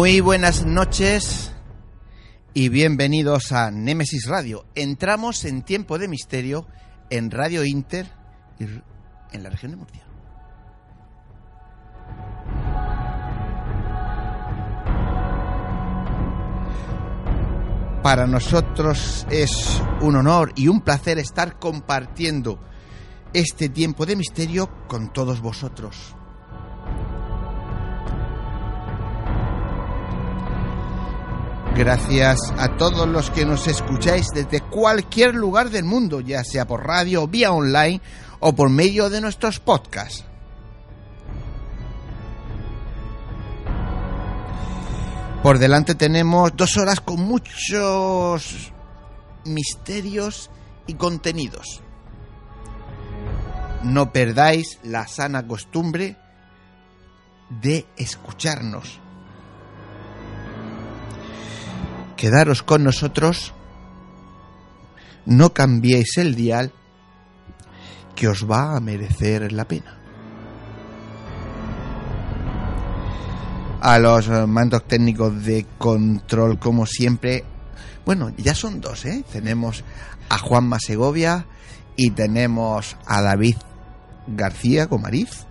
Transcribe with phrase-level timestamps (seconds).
[0.00, 1.52] Muy buenas noches
[2.54, 4.64] y bienvenidos a Némesis Radio.
[4.74, 6.66] Entramos en tiempo de misterio
[7.10, 8.06] en Radio Inter
[8.58, 10.02] y en la región de Murcia.
[18.02, 22.58] Para nosotros es un honor y un placer estar compartiendo
[23.34, 26.16] este tiempo de misterio con todos vosotros.
[31.80, 36.86] Gracias a todos los que nos escucháis desde cualquier lugar del mundo, ya sea por
[36.86, 38.02] radio, vía online
[38.38, 40.26] o por medio de nuestros podcasts.
[45.42, 48.74] Por delante tenemos dos horas con muchos
[49.46, 50.50] misterios
[50.86, 51.80] y contenidos.
[53.84, 56.18] No perdáis la sana costumbre
[57.48, 59.00] de escucharnos.
[62.20, 63.54] Quedaros con nosotros,
[65.24, 66.70] no cambiéis el dial,
[68.14, 69.98] que os va a merecer la pena.
[73.80, 77.42] A los mandos técnicos de control, como siempre,
[78.04, 79.24] bueno, ya son dos, ¿eh?
[79.32, 79.82] Tenemos
[80.28, 81.46] a Juanma Segovia
[81.96, 83.56] y tenemos a David
[84.26, 85.46] García Comariz.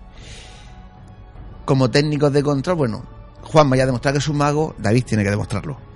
[1.66, 3.06] Como técnicos de control, bueno,
[3.42, 5.89] Juanma ya ha demostrado que es un mago, David tiene que demostrarlo.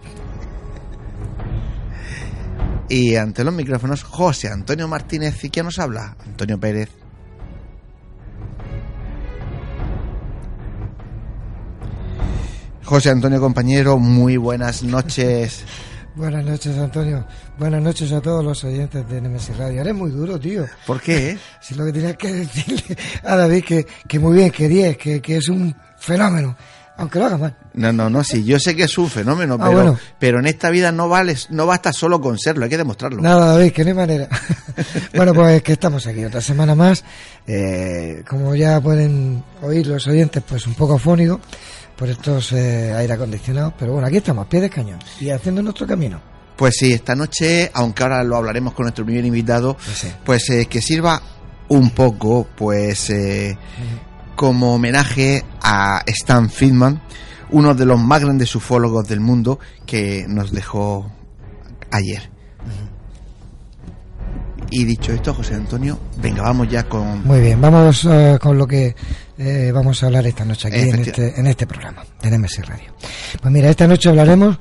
[2.90, 5.44] Y ante los micrófonos, José Antonio Martínez.
[5.44, 6.16] ¿Y quién nos habla?
[6.26, 6.90] Antonio Pérez.
[12.84, 15.64] José Antonio, compañero, muy buenas noches.
[16.16, 17.26] Buenas noches, Antonio.
[17.58, 19.82] Buenas noches a todos los oyentes de Nemesis Radio.
[19.82, 20.64] Eres muy duro, tío.
[20.86, 21.40] ¿Por qué?
[21.60, 25.22] Si lo que tenías que decirle a David que, que muy bien, que 10, que,
[25.22, 26.56] que es un fenómeno
[26.98, 27.58] aunque lo haga mal.
[27.76, 30.70] No, no, no, sí, yo sé que es un fenómeno, ah, pero, pero en esta
[30.70, 33.20] vida no vale, no basta solo con serlo, hay que demostrarlo.
[33.22, 34.30] Nada, David, que no hay manera.
[35.16, 37.04] bueno, pues que estamos aquí otra semana más.
[37.48, 41.40] Eh, como ya pueden oír los oyentes, pues un poco afónico
[41.96, 45.88] por estos eh, aire acondicionados, pero bueno, aquí estamos, pie de cañón y haciendo nuestro
[45.88, 46.22] camino.
[46.56, 50.68] Pues sí, esta noche, aunque ahora lo hablaremos con nuestro primer invitado, pues, pues eh,
[50.68, 51.20] que sirva
[51.70, 53.12] un poco, pues
[54.36, 57.02] como homenaje a Stan Friedman,
[57.54, 61.10] uno de los más grandes ufólogos del mundo que nos dejó
[61.92, 62.30] ayer.
[64.72, 67.26] Y dicho esto, José Antonio, venga, vamos ya con...
[67.28, 68.96] Muy bien, vamos eh, con lo que
[69.38, 72.92] eh, vamos a hablar esta noche aquí en este, en este programa de NMS Radio.
[73.40, 74.58] Pues mira, esta noche hablaremos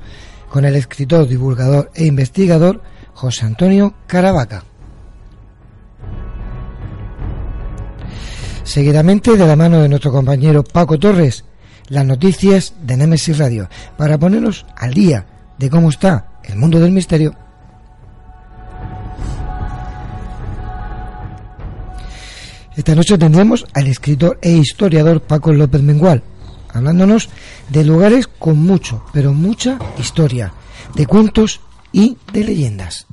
[0.49, 2.83] con el escritor, divulgador e investigador
[3.13, 4.63] José Antonio Caravaca.
[8.63, 11.43] Seguidamente, de la mano de nuestro compañero Paco Torres,
[11.89, 15.25] las noticias de Nemesis Radio, para ponernos al día
[15.57, 17.35] de cómo está el mundo del misterio.
[22.75, 26.23] Esta noche tendremos al escritor e historiador Paco López Mengual,
[26.73, 27.29] hablándonos
[27.69, 30.53] de lugares con mucho, pero mucha historia,
[30.95, 33.05] de cuentos y de leyendas.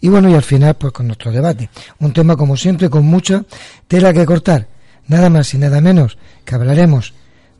[0.00, 1.68] Y bueno, y al final, pues con nuestro debate.
[1.98, 3.44] Un tema, como siempre, con mucha
[3.88, 4.68] tela que cortar.
[5.08, 7.14] Nada más y nada menos que hablaremos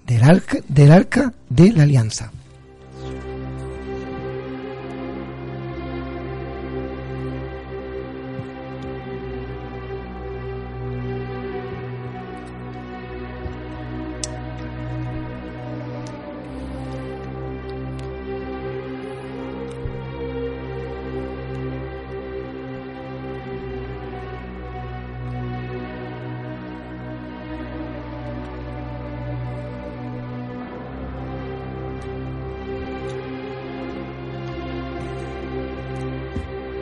[0.06, 2.30] del arca, de la alianza.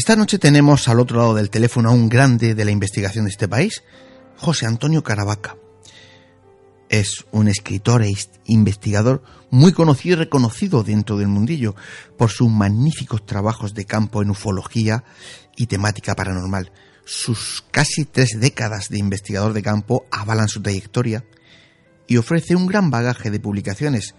[0.00, 3.32] Esta noche tenemos al otro lado del teléfono a un grande de la investigación de
[3.32, 3.82] este país,
[4.38, 5.56] José Antonio Caravaca.
[6.88, 8.10] Es un escritor e
[8.46, 11.76] investigador muy conocido y reconocido dentro del mundillo
[12.16, 15.04] por sus magníficos trabajos de campo en ufología
[15.54, 16.72] y temática paranormal.
[17.04, 21.26] Sus casi tres décadas de investigador de campo avalan su trayectoria
[22.06, 24.14] y ofrece un gran bagaje de publicaciones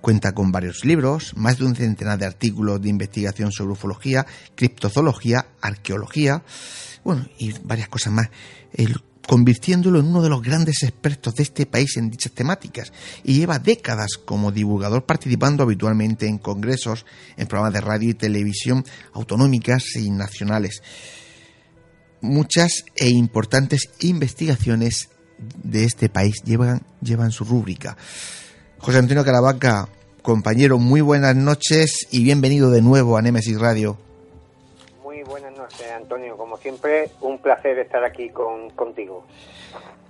[0.00, 5.46] Cuenta con varios libros, más de un centenar de artículos de investigación sobre ufología, criptozoología,
[5.60, 6.42] arqueología,
[7.04, 8.30] bueno, y varias cosas más,
[9.26, 12.92] convirtiéndolo en uno de los grandes expertos de este país en dichas temáticas.
[13.22, 17.06] Y lleva décadas como divulgador participando habitualmente en congresos,
[17.36, 20.82] en programas de radio y televisión autonómicas y nacionales.
[22.22, 25.10] Muchas e importantes investigaciones
[25.62, 27.96] de este país llevan, llevan su rúbrica.
[28.80, 29.88] José Antonio Caravaca,
[30.22, 33.98] compañero, muy buenas noches y bienvenido de nuevo a Nemesis Radio.
[35.02, 36.34] Muy buenas noches, Antonio.
[36.38, 39.26] Como siempre, un placer estar aquí con, contigo.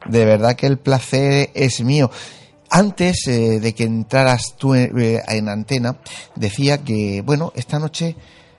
[0.07, 2.13] De verdad que el placer es mío.
[2.71, 5.97] Antes eh, de que entraras tú en, eh, en antena,
[6.37, 8.15] decía que, bueno, esta noche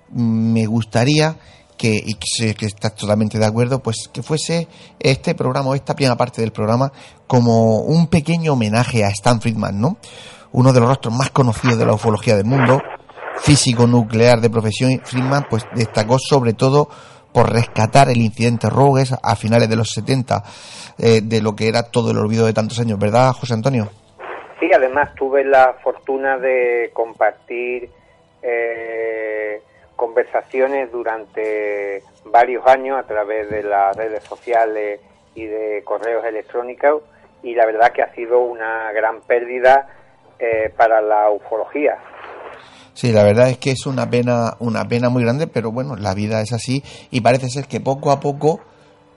[0.09, 1.37] mm, me gustaría
[1.81, 4.67] que, y que que estás totalmente de acuerdo, pues que fuese
[4.99, 6.91] este programa, esta primera parte del programa,
[7.25, 9.97] como un pequeño homenaje a Stan Friedman, ¿no?
[10.51, 12.79] Uno de los rostros más conocidos de la ufología del mundo,
[13.37, 16.87] físico nuclear de profesión, Friedman pues destacó sobre todo
[17.33, 20.43] por rescatar el incidente Rogues a finales de los 70,
[20.99, 23.89] eh, de lo que era todo el olvido de tantos años, ¿verdad, José Antonio?
[24.59, 27.89] Sí, además tuve la fortuna de compartir
[28.43, 29.61] eh,
[30.01, 34.99] conversaciones durante varios años a través de las redes sociales
[35.35, 37.03] y de correos electrónicos
[37.43, 39.89] y la verdad que ha sido una gran pérdida
[40.39, 41.99] eh, para la ufología.
[42.95, 46.15] Sí, la verdad es que es una pena, una pena muy grande, pero bueno, la
[46.15, 48.59] vida es así y parece ser que poco a poco,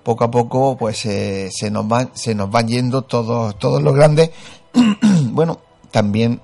[0.03, 3.95] poco a poco, pues eh, se nos van, se nos van yendo todos, todos los
[3.95, 4.33] grandes.
[5.33, 5.61] bueno,
[5.91, 6.43] también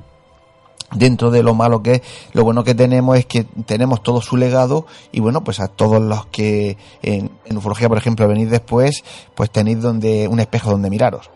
[0.95, 4.37] dentro de lo malo que es, lo bueno que tenemos es que tenemos todo su
[4.37, 9.05] legado y bueno, pues a todos los que en, ufología, por ejemplo, venís después,
[9.35, 11.31] pues tenéis donde un espejo donde miraros.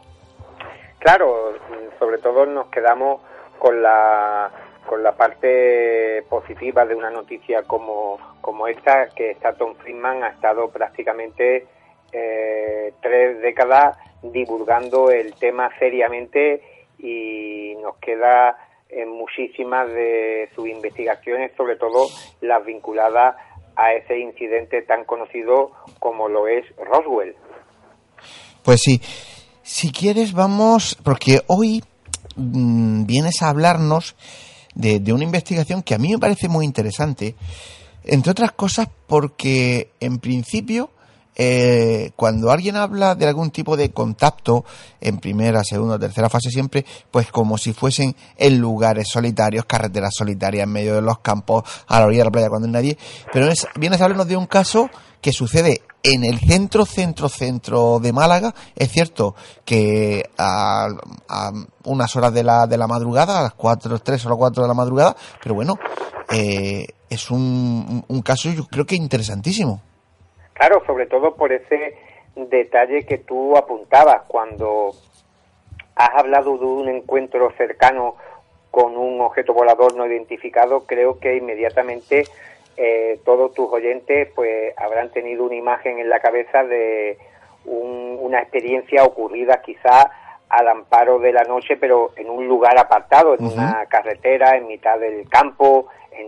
[0.99, 1.53] Claro,
[1.99, 3.21] sobre todo nos quedamos
[3.59, 4.51] con la
[4.87, 10.69] con la parte positiva de una noticia como, como esta, que Staton Friedman ha estado
[10.69, 11.67] prácticamente
[12.13, 16.63] eh, tres décadas divulgando el tema seriamente
[16.99, 18.57] y nos queda
[18.95, 22.07] en muchísimas de sus investigaciones, sobre todo
[22.41, 23.37] las vinculadas
[23.77, 27.35] a ese incidente tan conocido como lo es Roswell.
[28.63, 29.01] Pues sí,
[29.63, 31.83] si quieres vamos, porque hoy
[32.37, 34.17] mmm, vienes a hablarnos
[34.75, 37.35] de, de, una investigación que a mí me parece muy interesante,
[38.05, 40.91] entre otras cosas porque en principio
[41.37, 44.65] eh, cuando alguien habla de algún tipo de contacto
[45.01, 50.65] en primera, segunda, tercera fase siempre, pues como si fuesen en lugares solitarios, carreteras solitarias
[50.65, 52.99] en medio de los campos, a la orilla de la playa cuando hay nadie,
[53.33, 54.89] pero es, vienes a hablarnos de un caso
[55.21, 58.55] que sucede en el centro, centro, centro de Málaga.
[58.77, 60.89] Es cierto que a,
[61.85, 64.69] unas horas de la, de la madrugada, a las 4, 3 o las 4 de
[64.69, 65.79] la madrugada, pero bueno,
[66.31, 69.81] eh, es un, un caso yo creo que interesantísimo.
[70.55, 71.97] Claro, sobre todo por ese
[72.35, 74.93] detalle que tú apuntabas cuando
[75.95, 78.17] has hablado de un encuentro cercano
[78.71, 82.25] con un objeto volador no identificado, creo que inmediatamente
[82.77, 87.19] eh, todos tus oyentes pues habrán tenido una imagen en la cabeza de
[87.67, 90.11] una experiencia ocurrida quizá
[90.49, 94.99] al amparo de la noche, pero en un lugar apartado, en una carretera, en mitad
[94.99, 96.27] del campo, en,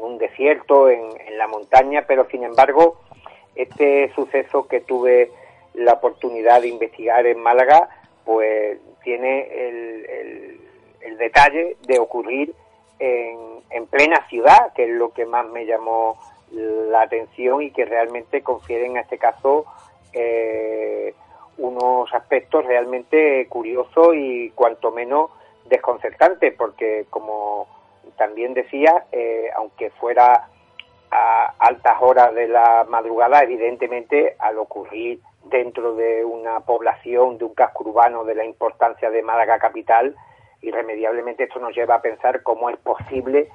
[0.00, 3.00] un desierto, en, la montaña, pero sin embargo,
[3.54, 5.30] este suceso que tuve
[5.74, 7.88] la oportunidad de investigar en Málaga,
[8.24, 10.60] pues tiene el,
[11.18, 12.54] detalle de ocurrir
[12.98, 13.36] en,
[13.68, 16.18] en, plena ciudad, que es lo que más me llamó
[16.50, 19.66] la atención y que realmente confiere en este caso
[20.14, 21.14] eh,
[21.58, 25.30] unos aspectos realmente curiosos y cuanto menos
[25.66, 27.68] desconcertantes, porque como
[28.16, 30.48] también decía, eh, aunque fuera
[31.10, 37.54] a altas horas de la madrugada, evidentemente al ocurrir dentro de una población, de un
[37.54, 40.14] casco urbano de la importancia de Málaga capital,
[40.62, 43.48] irremediablemente esto nos lleva a pensar cómo es posible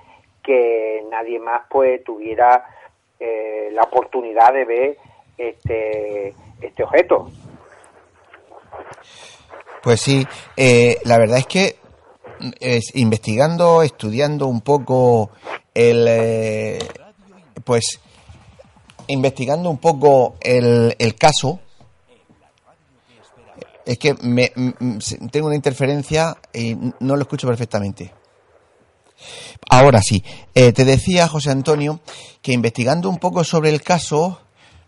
[0.44, 2.66] que nadie más pues tuviera
[3.20, 4.98] eh, la oportunidad de ver
[5.38, 7.30] este, este objeto.
[9.82, 10.26] Pues sí,
[10.58, 11.76] eh, la verdad es que
[12.60, 15.30] es, investigando, estudiando un poco
[15.74, 16.80] el, eh,
[17.64, 18.00] pues,
[19.08, 21.60] investigando un poco el, el caso,
[23.86, 24.52] es que me,
[25.32, 28.12] tengo una interferencia y no lo escucho perfectamente.
[29.70, 32.00] Ahora sí, eh, te decía José Antonio
[32.42, 34.42] que investigando un poco sobre el caso,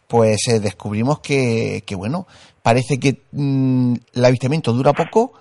[0.07, 2.27] pues eh, descubrimos que, que, bueno,
[2.61, 5.33] parece que mm, el avistamiento dura poco,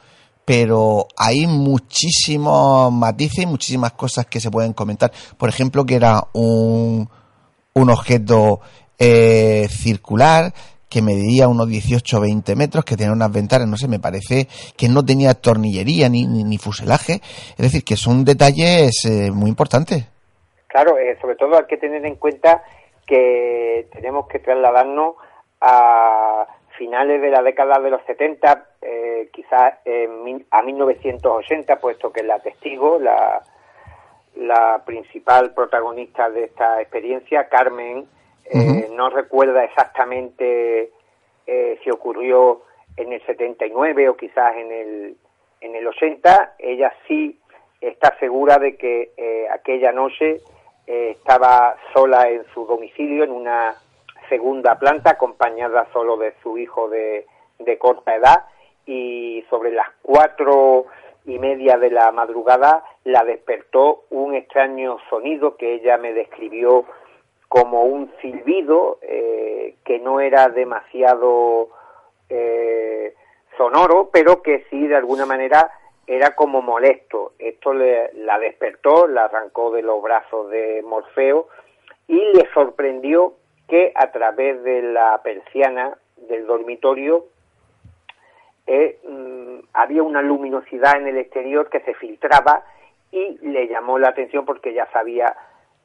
[0.46, 5.10] pero hay muchísimos matices y muchísimas cosas que se pueden comentar.
[5.36, 7.08] Por ejemplo, que era un,
[7.74, 8.60] un objeto
[8.96, 10.52] eh, circular
[10.88, 14.46] que medía unos 18 o 20 metros, que tenía unas ventanas, no sé, me parece
[14.76, 17.14] que no tenía tornillería ni, ni, fuselaje.
[17.14, 20.06] Es decir, que son detalles eh, muy importantes.
[20.68, 22.62] Claro, eh, sobre todo hay que tener en cuenta
[23.04, 25.16] que tenemos que trasladarnos
[25.60, 29.74] a finales de la década de los 70, eh, quizás
[30.50, 33.42] a 1980, puesto que la testigo, la,
[34.36, 38.06] la principal protagonista de esta experiencia, Carmen,
[38.44, 40.90] eh, no recuerda exactamente
[41.46, 42.62] eh, si ocurrió
[42.96, 45.16] en el 79 o quizás en el,
[45.60, 46.56] en el 80.
[46.58, 47.40] Ella sí
[47.80, 50.40] está segura de que eh, aquella noche
[50.86, 53.74] estaba sola en su domicilio, en una
[54.28, 57.26] segunda planta, acompañada solo de su hijo de,
[57.58, 58.44] de corta edad,
[58.86, 60.86] y sobre las cuatro
[61.24, 66.84] y media de la madrugada la despertó un extraño sonido que ella me describió
[67.48, 71.68] como un silbido eh, que no era demasiado
[72.28, 73.14] eh,
[73.56, 75.70] sonoro, pero que sí de alguna manera
[76.06, 77.32] era como molesto.
[77.38, 81.48] Esto le, la despertó, la arrancó de los brazos de Morfeo
[82.08, 83.34] y le sorprendió
[83.68, 85.96] que a través de la persiana
[86.28, 87.26] del dormitorio
[88.66, 92.64] eh, mm, había una luminosidad en el exterior que se filtraba
[93.12, 95.34] y le llamó la atención porque ya sabía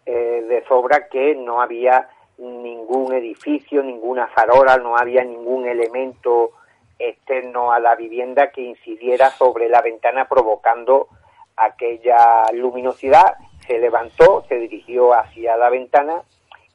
[0.06, 6.52] eh, de sobra que no había ningún edificio, ninguna farola, no había ningún elemento
[6.98, 11.08] externo a la vivienda que incidiera sobre la ventana provocando
[11.56, 13.36] aquella luminosidad.
[13.68, 16.24] Se levantó, se dirigió hacia la ventana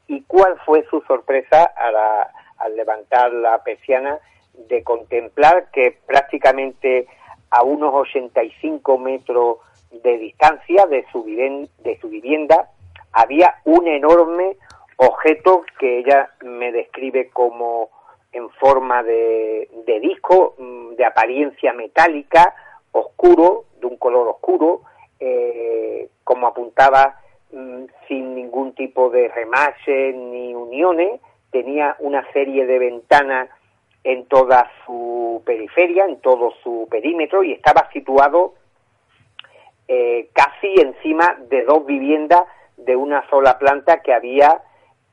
[0.07, 1.71] y cuál fue su sorpresa
[2.57, 4.19] al levantar la persiana
[4.53, 7.07] de contemplar que prácticamente
[7.49, 9.57] a unos 85 metros
[9.91, 12.69] de distancia de su, de su vivienda
[13.13, 14.57] había un enorme
[14.97, 17.89] objeto que ella me describe como
[18.31, 19.69] en forma de,
[20.01, 22.53] disco, mm, de apariencia metálica,
[22.91, 24.81] oscuro, de un color oscuro,
[25.19, 27.19] eh, como apuntaba,
[27.51, 33.49] mm, sin ningún tipo de remache ni uniones, tenía una serie de ventanas
[34.03, 38.53] en toda su periferia, en todo su perímetro y estaba situado
[39.87, 42.41] eh, casi encima de dos viviendas
[42.77, 44.61] de una sola planta que había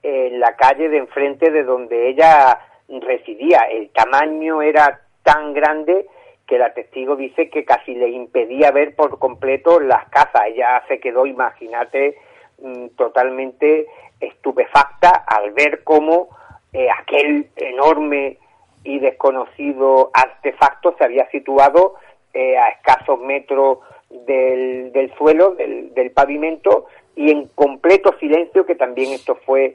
[0.02, 3.60] en la calle de enfrente de donde ella residía.
[3.70, 6.06] El tamaño era tan grande
[6.46, 10.42] que la testigo dice que casi le impedía ver por completo las casas.
[10.46, 12.16] Ella se quedó, imagínate,
[12.58, 13.86] mm, totalmente
[14.20, 16.28] estupefacta al ver cómo
[16.72, 18.38] eh, aquel enorme
[18.82, 21.94] y desconocido artefacto se había situado
[22.34, 23.78] eh, a escasos metros
[24.10, 26.86] del, suelo, del, del, pavimento,
[27.16, 29.74] y en completo silencio, que también esto fue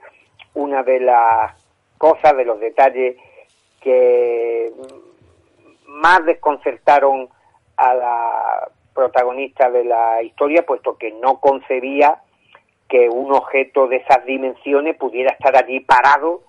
[0.53, 1.53] una de las
[1.97, 3.17] cosas, de los detalles
[3.81, 4.71] que
[5.89, 7.29] más desconcertaron
[7.77, 12.21] a la protagonista de la historia, puesto que no concebía
[12.87, 16.41] que un objeto de esas dimensiones pudiera estar allí parado,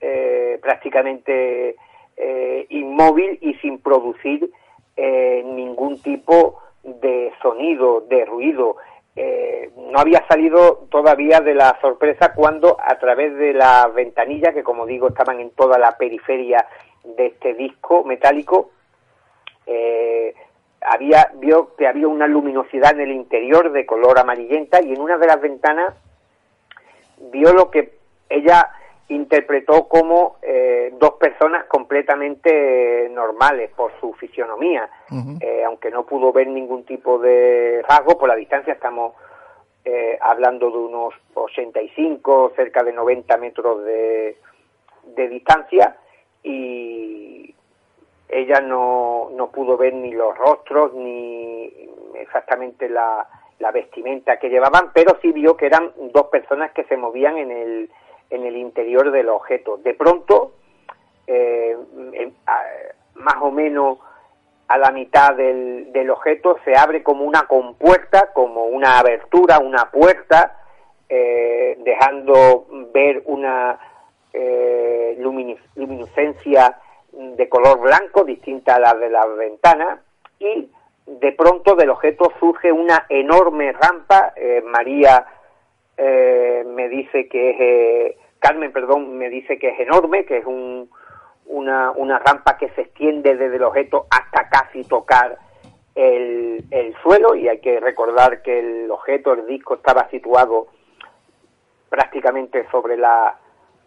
[0.00, 1.76] eh, prácticamente
[2.16, 4.50] eh, inmóvil y sin producir
[4.96, 8.76] eh, ningún tipo de sonido, de ruido.
[9.90, 14.84] no había salido todavía de la sorpresa cuando a través de las ventanillas, que como
[14.84, 16.66] digo estaban en toda la periferia
[17.16, 18.70] de este disco metálico,
[20.80, 25.18] había vio que había una luminosidad en el interior de color amarillenta y en una
[25.18, 25.94] de las ventanas
[27.32, 27.96] vio lo que
[28.28, 28.70] ella
[29.08, 34.88] interpretó como eh, dos personas completamente normales por su fisionomía,
[35.40, 39.14] eh, aunque no pudo ver ningún tipo de rasgo, por la distancia estamos
[39.84, 44.38] eh, hablando de unos 85, cerca de 90 metros de,
[45.14, 45.96] de distancia,
[46.42, 47.35] y
[48.36, 51.72] ella no, no pudo ver ni los rostros ni
[52.14, 53.26] exactamente la,
[53.58, 57.50] la vestimenta que llevaban, pero sí vio que eran dos personas que se movían en
[57.50, 57.90] el,
[58.30, 59.78] en el interior del objeto.
[59.78, 60.52] De pronto,
[61.26, 61.76] eh,
[63.14, 63.98] más o menos
[64.68, 69.90] a la mitad del, del, objeto se abre como una compuerta, como una abertura, una
[69.90, 70.58] puerta,
[71.08, 73.78] eh, dejando ver una
[74.32, 76.80] eh, luminiscencia
[77.16, 80.02] de color blanco distinta a la de la ventana
[80.38, 80.70] y
[81.06, 84.32] de pronto del objeto surge una enorme rampa.
[84.36, 85.26] Eh, María
[85.96, 90.46] eh, me dice que es, eh, Carmen, perdón, me dice que es enorme, que es
[90.46, 90.90] un,
[91.46, 95.38] una, una rampa que se extiende desde el objeto hasta casi tocar
[95.94, 100.68] el, el suelo y hay que recordar que el objeto, el disco, estaba situado
[101.88, 103.38] prácticamente sobre la,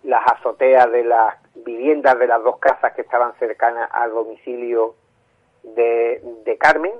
[0.03, 4.95] las azoteas de las viviendas de las dos casas que estaban cercanas al domicilio
[5.63, 6.93] de, de Carmen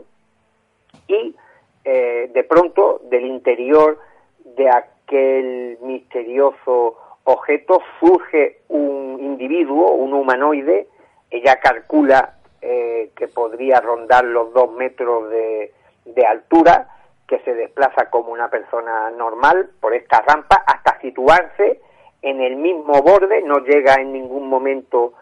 [1.07, 1.35] y
[1.83, 3.99] eh, de pronto del interior
[4.43, 10.87] de aquel misterioso objeto surge un individuo, un humanoide,
[11.29, 15.73] ella calcula eh, que podría rondar los dos metros de,
[16.05, 16.89] de altura,
[17.27, 21.81] que se desplaza como una persona normal por esta rampa hasta situarse
[22.21, 25.13] en el mismo borde, no llega en ningún momento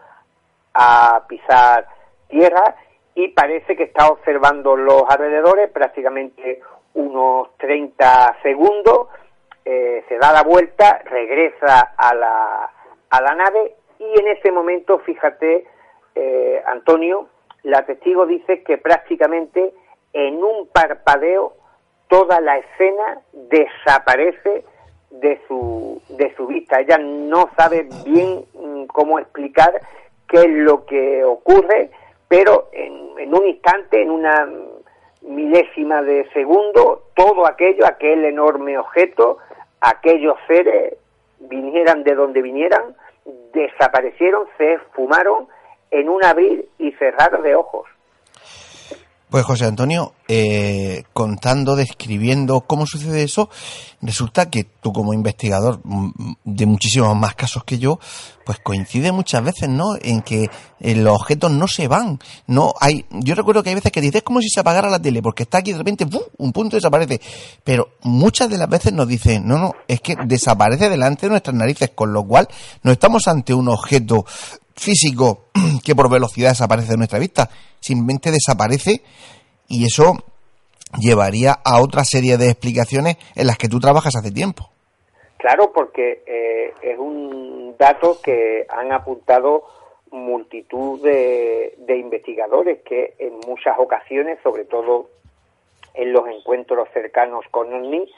[0.74, 1.86] a pisar
[2.28, 2.76] tierra
[3.14, 6.60] y parece que está observando los alrededores prácticamente
[6.94, 9.08] unos 30 segundos,
[9.64, 12.70] eh, se da la vuelta, regresa a la,
[13.10, 15.66] a la nave y en ese momento, fíjate,
[16.14, 17.28] eh, Antonio,
[17.64, 19.72] la testigo dice que prácticamente
[20.12, 21.54] en un parpadeo
[22.08, 24.64] toda la escena desaparece
[25.10, 26.80] de su, de su vista.
[26.80, 29.80] Ella no sabe bien mm, cómo explicar
[30.28, 31.90] qué es lo que ocurre,
[32.28, 34.48] pero en, un instante, en una
[35.22, 39.38] milésima de segundo, todo aquello, aquel enorme objeto,
[39.80, 40.94] aquellos seres,
[41.40, 42.94] vinieran de donde vinieran,
[43.52, 45.48] desaparecieron, se esfumaron
[45.90, 47.86] en un abrir y cerrar de ojos.
[49.30, 53.50] Pues José Antonio, eh, contando, describiendo cómo sucede eso,
[54.00, 57.98] resulta que tú como investigador mm, de muchísimos más casos que yo,
[58.46, 59.96] pues coincide muchas veces, ¿no?
[60.00, 60.48] En que
[60.80, 63.04] eh, los objetos no se van, no hay.
[63.10, 65.42] Yo recuerdo que hay veces que dices es como si se apagara la tele, porque
[65.42, 66.06] está aquí de repente
[66.38, 67.20] un punto desaparece,
[67.62, 71.54] pero muchas de las veces nos dicen no, no, es que desaparece delante de nuestras
[71.54, 72.48] narices, con lo cual
[72.82, 74.24] no estamos ante un objeto
[74.78, 75.44] físico
[75.84, 77.48] que por velocidad desaparece de nuestra vista,
[77.80, 79.02] simplemente desaparece
[79.68, 80.14] y eso
[80.98, 84.70] llevaría a otra serie de explicaciones en las que tú trabajas hace tiempo.
[85.36, 89.64] Claro, porque eh, es un dato que han apuntado
[90.10, 95.10] multitud de, investigadores que en muchas ocasiones, sobre todo
[95.94, 98.10] en los encuentros cercanos con OVNI,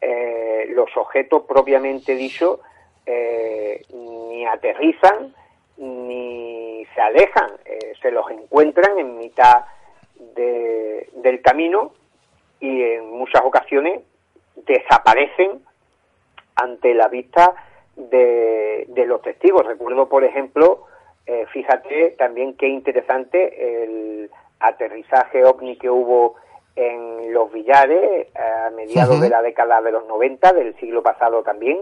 [0.00, 2.60] eh, los objetos propiamente dicho
[3.06, 5.34] eh, ni aterrizan
[5.76, 9.64] ni se alejan, eh, se los encuentran en mitad
[10.34, 11.92] de, del camino
[12.60, 14.02] y en muchas ocasiones
[14.56, 15.62] desaparecen
[16.54, 17.54] ante la vista
[17.96, 19.66] de, los testigos.
[19.66, 20.86] Recuerdo, por ejemplo,
[21.26, 24.30] eh, fíjate también qué interesante el
[24.60, 26.36] aterrizaje ovni que hubo
[26.76, 31.80] en los Villares a mediados de la década de los 90 del siglo pasado también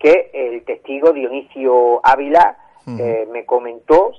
[0.00, 2.56] que el testigo Dionisio Ávila
[2.86, 4.12] eh, me comentó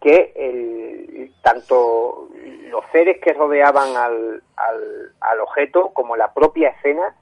[0.00, 2.28] que el, tanto
[2.68, 7.14] los seres que rodeaban al, al, objeto como la propia escena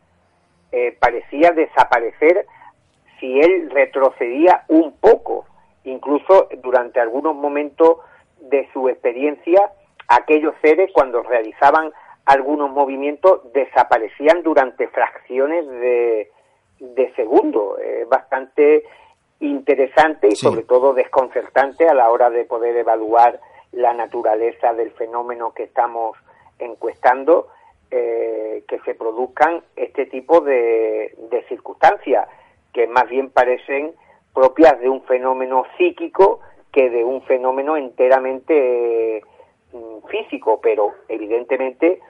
[0.73, 2.47] eh, parecía desaparecer
[3.19, 5.47] si él retrocedía un poco,
[5.85, 7.99] incluso durante algunos momentos
[8.41, 9.73] de su experiencia,
[10.07, 11.93] aquellos seres cuando realizaban
[12.27, 16.31] algunos movimientos desaparecían durante fracciones de,
[16.79, 17.79] de segundo.
[17.79, 18.85] Es bastante
[19.41, 23.41] interesante y sobre todo desconcertante a la hora de poder evaluar
[23.73, 26.17] la naturaleza del fenómeno que estamos
[26.59, 27.49] encuestando,
[27.91, 32.29] eh, que se produzcan este tipo de, de circunstancias
[32.73, 33.93] que más bien parecen
[34.35, 36.41] propias de un fenómeno psíquico
[36.73, 39.23] que de un fenómeno enteramente
[39.73, 42.01] mm, físico, pero evidentemente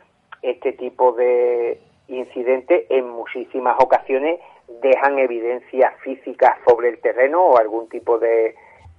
[0.42, 4.40] este tipo de incidentes en muchísimas ocasiones
[4.82, 8.54] dejan evidencias físicas sobre el terreno o algún tipo de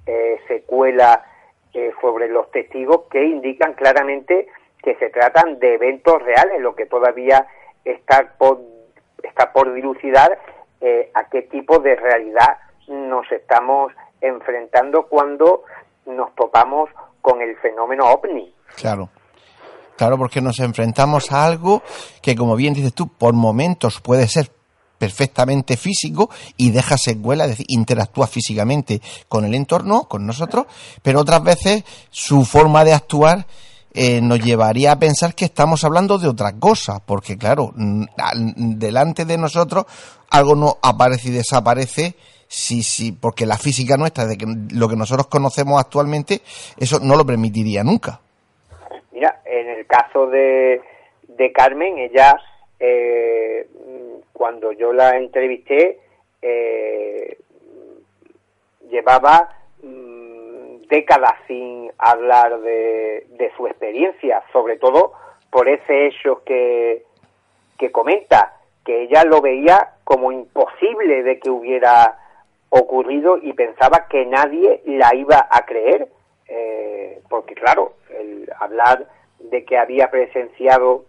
[0.05, 1.25] eh, secuela
[1.73, 4.47] eh, sobre los testigos que indican claramente
[4.82, 7.45] que se tratan de eventos reales, lo que todavía
[7.86, 8.60] está por,
[9.23, 10.39] está por dilucidar
[10.82, 15.63] eh, a qué tipo de realidad nos estamos enfrentando cuando
[16.05, 16.89] nos topamos
[17.21, 18.53] con el fenómeno ovni.
[18.75, 19.10] Claro.
[19.97, 21.84] Claro, porque nos enfrentamos a algo
[22.21, 24.49] que, como bien dices tú, por momentos puede ser
[24.99, 30.67] perfectamente físico y deja secuela, es decir, interactúa físicamente con el entorno, con nosotros,
[31.01, 33.47] pero otras veces su forma de actuar
[33.91, 39.38] eh, nos llevaría a pensar que estamos hablando de otra cosa, porque claro, delante de
[39.38, 39.85] nosotros
[40.29, 42.15] algo no aparece y desaparece
[42.49, 46.41] sí, sí, porque la física nuestra, de que lo que nosotros conocemos actualmente,
[46.77, 48.19] eso no lo permitiría nunca.
[49.13, 50.81] Mira, en el caso de,
[51.27, 52.35] de Carmen, ella,
[52.79, 53.67] eh,
[54.39, 55.99] cuando yo la entrevisté,
[56.41, 57.38] eh,
[58.89, 59.49] llevaba
[59.84, 65.12] mm, décadas sin hablar de, de, su experiencia, sobre todo
[65.52, 67.04] por ese hecho que,
[67.78, 72.17] que comenta, que ella lo veía como imposible de que hubiera
[72.69, 76.08] ocurrido y pensaba que nadie la iba a creer
[76.47, 79.06] eh, porque claro, el hablar
[79.39, 81.04] de que había presenciado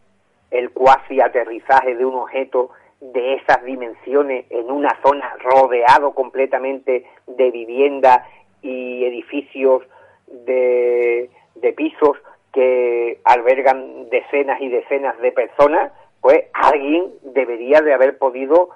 [0.50, 7.50] el cuasi aterrizaje de un objeto de esas dimensiones en una zona rodeado completamente de
[7.50, 8.26] viviendas
[8.62, 9.82] y edificios
[10.26, 12.18] de, de pisos
[12.52, 18.70] que albergan decenas y decenas de personas, pues alguien debería de haber podido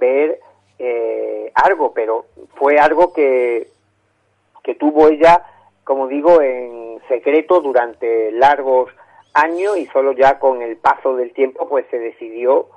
[0.00, 0.40] ver
[0.78, 3.68] eh, algo, pero fue algo que,
[4.64, 5.44] que tuvo ella
[5.84, 8.90] como digo, en secreto durante largos
[9.34, 12.68] años y solo ya con el paso del tiempo pues se decidió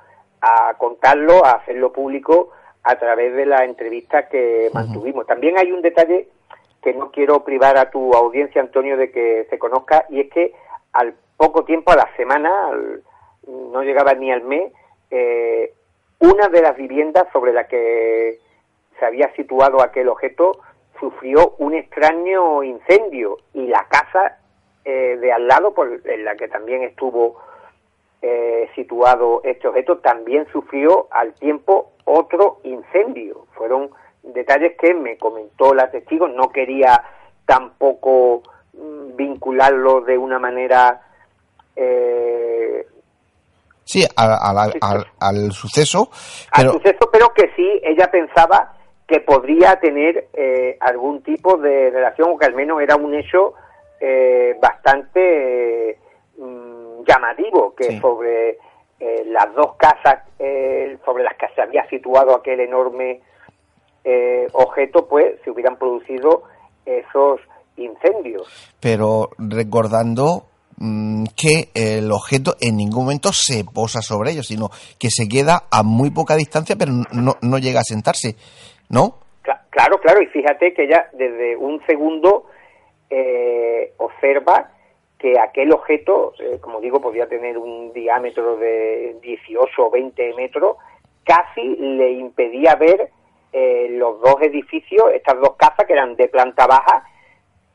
[0.46, 2.52] a contarlo, a hacerlo público
[2.84, 5.26] a través de la entrevista que mantuvimos.
[5.26, 6.28] También hay un detalle
[6.84, 10.54] que no quiero privar a tu audiencia, Antonio, de que se conozca, y es que
[10.94, 12.70] al poco tiempo, a la semana,
[13.48, 14.72] no llegaba ni al mes,
[15.10, 15.74] eh,
[16.20, 18.38] una de las viviendas sobre la que
[19.00, 20.60] se había situado aquel objeto
[21.00, 24.38] sufrió un extraño incendio y la casa
[24.86, 27.42] eh, de al lado, por, en la que también estuvo
[28.28, 33.46] eh, situado este objeto, también sufrió al tiempo otro incendio.
[33.54, 33.92] Fueron
[34.24, 37.04] detalles que me comentó la testigo, no quería
[37.46, 38.42] tampoco
[38.74, 41.02] mm, vincularlo de una manera...
[41.76, 42.88] Eh,
[43.84, 46.10] sí, al, suceso.
[46.52, 48.74] Al suceso, pero que sí, ella pensaba
[49.08, 53.54] que podría tener eh, algún tipo de relación o que al menos era un hecho
[54.00, 56.00] eh, bastante
[57.06, 58.58] llamativo que sobre
[59.00, 60.24] eh, las dos casas
[61.06, 63.22] sobre las que se había situado aquel enorme
[64.54, 66.44] objeto pues se hubieran producido
[66.86, 67.40] esos
[67.78, 68.48] incendios
[68.80, 70.46] pero recordando
[70.78, 75.64] mm, que el objeto en ningún momento se posa sobre ellos, sino que se queda
[75.72, 78.36] a muy poca distancia, pero no, no llega a sentarse.
[78.90, 79.16] ¿no?
[79.42, 82.46] Claro, claro, y fíjate que ella desde un segundo
[83.10, 84.72] eh, observa
[85.26, 90.78] que aquel objeto, eh, como digo, podía tener un diámetro de 18 o 20 metros,
[91.24, 93.10] casi le impedía ver
[93.52, 97.04] eh, los dos edificios, estas dos casas que eran de planta baja,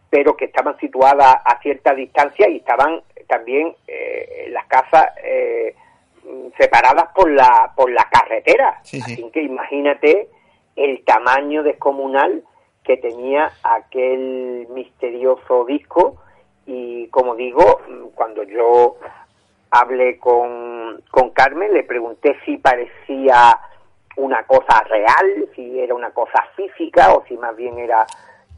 [0.08, 3.74] pero que estaban situadas a cierta distancia y estaban también
[4.48, 5.06] las casas
[6.56, 8.78] separadas por la por la carretera.
[8.80, 10.28] Así que imagínate
[10.76, 12.44] el tamaño descomunal
[12.84, 16.20] que tenía aquel misterioso disco
[16.66, 17.80] y como digo,
[18.14, 18.96] cuando yo
[19.70, 23.58] hablé con, con Carmen le pregunté si parecía
[24.16, 28.06] una cosa real, si era una cosa física o si más bien era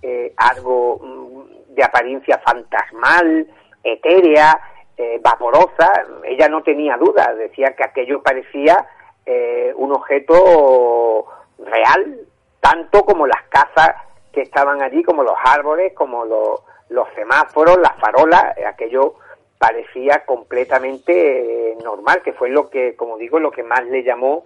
[0.02, 3.46] eh, algo mm, de apariencia fantasmal,
[3.84, 4.58] etérea,
[4.96, 5.90] eh, vaporosa.
[6.24, 8.86] Ella no tenía dudas, decía que aquello parecía
[9.24, 11.26] eh, un objeto
[11.58, 12.20] real,
[12.60, 13.94] tanto como las casas
[14.32, 19.14] que estaban allí, como los árboles, como los, los semáforos, las farolas, aquello
[19.58, 24.44] parecía completamente normal, que fue lo que, como digo, lo que más le llamó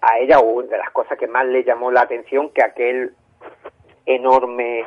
[0.00, 3.14] a ella, o de las cosas que más le llamó la atención, que aquel
[4.06, 4.86] enorme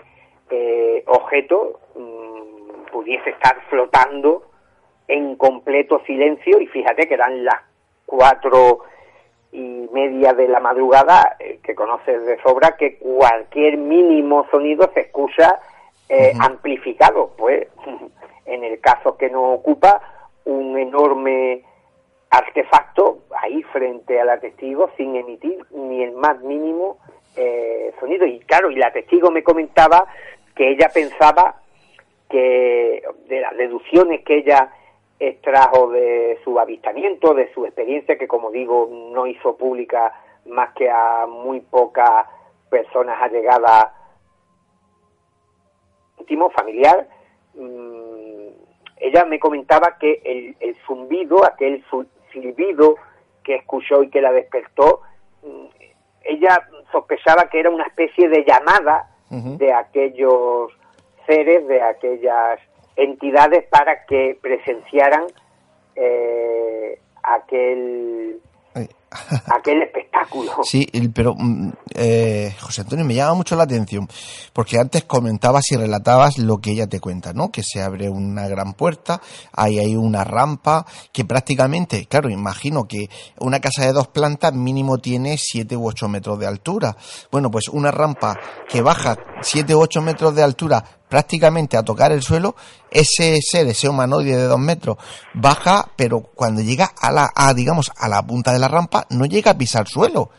[0.49, 4.43] eh, objeto mm, pudiese estar flotando
[5.07, 6.59] en completo silencio.
[6.59, 7.61] Y fíjate que eran las
[8.05, 8.79] cuatro
[9.51, 15.01] y media de la madrugada, eh, que conoces de sobra, que cualquier mínimo sonido se
[15.01, 15.59] escucha
[16.10, 17.34] eh, amplificado.
[17.38, 17.68] Pues
[18.46, 20.02] en el caso que nos ocupa,
[20.46, 21.63] un enorme
[22.30, 26.98] artefacto ahí frente a la testigo sin emitir ni el más mínimo
[27.36, 28.26] eh, sonido.
[28.26, 30.06] Y claro, y la testigo me comentaba
[30.56, 31.62] que ella pensaba
[32.30, 34.72] que de las deducciones que ella
[35.20, 40.13] extrajo de su avistamiento, de su experiencia, que como digo, no hizo pública
[40.46, 42.28] más que a muy pocas
[42.70, 43.88] personas allegadas
[46.25, 47.07] íntimo, familiar,
[47.53, 48.47] mm,
[48.97, 51.83] ella me comentaba que el, el zumbido, aquel
[52.33, 52.95] silbido
[53.43, 55.01] que escuchó y que la despertó,
[55.43, 55.65] mm,
[56.23, 60.71] ella sospechaba que era una especie de llamada de aquellos
[61.25, 62.59] seres, de aquellas
[62.95, 65.25] entidades para que presenciaran
[65.95, 68.39] eh, aquel
[69.12, 70.52] aquel espectáculo.
[70.63, 74.08] Sí, pero mm, eh, José Antonio, me llama mucho la atención,
[74.54, 77.52] porque antes comentabas y relatabas lo que ella te cuenta, ¿no?
[77.52, 79.22] Que se abre una gran puerta,
[79.54, 84.98] hay ahí una rampa, que prácticamente, claro, imagino que una casa de dos plantas mínimo
[84.98, 86.96] tiene siete u ocho metros de altura.
[87.32, 88.38] Bueno, pues una rampa
[88.68, 92.56] que baja siete u ocho metros de altura prácticamente a tocar el suelo,
[92.89, 94.98] ese ser, ese humanoide de dos metros,
[95.34, 99.25] baja, pero cuando llega a la, a, digamos, a la punta de la rampa, no
[99.25, 100.29] llega a pisar suelo.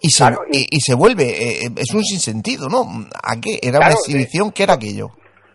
[0.00, 2.84] Y se, y, se vuelve, eh, eh, es un sinsentido, ¿no?
[3.20, 3.58] ¿A qué?
[3.60, 5.10] Era una exhibición, ¿qué era aquello?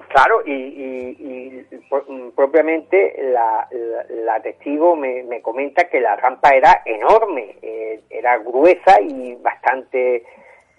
[0.09, 1.65] Claro, y, y,
[2.09, 3.67] mm, propiamente la,
[4.09, 10.23] la, testigo me, me, comenta que la rampa era enorme, eh, era gruesa y bastante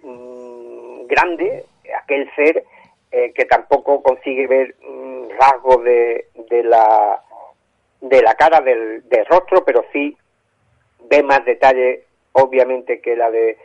[0.03, 1.65] mm, grande,
[2.03, 2.65] aquel ser
[3.17, 7.23] eh, que tampoco consigue ver mm, rasgos de, de, la,
[8.01, 10.17] de la cara del, rostro, pero sí
[11.09, 13.57] ve más detalle, obviamente, que la de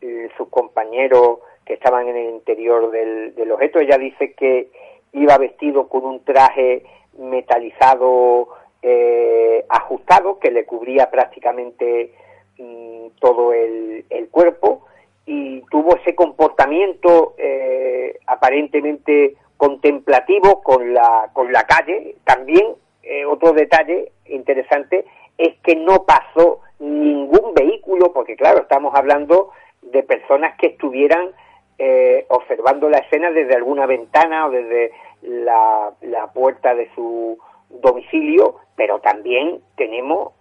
[0.00, 3.78] eh, sus compañeros que estaban en el interior del, del objeto.
[3.78, 4.68] Ella dice que
[5.12, 6.84] iba vestido con un traje
[7.18, 8.48] metalizado
[8.82, 12.12] eh, ajustado que le cubría prácticamente
[12.58, 14.86] mm, todo el, el, cuerpo
[15.24, 22.16] y tuvo ese comportamiento eh, aparentemente contemplativo con la, con la calle.
[22.24, 22.74] También
[23.04, 25.04] eh, otro detalle interesante
[25.38, 29.50] es que no pasó ningún vehículo, porque claro, estamos hablando
[29.82, 31.30] de personas que estuvieran
[31.78, 34.92] eh, observando la escena desde alguna ventana o desde
[35.22, 40.32] la, la puerta de su domicilio, pero también tenemos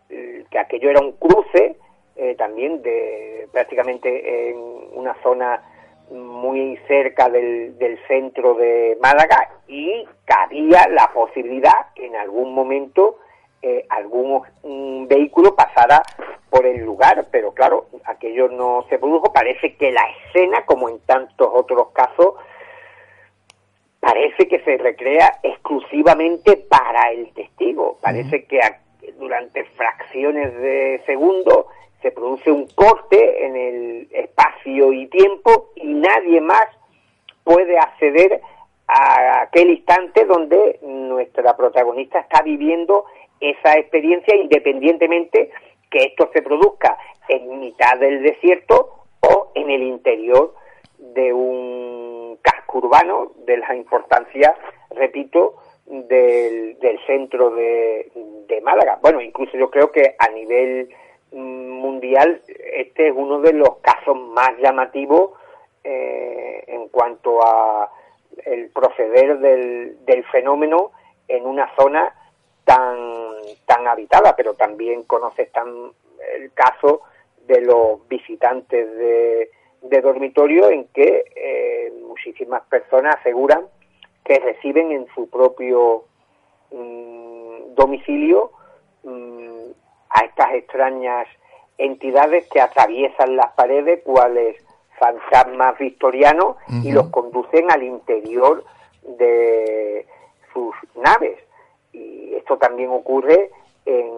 [0.50, 1.78] que aquello era un cruce
[2.18, 4.58] eh, también de prácticamente en
[4.94, 5.64] una zona
[6.12, 13.18] muy cerca del, del, centro de Málaga y cabía la posibilidad que en algún momento
[13.62, 14.42] eh, algún
[15.08, 16.02] vehículo pasara
[16.50, 19.32] por el lugar, pero claro, aquello no se produjo.
[19.32, 22.36] Parece que la escena, como en tantos otros casos,
[24.00, 27.98] parece que se recrea exclusivamente para el testigo.
[28.02, 28.60] Parece que
[29.18, 31.68] durante fracciones de segundo
[32.02, 36.66] se produce un corte en el espacio y tiempo y nadie más
[37.44, 38.42] puede acceder
[38.88, 43.06] a aquel instante donde nuestra protagonista está viviendo
[43.42, 45.52] esa experiencia independientemente
[45.90, 50.54] que esto se produzca en mitad del desierto o en el interior
[50.98, 54.56] de un casco urbano de la importancia,
[54.92, 58.12] repito, del, centro de,
[58.48, 59.00] de Málaga.
[59.02, 60.90] Bueno, incluso yo creo que a nivel
[61.32, 62.42] mundial,
[62.74, 65.32] este es uno de los casos más llamativos
[65.84, 67.92] eh, en cuanto a
[68.46, 70.92] el proceder del, del, fenómeno
[71.28, 72.14] en una zona
[72.66, 72.98] tan
[73.66, 75.92] tan habitada, pero también conoces tan
[76.36, 77.02] el caso
[77.48, 83.66] de los visitantes de, de dormitorio en que eh, muchísimas personas aseguran
[84.24, 86.06] que reciben en su propio
[86.72, 88.52] mm, domicilio
[89.04, 89.72] mm,
[90.10, 91.28] a estas extrañas
[91.78, 94.56] entidades que atraviesan las paredes, cuales
[95.00, 98.64] fantasmas victorianos, y los conducen al interior
[99.02, 100.06] de
[100.54, 101.40] sus naves.
[101.94, 103.52] Y esto también ocurre
[103.86, 104.10] en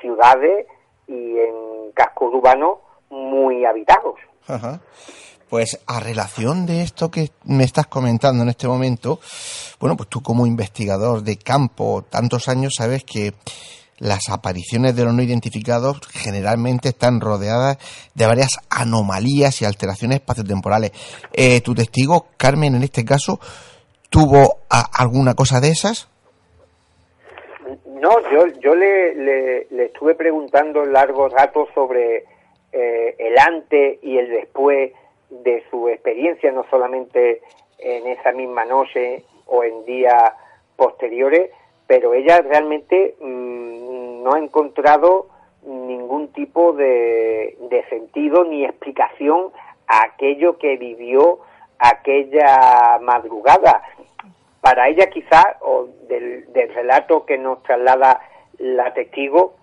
[0.00, 0.66] ciudades
[1.06, 2.78] y en cascos urbanos
[3.10, 4.14] muy habitados.
[5.48, 9.20] Pues a relación de esto que me estás comentando en este momento,
[9.78, 13.34] bueno, pues tú como investigador de campo, tantos años sabes que
[13.98, 17.78] las apariciones de los no identificados generalmente están rodeadas
[18.14, 20.90] de varias anomalías y alteraciones espaciotemporales.
[21.32, 23.38] Eh, ¿Tu testigo, Carmen, en este caso,
[24.10, 26.08] tuvo alguna cosa de esas?
[28.02, 32.24] No, yo, yo le, le, estuve preguntando largos ratos sobre
[32.72, 34.92] eh, el antes y el después
[35.30, 37.42] de su experiencia, no solamente
[37.78, 40.32] en esa misma noche o en días
[40.74, 41.52] posteriores,
[41.86, 45.28] pero ella realmente mm, no ha encontrado
[45.64, 47.56] ningún tipo de,
[47.88, 49.52] sentido ni explicación
[49.86, 51.38] a aquello que vivió
[51.78, 53.80] aquella madrugada.
[54.62, 58.20] Para ella quizá, o del, relato que nos traslada
[58.58, 59.54] la testigo,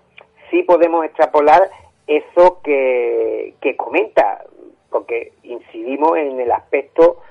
[0.51, 1.69] sí podemos extrapolar
[2.05, 4.43] eso que, comenta,
[4.89, 7.21] porque incidimos en el aspecto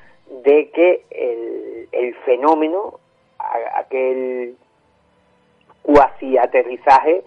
[0.45, 3.01] de que el, el fenómeno,
[3.75, 4.57] aquel
[5.83, 7.23] cuasi aterrizaje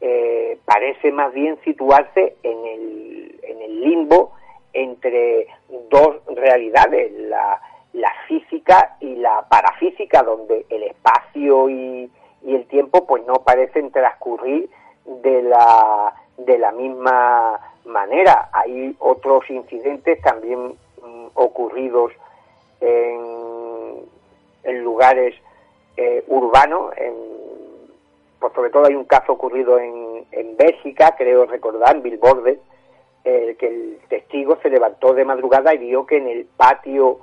[0.00, 4.32] eh, parece más bien situarse en el, en el limbo
[4.72, 5.46] entre
[5.88, 7.60] dos realidades, la,
[7.94, 12.10] la física y la parafísica, donde el espacio y,
[12.46, 14.68] el tiempo pues no parecen transcurrir
[15.06, 18.50] de la, de la misma manera.
[18.52, 22.12] Hay otros incidentes también mm, ocurridos
[22.80, 24.12] en,
[24.82, 25.34] lugares
[25.96, 27.14] eh, urbanos, en
[28.38, 32.60] pues sobre todo hay un caso ocurrido en, en Bélgica, creo recordar, en Bilborde,
[33.22, 37.20] que el testigo se levantó de madrugada y vio que en el patio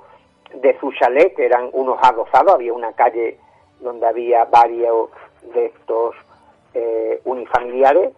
[0.54, 3.38] de su chalet, que eran unos adosados, había una calle
[3.80, 5.10] donde había varios
[5.54, 6.14] de estos
[6.74, 8.12] eh, unifamiliares,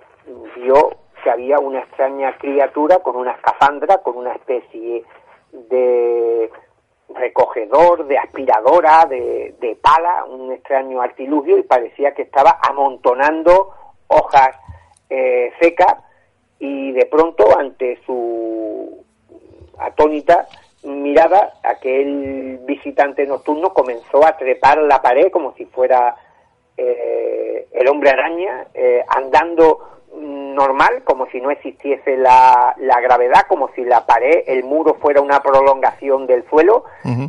[0.57, 0.91] vio
[1.23, 5.05] que había una extraña criatura con una escafandra, con una especie
[5.53, 6.51] de
[7.09, 13.71] recogedor, de aspiradora, de, de pala, un extraño artilugio y parecía que estaba amontonando
[14.09, 14.57] hojas
[15.09, 15.97] eh, secas
[16.59, 19.05] y de pronto ante su
[19.79, 20.47] atónita
[20.85, 26.15] mirada aquel visitante nocturno comenzó a trepar la pared como si fuera
[26.77, 33.71] eh, el hombre araña eh, andando normal, como si no existiese la, la, gravedad, como
[33.75, 36.85] si la pared, el muro fuera una prolongación del suelo,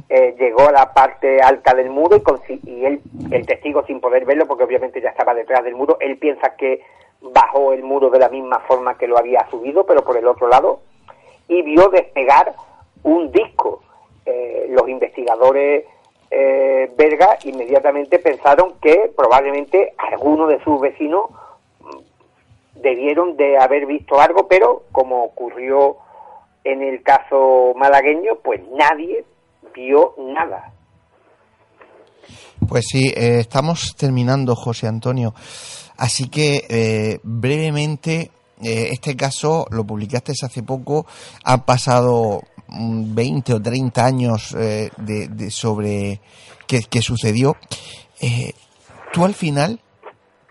[0.09, 4.25] eh, llegó a la parte alta del muro y, y él, el testigo sin poder
[4.25, 6.81] verlo, porque obviamente ya estaba detrás del muro, él piensa que
[7.21, 10.47] bajó el muro de la misma forma que lo había subido, pero por el otro
[10.47, 10.81] lado,
[11.47, 12.53] y vio despegar
[13.05, 13.81] un disco.
[14.25, 15.85] Eh, los investigadores
[16.31, 21.29] eh, belgas inmediatamente pensaron que probablemente alguno de sus vecinos
[22.75, 25.97] debieron de haber visto algo, pero como ocurrió
[26.63, 29.23] en el caso malagueño, pues nadie
[29.73, 30.71] vio nada.
[32.67, 35.33] Pues sí, eh, estamos terminando, José Antonio.
[35.97, 38.31] Así que eh, brevemente,
[38.63, 41.05] eh, este caso lo publicaste hace poco,
[41.43, 46.21] han pasado 20 o 30 años de, sobre
[46.67, 47.55] qué, qué sucedió.
[49.13, 49.79] tú al final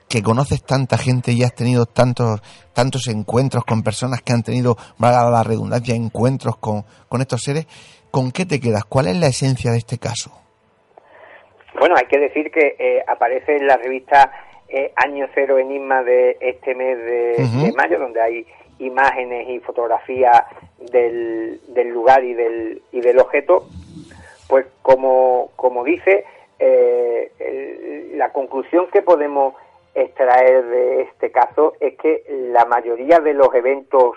[0.08, 2.40] que conoces tanta gente y has tenido tantos
[2.74, 7.66] tantos encuentros con personas que han tenido, valga la redundancia, encuentros con, con estos seres,
[8.10, 8.84] ¿con qué te quedas?
[8.84, 10.30] ¿Cuál es la esencia de este caso?
[11.78, 14.30] Bueno, hay que decir que eh, aparece en la revista
[14.74, 18.46] eh, Año Cero Enigma de este mes de, mayo, donde hay
[18.78, 20.42] imágenes y fotografías
[20.78, 23.66] del, del lugar y del, y del objeto.
[24.48, 26.24] Pues como, como dice,
[26.58, 29.54] eh, la conclusión que podemos
[29.94, 34.16] extraer de este caso es que la mayoría de los eventos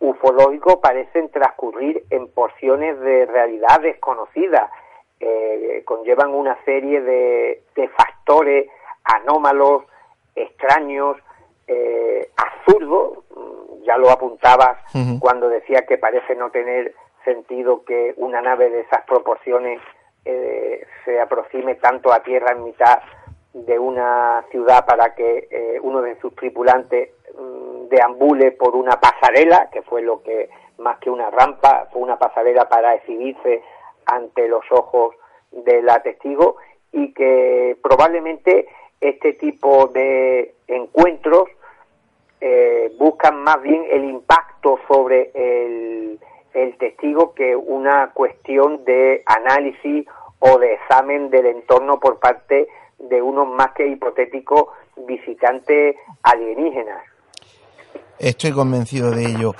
[0.00, 4.70] ufológicos parecen transcurrir en porciones de realidad desconocida,
[5.20, 7.62] eh, conllevan una serie de,
[7.96, 8.68] factores
[9.04, 9.84] anómalos,
[10.34, 11.16] extraños,
[11.66, 14.78] eh, absurdos, mm, ya lo apuntabas
[15.20, 19.80] cuando decía que parece no tener sentido que una nave de esas proporciones
[20.24, 23.00] eh, se aproxime tanto a tierra en mitad
[23.52, 29.68] de una ciudad para que eh, uno de sus tripulantes mm, deambule por una pasarela,
[29.70, 33.62] que fue lo que más que una rampa, fue una pasarela para exhibirse
[34.06, 35.14] ante los ojos
[35.52, 36.56] de la testigo
[36.92, 38.66] y que probablemente
[39.04, 41.44] este tipo de encuentros
[42.40, 46.18] eh, buscan más bien el impacto sobre el,
[46.54, 50.06] el testigo que una cuestión de análisis
[50.38, 52.66] o de examen del entorno por parte
[52.98, 54.68] de unos más que hipotéticos
[55.06, 57.02] visitantes alienígenas.
[58.18, 59.54] Estoy convencido de ello.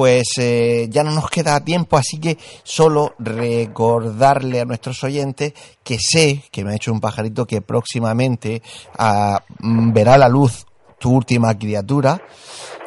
[0.00, 5.52] Pues eh, ya no nos queda tiempo, así que solo recordarle a nuestros oyentes
[5.84, 8.62] que sé, que me ha hecho un pajarito, que próximamente
[8.96, 10.64] ah, mm, verá la luz
[10.98, 12.18] tu última criatura,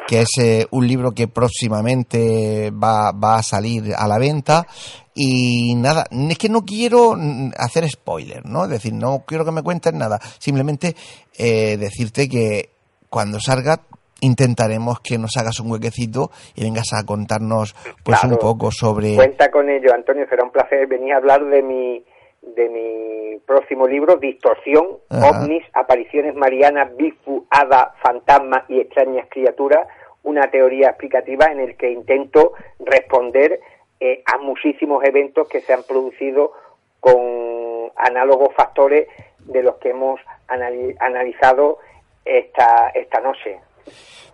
[0.08, 4.66] que es eh, un libro que próximamente va, a salir a la venta.
[5.14, 8.64] Y nada, es que no quiero mm, hacer spoiler, ¿no?
[8.64, 10.20] Es decir, no quiero que me cuentes nada.
[10.40, 10.96] Simplemente
[11.38, 12.70] eh, decirte que
[13.08, 13.82] cuando salga
[14.24, 18.34] intentaremos que nos hagas un huequecito y vengas a contarnos pues Claro.
[18.34, 22.04] un poco sobre Cuenta con ello, Antonio, será un placer venir a hablar de mi
[22.42, 25.30] de mi próximo libro, Distorsión, Ajá.
[25.40, 29.88] ovnis, apariciones marianas, Bigfoot, hada, fantasmas y extrañas criaturas,
[30.24, 33.60] una teoría explicativa en el que intento responder
[33.98, 36.52] eh, a muchísimos eventos que se han producido
[37.00, 39.08] con análogos factores
[39.38, 41.78] de los que hemos anali- analizado
[42.26, 43.58] esta, esta noche.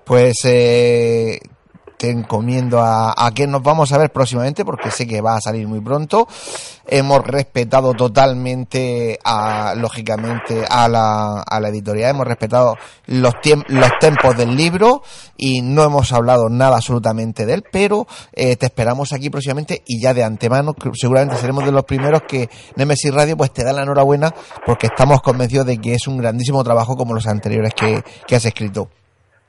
[0.05, 1.39] Pues eh,
[2.01, 5.41] te encomiendo a, a que nos vamos a ver próximamente porque sé que va a
[5.43, 6.27] salir muy pronto.
[6.87, 12.13] Hemos respetado totalmente a, lógicamente a la, a la editorial.
[12.13, 13.35] Hemos respetado los
[13.69, 15.03] los tiempos del libro
[15.37, 20.01] y no hemos hablado nada absolutamente de él pero eh, te esperamos aquí próximamente y
[20.01, 23.83] ya de antemano seguramente seremos de los primeros que Nemesis Radio pues te da la
[23.83, 24.35] enhorabuena
[24.67, 28.45] porque estamos convencidos de que es un grandísimo trabajo como los anteriores que, que has
[28.45, 28.89] escrito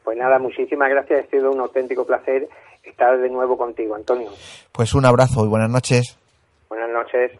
[0.03, 2.49] Pues nada, muchísimas gracias, ha sido un auténtico placer
[2.83, 4.31] estar de nuevo contigo, Antonio.
[4.71, 6.17] Pues un abrazo y buenas noches.
[6.69, 7.31] Buenas noches.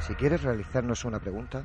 [0.00, 1.64] Si quieres realizarnos una pregunta,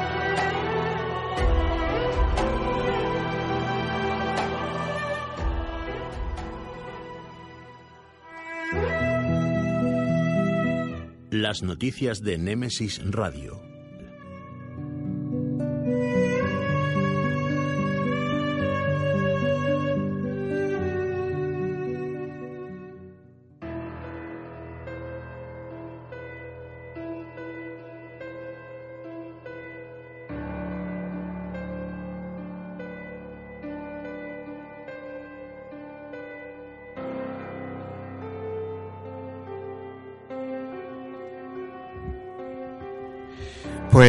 [11.51, 13.70] Las noticias de Némesis Radio.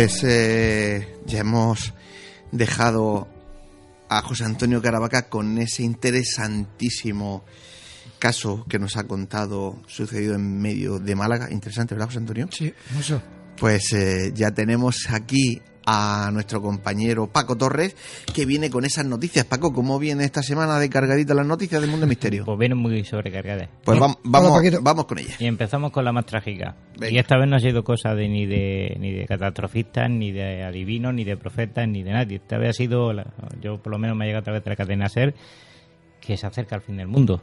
[0.03, 1.95] Pues eh, ya hemos
[2.51, 3.29] dejado
[4.09, 7.45] a José Antonio Caravaca con ese interesantísimo
[8.19, 11.53] caso que nos ha contado sucedido en medio de Málaga.
[11.53, 12.49] Interesante, ¿verdad, José Antonio?
[12.51, 13.23] Sí, mucho.
[13.57, 17.97] Pues eh, ya tenemos aquí a nuestro compañero Paco Torres,
[18.35, 19.45] que viene con esas noticias.
[19.45, 22.45] Paco, ¿cómo viene esta semana de cargadita las noticias del mundo misterio?
[22.45, 23.69] Pues vienen muy sobrecargadas.
[23.85, 24.81] Pues vam- vamos, Paquito.
[24.83, 25.35] vamos con ella.
[25.39, 26.77] Y empezamos con la más trágica.
[26.99, 27.11] Venga.
[27.15, 30.63] Y esta vez no ha sido cosa de ni de ni de catastrofistas, ni de
[30.65, 32.37] adivinos, ni de profetas, ni de nadie.
[32.37, 34.71] Esta vez ha sido, la- yo por lo menos me ha llegado a través de
[34.71, 35.35] la cadena SER,
[36.21, 37.43] que se acerca al fin del mundo.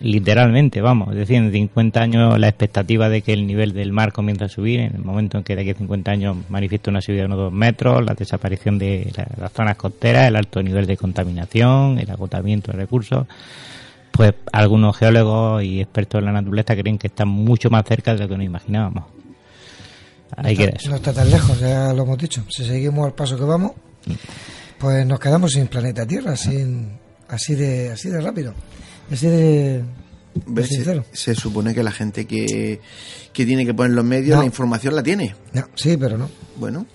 [0.00, 1.10] Literalmente, vamos.
[1.10, 4.48] Es decir, en 50 años la expectativa de que el nivel del mar comience a
[4.48, 7.26] subir, en el momento en que de aquí a 50 años manifiesta una subida de
[7.26, 11.98] unos 2 metros, la desaparición de la- las zonas costeras, el alto nivel de contaminación,
[11.98, 13.26] el agotamiento de recursos,
[14.12, 18.20] pues algunos geólogos y expertos en la naturaleza creen que están mucho más cerca de
[18.20, 19.04] lo que nos imaginábamos.
[20.36, 22.44] Ahí no, está, no está tan lejos, ya lo hemos dicho.
[22.50, 23.72] Si seguimos al paso que vamos,
[24.78, 26.98] pues nos quedamos sin planeta Tierra, sin
[27.28, 28.54] así de así de rápido,
[29.10, 29.82] así de.
[30.64, 32.80] Se, se supone que la gente que,
[33.32, 34.42] que tiene que poner los medios, No.
[34.42, 35.34] la información la tiene.
[35.52, 36.28] No, sí, pero no.
[36.56, 36.86] Bueno,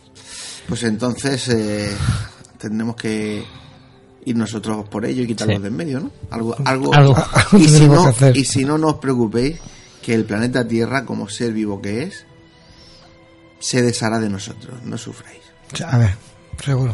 [0.68, 1.90] pues entonces eh,
[2.58, 3.44] tendremos que
[4.26, 5.64] ir nosotros por ello y quitarlos Sí.
[5.64, 6.12] del medio, ¿no?
[6.30, 7.16] Algo, algo, Algo.
[7.18, 8.38] Algo y, si no, hacer.
[8.38, 9.60] y si no, no os preocupéis
[10.02, 12.26] que el planeta Tierra, como ser vivo que es,
[13.60, 15.42] se deshará de nosotros, no sufráis.
[15.86, 16.12] A ver,
[16.64, 16.94] seguro.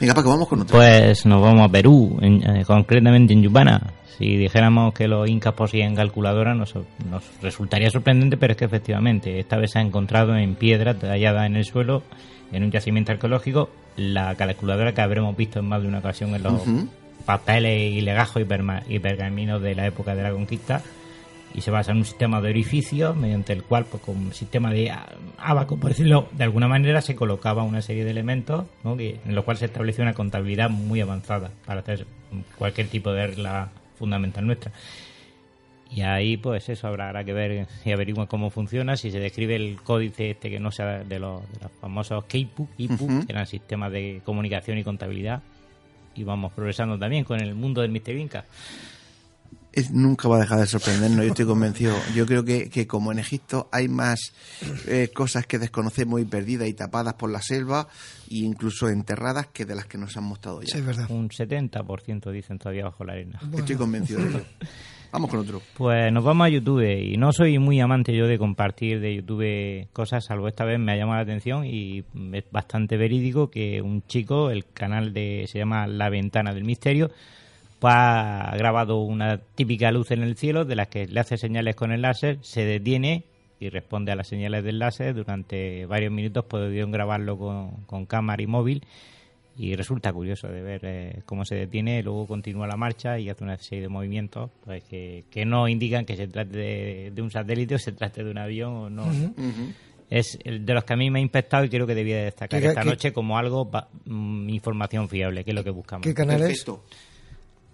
[0.00, 0.76] Venga, Paco, vamos con otro.
[0.76, 3.92] Pues nos vamos a Perú, en- eh, concretamente en Yupana.
[4.18, 6.74] Si dijéramos que los incas poseían calculadora, nos,
[7.08, 11.46] nos resultaría sorprendente, pero es que efectivamente esta vez se ha encontrado en piedra tallada
[11.46, 12.02] en el suelo,
[12.50, 16.42] en un yacimiento arqueológico, la calculadora que habremos visto en más de una ocasión en
[16.42, 16.62] los
[17.24, 18.42] papeles y legajos
[18.88, 20.82] y, pergaminos de la época de la conquista.
[21.54, 24.70] Y se basa en un sistema de orificios mediante el cual, pues con un sistema
[24.70, 24.92] de
[25.38, 28.96] abaco, por decirlo de alguna manera, se colocaba una serie de elementos ¿no?
[28.96, 32.04] que, en los cuales se establecía una contabilidad muy avanzada para hacer
[32.58, 34.72] cualquier tipo de regla fundamental nuestra.
[35.90, 39.56] Y ahí, pues eso, habrá, habrá que ver y averiguar cómo funciona, si se describe
[39.56, 43.26] el códice este que no sea de los, de los famosos Keipu, Ipu, Ujú.
[43.26, 45.42] que eran sistemas de comunicación y contabilidad.
[46.14, 48.44] Y vamos progresando también con el mundo del Mister Inca.
[49.78, 51.94] Es- nunca va a dejar de sorprendernos, yo estoy convencido.
[52.14, 54.32] Yo creo que, que como en Egipto hay más
[54.86, 57.88] eh, cosas que desconocemos y perdidas y tapadas por la selva,
[58.30, 60.68] e incluso enterradas, que de las que nos han mostrado ya.
[60.72, 61.10] Sí, es verdad.
[61.10, 63.40] Un 70% dicen todavía bajo la arena.
[63.56, 64.40] Estoy convencido de ello.
[65.10, 65.62] Vamos con otro.
[65.74, 69.88] Pues nos vamos a YouTube y no soy muy amante yo de compartir de YouTube
[69.94, 72.04] cosas, salvo esta vez me ha llamado la atención y
[72.34, 77.10] es bastante verídico que un chico, el canal de se llama La Ventana del Misterio,
[77.78, 81.76] pues ha grabado una típica luz en el cielo de las que le hace señales
[81.76, 83.24] con el láser, se detiene
[83.60, 88.42] y responde a las señales del láser durante varios minutos, pudieron grabarlo con, con cámara
[88.42, 88.82] y móvil
[89.56, 93.42] y resulta curioso de ver eh, cómo se detiene, luego continúa la marcha y hace
[93.42, 97.30] una serie de movimientos pues, que, que no indican que se trate de, de un
[97.32, 99.06] satélite o se trate de un avión o no.
[100.10, 102.24] Es el de los que a mí me ha impactado y creo que debía de
[102.26, 103.68] destacar ¿Qué- esta noche como algo,
[104.06, 106.06] mm, información fiable, que es lo que buscamos.
[106.06, 106.64] ¿Qué canal es?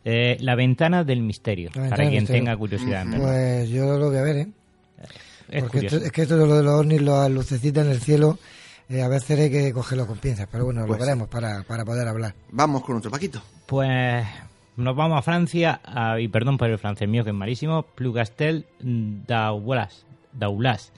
[0.05, 2.43] Eh, la ventana del misterio, La ventana para del quien misterio.
[2.45, 3.03] tenga curiosidad.
[3.03, 3.25] en verlo.
[3.27, 4.49] Pues yo lo voy a ver, ¿eh?
[5.49, 5.97] es Porque curioso.
[5.97, 8.39] esto- es que esto de lo de los ovnis, las lucecitas en el cielo,
[8.89, 10.47] eh, a veces hay que cogerlo con pinzas.
[10.53, 12.35] Pero bueno, Pues lo veremos para, para poder hablar.
[12.51, 13.41] Vamos con otro, Paquito.
[13.67, 14.27] Pues
[14.77, 18.67] nos vamos a Francia, a- y perdón por el francés mío que es malísimo, Plougastel
[18.81, 20.05] d'Aulas.
[20.33, 20.93] Daulas.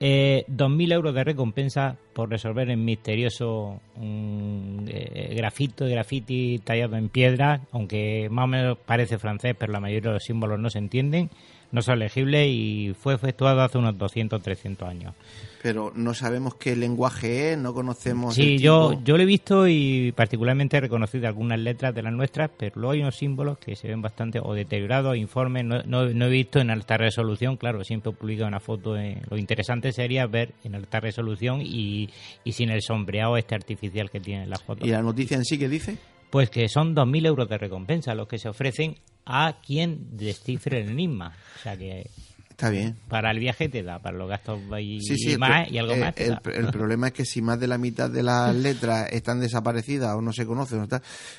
[0.00, 7.62] Eh, 2.000 euros de recompensa por resolver el misterioso eh, grafito, graffiti tallado en piedra,
[7.72, 11.30] aunque más o menos parece francés, pero la mayoría de los símbolos no se entienden,
[11.70, 15.14] no son legibles y fue efectuado hace unos 200 300 años.
[15.62, 18.34] Pero no sabemos qué lenguaje es, no conocemos.
[18.36, 19.02] Sí, el yo, tipo.
[19.04, 22.92] yo lo he visto y particularmente he reconocido algunas letras de las nuestras, pero luego
[22.92, 26.60] hay unos símbolos que se ven bastante o deteriorados, informes, no, no, no he visto
[26.60, 30.76] en alta resolución, claro, siempre he publicado una foto, en- lo interesante sería ver en
[30.76, 32.08] alta resolución y,
[32.44, 34.86] y sin el sombreado este artificial que tienen las fotos.
[34.86, 35.98] ¿Y la noticia en sí qué dice?
[36.30, 40.90] Pues que son 2.000 euros de recompensa los que se ofrecen a quien descifre el
[40.90, 41.34] enigma.
[41.58, 42.08] O sea que
[42.50, 42.96] Está bien.
[43.08, 45.92] para el viaje te da, para los gastos y, Sí, sí, y más, y algo
[45.92, 46.14] eh, más.
[46.14, 46.40] te El, da.
[46.54, 50.20] el problema es que si más de la mitad de las letras están desaparecidas o
[50.20, 50.88] no se conocen, o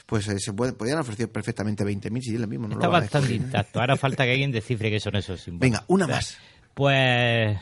[0.05, 2.67] pues eh, se puede, podrían ofrecer perfectamente 20.000 si es lo mismo.
[2.67, 3.81] No Está lo bastante intacto.
[3.81, 5.61] Ahora falta que alguien descifre qué son esos símbolos.
[5.61, 6.37] Venga, una más.
[6.79, 7.57] Pues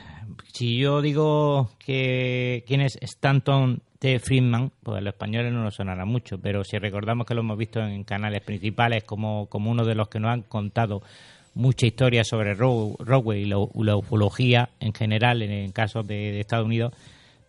[0.53, 4.19] si yo digo que quién es Stanton T.
[4.19, 7.57] Friedman, pues a los españoles no nos sonará mucho, pero si recordamos que lo hemos
[7.57, 11.01] visto en canales principales como, como uno de los que nos han contado
[11.55, 16.39] mucha historia sobre Ro- Roswell y la, la ufología en general en, casos de, de
[16.41, 16.93] Estados Unidos,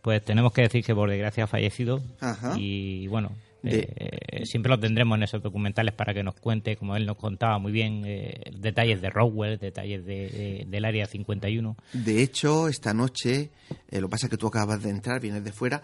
[0.01, 2.55] pues tenemos que decir que por desgracia ha fallecido Ajá.
[2.57, 3.31] y bueno,
[3.63, 7.17] De- eh, siempre lo tendremos en esos documentales para que nos cuente, como él nos
[7.17, 11.77] contaba muy bien, eh, detalles de Roswell, detalles de, de- del Área 51.
[11.93, 13.51] De hecho, esta noche,
[13.91, 15.83] eh, lo que pasa es que tú acabas de entrar, vienes de fuera,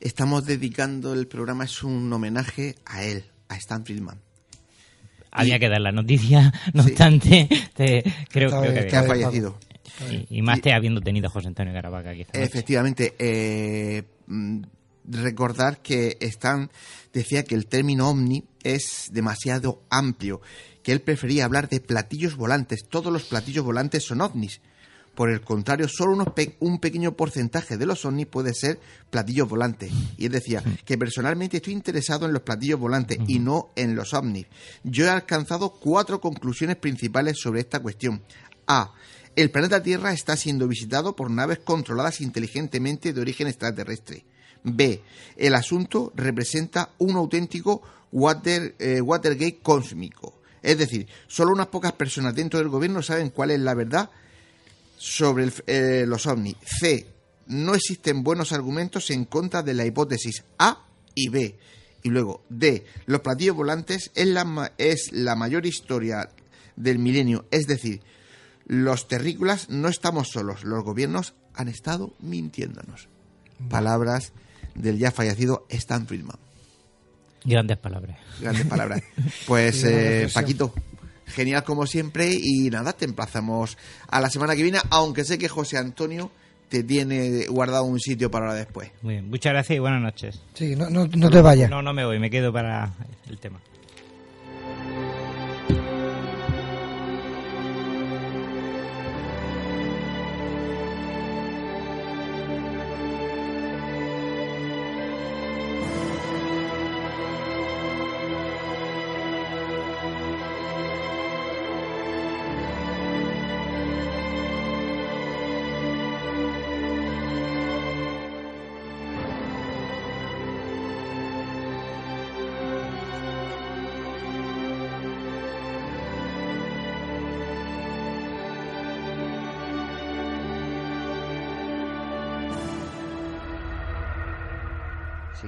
[0.00, 4.20] estamos dedicando el programa, es un homenaje a él, a Stan Friedman,
[5.32, 6.90] Había que dar la noticia, no Sí.
[6.90, 9.58] obstante, te- creo, Está creo bien, que que ha fallecido.
[10.30, 12.48] y, y más te habiendo tenido a José Antonio Caravaca aquí esta noche.
[12.50, 14.62] Efectivamente, eh, mm,
[15.08, 16.68] recordar que Stan
[17.20, 20.40] decía que el término ovni es demasiado amplio,
[20.82, 22.86] que él prefería hablar de platillos volantes.
[22.88, 24.60] Todos los platillos volantes son ovnis.
[25.14, 29.48] Por el contrario, solo unos pe- un pequeño porcentaje de los ovnis puede ser platillos
[29.48, 29.90] volantes.
[30.18, 34.12] Y él decía que personalmente estoy interesado en los platillos volantes y no en los
[34.12, 34.46] ovnis.
[34.84, 38.22] Yo he alcanzado cuatro conclusiones principales sobre esta cuestión.
[38.66, 38.92] A.
[39.36, 44.24] El planeta Tierra está siendo visitado por naves controladas inteligentemente de origen extraterrestre.
[44.64, 45.02] B.
[45.36, 47.82] El asunto representa un auténtico
[48.12, 50.40] water, eh, Watergate cósmico.
[50.62, 54.10] Es decir, solo unas pocas personas dentro del gobierno saben cuál es la verdad
[54.96, 56.56] sobre el- eh, los ovnis.
[56.64, 57.06] C.
[57.46, 60.84] No existen buenos argumentos en contra de la hipótesis A
[61.14, 61.56] y B.
[62.02, 62.84] Y luego D.
[63.06, 66.28] Los platillos volantes es la, es la mayor historia
[66.76, 67.44] del milenio.
[67.50, 68.00] Es decir,
[68.66, 70.64] los terrícolas no estamos solos.
[70.64, 73.08] Los gobiernos han estado mintiéndonos.
[73.68, 74.32] Palabras
[74.76, 76.36] del ya fallecido Stan Friedman.
[77.44, 78.18] Grandes palabras.
[78.40, 79.02] Grandes palabras.
[79.46, 80.72] Pues, eh, Paquito,
[81.26, 82.30] genial como siempre.
[82.32, 86.30] Y nada, te emplazamos a la semana que viene, aunque sé que José Antonio
[86.68, 88.90] te tiene guardado un sitio para ahora después.
[89.02, 90.40] Muy bien, muchas gracias y buenas noches.
[90.54, 91.70] Sí, no, no, no te vayas.
[91.70, 92.92] No, no me voy, me quedo para
[93.28, 93.60] el tema.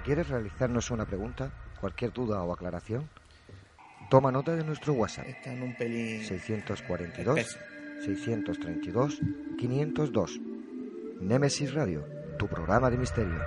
[0.09, 1.53] Quieres realizarnos una pregunta,
[1.83, 3.11] cualquier duda o aclaración,
[4.09, 5.27] toma nota de nuestro WhatsApp.
[5.29, 6.25] Está en un pelín.
[6.25, 7.59] 642 Espeso.
[8.07, 9.21] 632
[9.59, 10.41] 502.
[11.21, 12.07] Némesis Radio,
[12.39, 13.39] tu programa de misterio.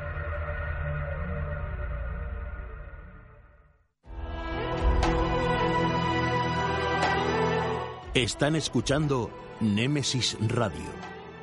[8.13, 9.31] Están escuchando
[9.61, 10.91] Némesis Radio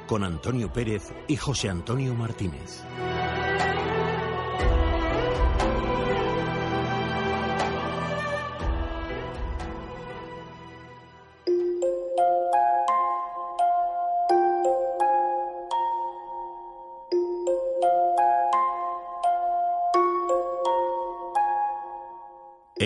[0.07, 2.85] con Antonio Pérez y José Antonio Martínez.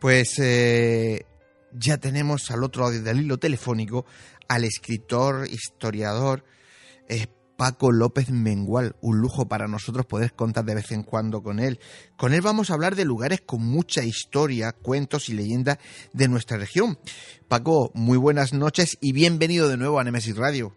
[0.00, 1.26] Pues eh,
[1.72, 4.06] ya tenemos al otro lado del hilo telefónico
[4.48, 6.42] al escritor, historiador
[7.08, 7.26] eh,
[7.58, 8.94] Paco López Mengual.
[9.02, 11.78] Un lujo para nosotros poder contar de vez en cuando con él.
[12.16, 15.78] Con él vamos a hablar de lugares con mucha historia, cuentos y leyendas
[16.14, 16.96] de nuestra región.
[17.46, 20.72] Paco, muy buenas noches y bienvenido de nuevo a Nemesis Radio.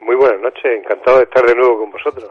[0.00, 2.30] Muy buenas noches, encantado de estar de nuevo con vosotros.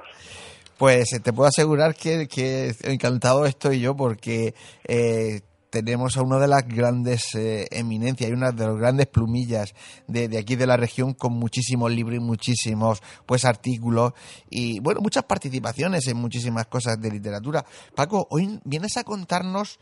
[0.77, 4.53] Pues eh, te puedo asegurar que, que encantado estoy yo porque
[4.85, 5.39] eh,
[5.83, 9.73] tenemos a una de las grandes eh, eminencias y una de las grandes plumillas
[10.07, 14.13] de, aquí de la región con muchísimos libros y muchísimos pues artículos
[14.49, 17.65] y bueno muchas participaciones en muchísimas cosas de literatura.
[17.95, 19.79] Paco, hoy vienes a contarnos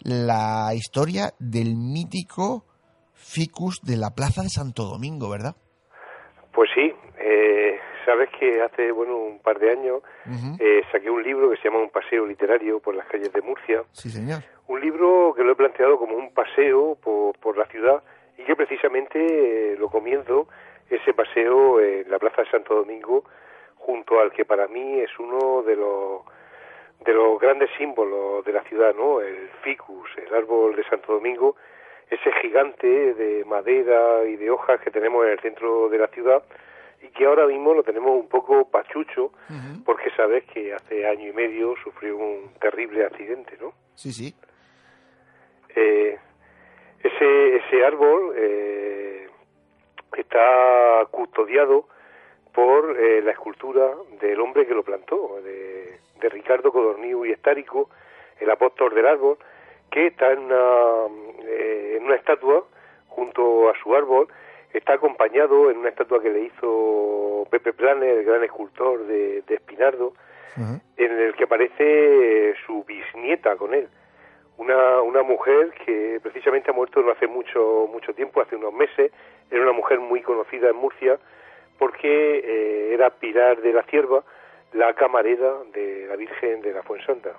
[0.00, 2.64] la historia del mítico
[3.14, 5.56] ficus de la Plaza de Santo Domingo, ¿verdad?
[6.52, 10.02] Pues sí, eh, sabes que hace bueno un par de años
[10.58, 13.82] eh, saqué un libro que se llama Un paseo literario por las calles de Murcia.
[13.92, 14.40] Sí, señor.
[14.68, 18.02] Un libro que lo he planteado como un paseo por, por la ciudad
[18.38, 20.48] y que precisamente eh, lo comienzo
[20.88, 23.24] ese paseo en la Plaza de Santo Domingo
[23.74, 26.22] junto al que para mí es uno de los
[27.04, 29.20] de los grandes símbolos de la ciudad, ¿no?
[29.20, 31.54] El ficus, el árbol de Santo Domingo,
[32.08, 36.42] ese gigante de madera y de hojas que tenemos en el centro de la ciudad
[37.02, 39.32] y que ahora mismo lo tenemos un poco pachucho
[39.84, 43.72] porque sabes que hace año y medio sufrió un terrible accidente, ¿no?
[43.94, 44.34] Sí, sí.
[45.74, 46.18] Eh,
[47.02, 49.28] ese, ese árbol eh,
[50.16, 51.86] está custodiado
[52.52, 57.90] por eh, la escultura del hombre que lo plantó, de, de Ricardo Codorniu y Estárico,
[58.40, 59.38] el apóstol del árbol,
[59.90, 61.06] que está en una,
[61.46, 62.64] eh, en una estatua
[63.08, 64.28] junto a su árbol,
[64.78, 69.54] está acompañado en una estatua que le hizo Pepe Planes, el gran escultor de, de
[69.54, 70.12] Espinardo,
[70.96, 73.88] en el que aparece su bisnieta con él.
[74.56, 79.12] Una, una mujer que precisamente ha muerto no hace mucho, mucho tiempo, hace unos meses.
[79.50, 81.18] Era una mujer muy conocida en Murcia
[81.78, 84.24] porque eh, era Pilar de la Cierva,
[84.72, 87.32] la camarera de la Virgen de la Fuensanta.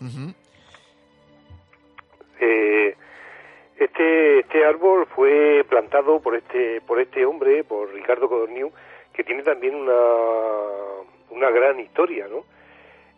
[0.00, 0.34] Ujú.
[2.40, 2.96] Eh,
[3.78, 8.72] este, este árbol fue plantado por este, por este hombre, por Ricardo Codorniu,
[9.12, 9.94] que tiene también una,
[11.30, 12.44] una gran historia, ¿no?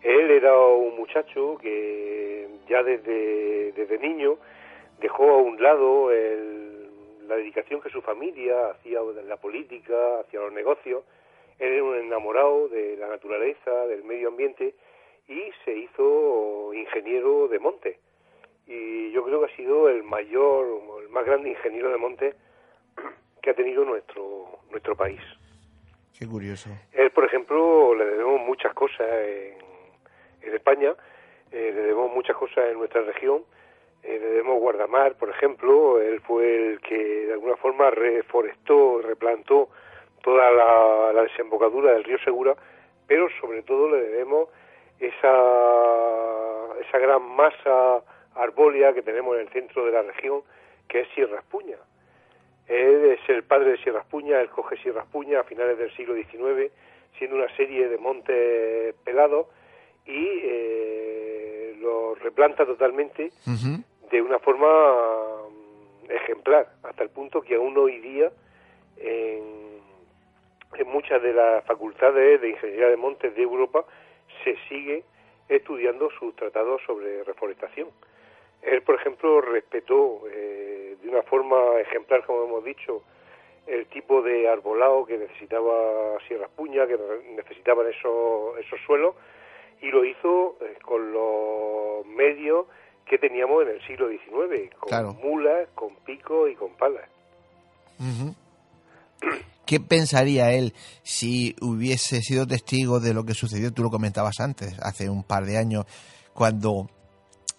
[0.03, 4.39] Él era un muchacho que ya desde, desde niño
[5.01, 6.89] dejó a un lado el-
[7.29, 11.05] la dedicación que su familia hacía la política, hacia los negocios.
[11.59, 14.75] Él era un enamorado de la naturaleza, del medio ambiente
[15.29, 17.99] y se hizo ingeniero de monte
[18.69, 20.67] y yo creo que ha sido el mayor,
[21.03, 22.35] el más grande ingeniero de monte
[23.43, 25.21] que ha tenido nuestro nuestro país.
[26.19, 26.71] Qué curioso.
[26.93, 29.55] Él, por ejemplo, le debemos muchas cosas en,
[30.43, 30.95] en España,
[31.51, 33.43] eh, le debemos muchas cosas en nuestra región,
[34.03, 39.69] eh, le debemos Guardamar, por ejemplo, él fue el que de alguna forma reforestó, replantó
[40.23, 42.57] toda la, la desembocadura del río Segura,
[43.07, 44.49] pero sobre todo le debemos
[44.99, 48.03] esa, esa gran masa
[48.39, 50.43] arbórea que tenemos en el centro de la región,
[50.89, 51.77] que es Sierra Espuña.
[52.67, 56.15] Él es el padre de Sierra Espuña, él coge Sierra Espuña a finales del siglo
[56.15, 56.73] XIX,
[57.19, 59.47] siendo una serie de montes pelados,
[60.07, 63.31] y eh, lo replanta totalmente
[64.11, 68.31] de una forma mm, ejemplar, hasta el punto que aún hoy día
[68.97, 69.81] en,
[70.75, 73.85] en muchas de las facultades de ingeniería de montes de Europa
[74.45, 75.05] se sigue
[75.49, 77.89] estudiando sus tratados sobre reforestación.
[78.71, 83.03] Él, por ejemplo, respetó eh, de una forma ejemplar, como hemos dicho,
[83.67, 86.99] el tipo de arbolado que necesitaba Sierra Espuña, que
[87.37, 89.15] necesitaban esos, esos suelos,
[89.81, 92.67] y lo hizo eh, con los medios
[93.07, 95.13] que teníamos en el siglo XIX, con Claro.
[95.15, 97.09] mulas, con picos y con palas.
[97.99, 98.35] Ujú.
[99.67, 103.73] ¿Qué pensaría él si hubiese sido testigo de lo que sucedió?
[103.73, 105.85] Tú lo comentabas antes, hace un par de años,
[106.33, 106.89] cuando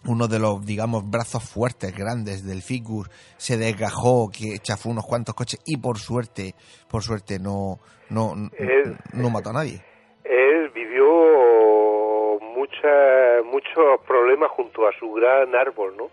[0.07, 5.35] uno de los, digamos, brazos fuertes, grandes del Ficus se desgajó, que chafó unos cuantos
[5.35, 6.53] coches y por suerte,
[6.89, 7.79] por suerte no,
[8.09, 9.81] no, Él- no mató a nadie.
[10.23, 16.09] Él vivió muchas, muchos problemas junto a su gran árbol, ¿no?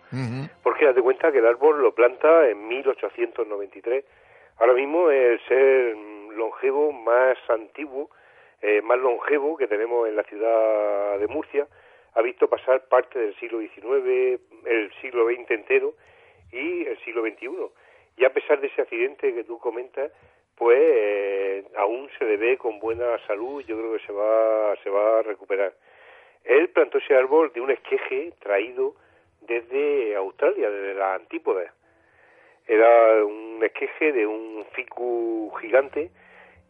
[0.63, 4.05] Porque date cuenta que el árbol lo planta en 1893.
[4.59, 5.97] Ahora mismo es el ser
[6.37, 8.11] longevo más antiguo,
[8.63, 11.67] eh, más longevo que tenemos en la ciudad de Murcia.
[12.17, 15.95] Ha visto pasar parte del siglo XIX, el siglo XX entero
[16.51, 17.51] y el siglo XXI.
[18.17, 20.11] Y a pesar de ese accidente que tú comentas,
[20.57, 23.63] pues eh, aún se le ve con buena salud.
[23.67, 25.75] Yo creo que se va, se va a recuperar.
[26.43, 28.95] Él plantó ese árbol de un esqueje traído
[29.43, 31.71] desde Australia, desde las antípodas.
[32.67, 36.11] Era un esqueje de un ficus gigante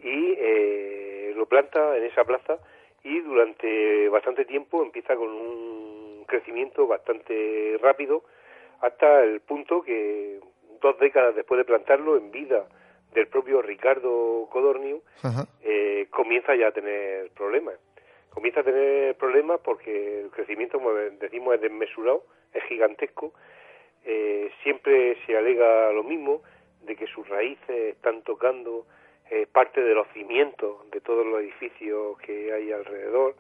[0.01, 2.59] y eh, lo planta en esa plaza
[3.07, 8.25] y durante bastante tiempo empieza con un crecimiento bastante rápido
[8.81, 10.41] hasta el punto que
[10.81, 12.67] dos décadas después de plantarlo en vida
[13.15, 15.03] del propio Ricardo Codorniu
[15.63, 17.77] eh, comienza ya a tener problemas.
[18.31, 23.33] Comienza a tener problemas porque el crecimiento, como decimos, es desmesurado, es gigantesco.
[24.05, 26.43] Eh, siempre se alega lo mismo,
[26.83, 28.85] de que sus raíces están tocando
[29.31, 33.35] eh, parte de los cimientos de todos los edificios que hay alrededor.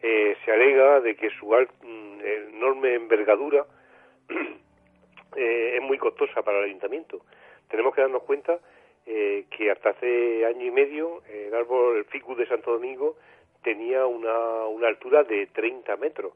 [0.00, 2.20] Eh, se alega de que su mm,
[2.54, 3.66] enorme envergadura
[5.36, 7.20] eh, es muy costosa para el ayuntamiento.
[7.68, 8.58] Tenemos que darnos cuenta
[9.06, 13.16] eh, que hasta hace año y medio el árbol, el ficus de Santo Domingo,
[13.62, 16.32] tenía una, una altura de 30 metros.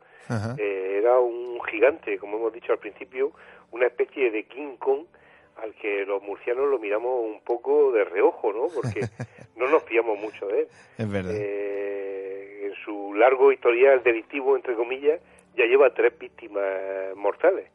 [0.58, 3.32] Eh, era un gigante, como hemos dicho al principio,
[3.70, 5.04] una especie de King Kong
[5.56, 8.68] al que los murcianos lo miramos un poco de reojo, ¿no?
[8.74, 9.00] Porque
[9.56, 10.68] no nos fiamos mucho de él.
[10.98, 11.32] Es verdad.
[11.34, 15.20] Eh, en su largo historial delictivo, entre comillas,
[15.56, 16.64] ya lleva tres víctimas
[17.16, 17.68] mortales.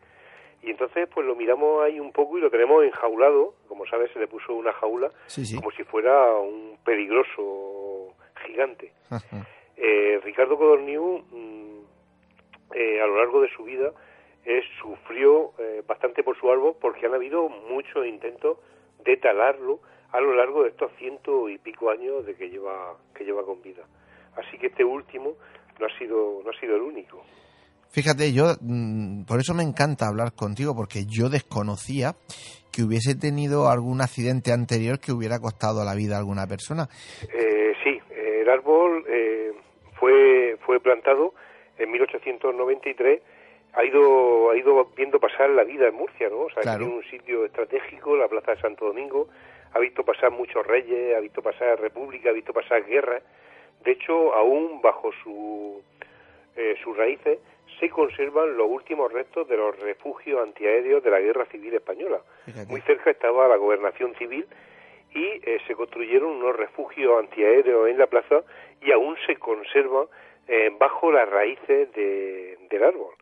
[0.64, 3.54] Y entonces, pues lo miramos ahí un poco y lo tenemos enjaulado.
[3.68, 5.56] Como sabes, se le puso una jaula Sí, sí.
[5.56, 8.14] como si fuera un peligroso
[8.46, 8.92] gigante.
[9.78, 11.80] Eh, Ricardo Codorniu, mm,
[12.74, 13.92] eh, a lo largo de su vida,
[14.48, 18.58] eh, sufrió eh, bastante por su árbol porque han habido muchos intentos
[19.04, 19.82] de talarlo
[20.14, 23.62] a lo largo de estos ciento y pico años de que lleva que lleva con
[23.62, 23.84] vida.
[24.38, 25.34] Así que este último
[25.80, 27.22] no ha sido no ha sido el único.
[27.90, 32.16] Fíjate, yo mm, por eso me encanta hablar contigo, porque yo desconocía
[32.72, 36.88] que hubiese tenido algún accidente anterior que hubiera costado la vida a alguna persona.
[37.34, 39.52] Eh, sí, el árbol eh,
[40.00, 41.34] fue fue plantado
[41.78, 43.22] en 1893.
[43.74, 46.40] Ha ido ha ido viendo pasar la vida en Murcia, ¿no?
[46.42, 46.80] O sea, Claro.
[46.80, 49.28] tiene un sitio estratégico, la Plaza de Santo Domingo.
[49.74, 53.22] Ha visto pasar muchos reyes, ha visto pasar república, ha visto pasar guerras.
[53.84, 55.82] De hecho, aún bajo su
[56.56, 57.38] eh, sus raíces
[57.80, 62.20] se conservan los últimos restos de los refugios antiaéreos de la Guerra Civil Española.
[62.46, 62.72] Fíjate.
[62.72, 64.48] Muy cerca estaba la gobernación civil
[65.14, 68.42] y eh, se construyeron unos refugios antiaéreos en la plaza
[68.82, 70.08] y aún se conservan
[70.48, 73.14] eh, bajo las raíces de- del árbol.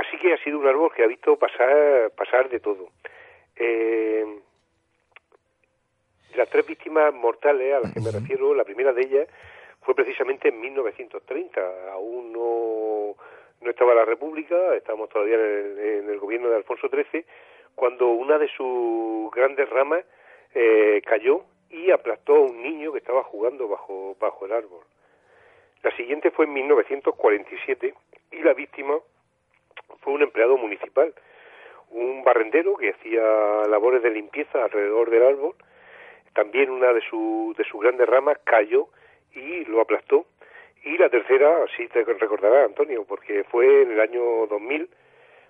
[0.00, 2.88] Así que ha sido un árbol que ha visto pasar, pasar de todo.
[3.54, 4.24] Eh,
[6.34, 9.28] las tres víctimas mortales a las que me refiero, la primera de ellas
[9.82, 11.92] fue precisamente en 1930.
[11.92, 13.14] Aún no,
[13.60, 17.26] no estaba la República, estábamos todavía en el, en el gobierno de Alfonso XIII,
[17.74, 20.02] cuando una de sus grandes ramas
[20.54, 24.80] eh, cayó y aplastó a un niño que estaba jugando bajo, bajo el árbol.
[25.82, 27.94] La siguiente fue en 1947
[28.32, 28.98] y la víctima
[30.00, 31.12] fue un empleado municipal,
[31.90, 33.22] un barrendero que hacía
[33.68, 35.54] labores de limpieza alrededor del árbol.
[36.34, 38.88] También una de, su, de sus grandes ramas cayó
[39.34, 40.26] y lo aplastó.
[40.84, 44.88] Y la tercera, sí te recordará, Antonio, porque fue en el año 2000,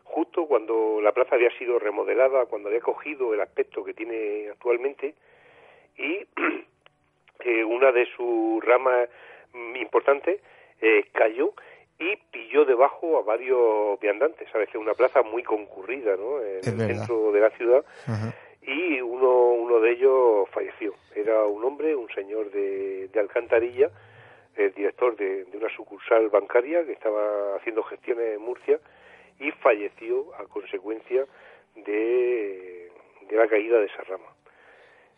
[0.05, 5.15] justo cuando la plaza había sido remodelada, cuando había cogido el aspecto que tiene actualmente,
[5.97, 6.27] y
[7.45, 9.09] eh, una de sus ramas
[9.77, 10.41] importantes
[10.81, 11.53] eh, cayó
[12.01, 14.49] y pilló debajo a varios viandantes.
[14.51, 16.41] Sabes que es una plaza muy concurrida, ¿no?
[16.43, 16.97] En Es el verdad.
[16.97, 17.85] centro de la ciudad
[18.63, 20.95] y uno, uno de ellos falleció.
[21.15, 23.91] Era un hombre, un señor de, de Alcantarilla,
[24.57, 28.79] el director de, de una sucursal bancaria que estaba haciendo gestiones en Murcia
[29.39, 31.25] y falleció a consecuencia
[31.77, 32.91] de,
[33.29, 34.27] de la caída de esa rama.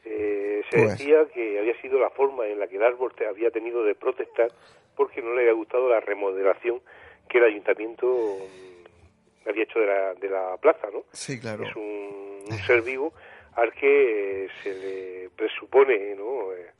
[0.04, 0.98] Eh, se Pues.
[0.98, 3.94] decía que había sido la forma en la que el árbol te- había tenido de
[3.94, 4.48] protestar
[4.96, 6.80] porque no le había gustado la remodelación
[7.28, 11.04] que el ayuntamiento mm, había hecho de la, de la plaza, ¿no?
[11.12, 11.64] Sí, claro.
[11.64, 13.12] es un, un ser vivo
[13.54, 16.52] al que eh, se le presupone ¿no?
[16.52, 16.70] Eh,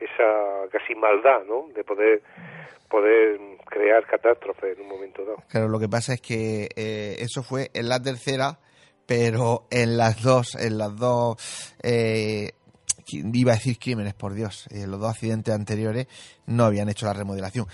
[0.00, 1.68] esa casi maldad ¿no?
[1.74, 2.22] de poder
[2.88, 5.42] poder crear catástrofes en un momento dado.
[5.48, 8.58] Claro, lo que pasa es que eh, eso fue en la tercera,
[9.06, 12.50] pero en las dos, en las dos, eh,
[13.12, 16.06] iba a decir crímenes, por Dios, eh, los dos accidentes anteriores
[16.46, 17.66] no habían hecho la remodelación.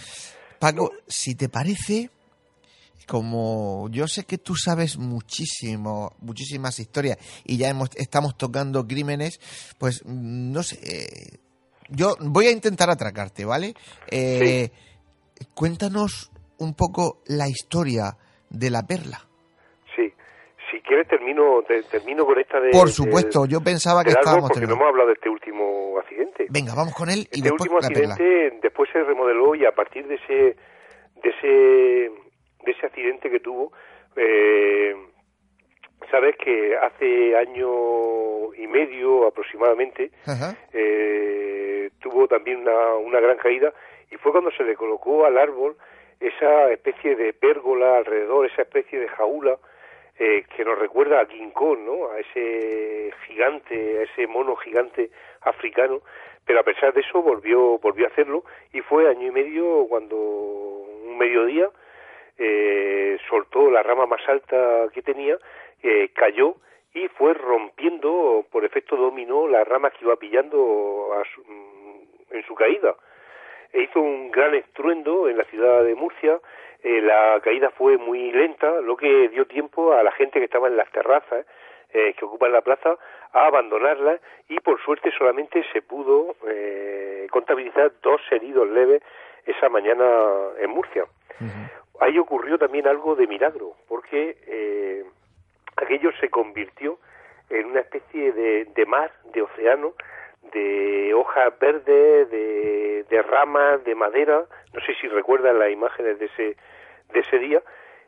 [0.59, 2.11] Paco, si te parece,
[3.07, 9.41] como yo sé que tú sabes muchísimo, muchísimas historias y ya hemos, estamos tocando crímenes,
[9.79, 11.39] pues mm, no sé, eh,
[11.89, 13.75] yo voy a intentar atracarte, ¿vale?
[14.11, 14.71] Eh,
[15.55, 18.17] Cuéntanos un poco la historia
[18.49, 19.27] de la perla.
[20.87, 24.67] Quieres termino te- termino con esta de Por supuesto, yo pensaba que estábamos porque no
[24.69, 24.75] terminando.
[24.85, 26.47] hemos hablado de este último accidente.
[26.49, 29.73] Venga, vamos con él y Este después último la accidente después se remodeló y a
[29.73, 30.57] partir de ese
[31.23, 31.49] de ese
[32.65, 33.73] de ese accidente que tuvo
[34.17, 34.95] eh,
[36.11, 40.11] sabes que hace año y medio aproximadamente
[40.73, 43.73] eh, tuvo también una, una gran caída
[44.11, 45.77] y fue cuando se le colocó al árbol
[46.21, 49.57] esa especie de pérgola alrededor, esa especie de jaula
[50.19, 52.11] eh, que nos recuerda a King ¿no?
[52.11, 55.11] A ese gigante, a ese mono gigante
[55.43, 56.01] africano,
[56.45, 60.17] pero a pesar de eso volvió volvió a hacerlo y fue año y medio cuando
[60.17, 61.69] un mediodía
[62.39, 65.37] eh, soltó la rama más alta que tenía,
[65.83, 66.55] eh, cayó
[66.95, 72.43] y fue rompiendo por efecto dominó las ramas que iba pillando a su- mm, en
[72.47, 72.95] su caída.
[73.73, 76.39] E hizo un gran estruendo en la ciudad de Murcia.
[76.83, 80.69] Eh, la caída fue muy lenta, lo que dio tiempo a la gente que estaba
[80.69, 81.47] en las terrazas
[81.93, 82.97] eh, que ocupan la plaza
[83.33, 84.19] a abandonarla
[84.49, 89.03] y por suerte solamente se pudo eh, contabilizar dos heridos leves
[89.47, 90.05] esa mañana
[90.59, 91.05] en Murcia.
[92.01, 95.05] Ahí ocurrió también algo de milagro, porque eh,
[95.77, 96.99] aquello se convirtió
[97.49, 99.95] en una especie de, de mar, de océano,
[100.53, 106.27] de hojas verdes, de, de ramas, de madera, no sé si recuerdan las imágenes de
[106.27, 106.57] ese,
[107.13, 107.63] de ese día,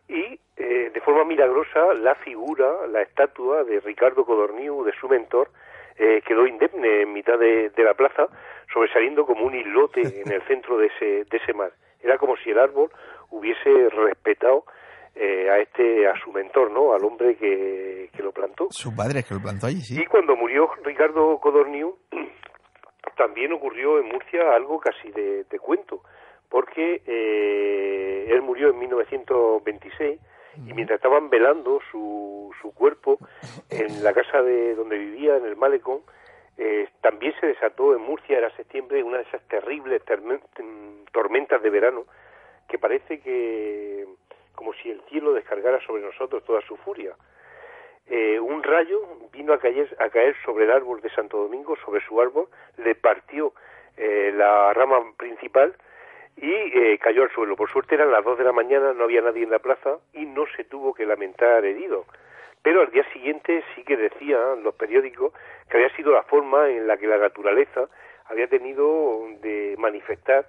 [0.09, 5.51] y eh, de forma milagrosa la figura, la estatua de Ricardo Codorniu, de su mentor,
[5.99, 8.29] eh, quedó indemne en mitad de, de la plaza,
[8.73, 11.73] sobresaliendo como un islote en el centro de ese, de ese mar.
[12.01, 12.91] Era como si el árbol
[13.31, 14.65] hubiese respetado
[15.19, 16.95] eh, a este a su mentor, ¿no?
[16.95, 18.69] Al hombre que, que lo plantó.
[18.71, 20.01] Su padre que lo plantó allí, sí.
[20.01, 21.97] Y cuando murió Ricardo Codorniu,
[23.17, 26.03] también ocurrió en Murcia algo casi de, de cuento,
[26.49, 30.21] porque eh, él murió en 1926
[30.67, 33.19] y mientras estaban velando su, su cuerpo
[33.71, 36.01] en la casa de donde vivía, en el Malecón,
[36.57, 40.03] eh, también se desató en Murcia, era septiembre, una de esas terribles
[41.13, 42.05] tormentas de verano
[42.69, 44.07] que parece que
[44.59, 47.15] como si el cielo descargara sobre nosotros toda su furia.
[48.09, 49.01] Eh, un rayo
[49.33, 52.49] vino a caer, a caer sobre el árbol de Santo Domingo, sobre su árbol,
[52.79, 53.53] le partió
[53.97, 55.77] eh, la rama principal
[56.37, 57.55] y eh, cayó al suelo.
[57.55, 60.27] Por suerte eran las dos de la mañana, no había nadie en la plaza y
[60.27, 62.05] no se tuvo que lamentar herido.
[62.61, 65.33] Pero al día siguiente sí que decían los periódicos
[65.71, 67.89] que había sido la forma en la que la naturaleza
[68.25, 70.49] había tenido de manifestar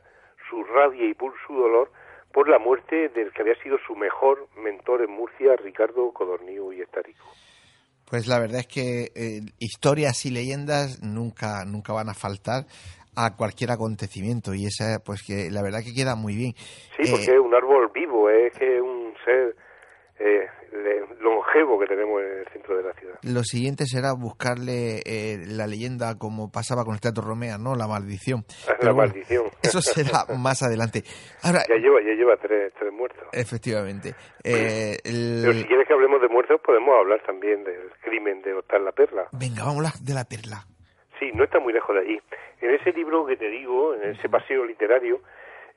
[0.50, 1.92] su rabia y su dolor
[2.34, 6.82] por la muerte del que había sido su mejor mentor en Murcia, Ricardo Codorniu y
[6.82, 7.26] Estárico.
[8.10, 12.66] Pues la verdad es que eh, historias y leyendas nunca, nunca van a faltar
[13.16, 16.54] a cualquier acontecimiento y esa, pues que la verdad que queda muy bien.
[16.98, 19.56] Sí, Eh, porque es un árbol vivo, es que es un ser
[20.20, 20.48] eh,
[21.22, 23.16] longevo que tenemos en el centro de la ciudad.
[23.24, 27.76] Lo siguiente será buscarle eh, la leyenda como pasaba con el Teatro Romea, ¿no?
[27.76, 28.44] La maldición.
[28.82, 29.46] la maldición.
[29.64, 31.04] Eso será más adelante.
[31.44, 33.28] Ahora, ya lleva, ya lleva tres, tres muertos.
[33.32, 34.14] Efectivamente.
[34.44, 38.86] Eh, Pero si quieres que hablemos de muertos, podemos hablar también del crimen de Hostal
[38.86, 39.28] la Perla.
[39.32, 40.66] Venga, vamos a hablar de la Perla.
[41.20, 42.22] Sí, no está muy lejos de allí.
[42.62, 45.22] En ese libro que te digo, en ese paseo literario,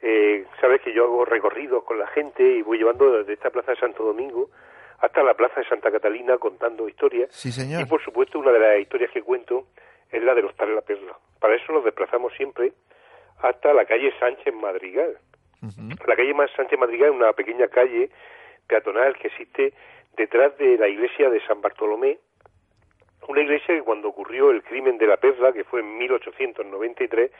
[0.04, 3.70] eh, sabes que yo hago recorridos con la gente y voy llevando desde esta plaza
[3.70, 4.50] de Santo Domingo
[4.98, 7.30] hasta la plaza de Santa Catalina contando historias.
[7.32, 7.82] Sí, señor.
[7.82, 9.68] Y por supuesto, una de las historias que cuento
[10.10, 11.16] es la del Hostal La Perla.
[11.38, 12.72] Para eso nos desplazamos siempre
[13.38, 15.18] hasta la calle Sánchez Madrigal.
[16.06, 18.10] La calle Sánchez Madrigal es una pequeña calle
[18.66, 19.72] peatonal que existe
[20.16, 22.18] detrás de la iglesia de San Bartolomé,
[23.28, 27.30] una iglesia que cuando ocurrió el crimen de la Perla, que fue en 1893,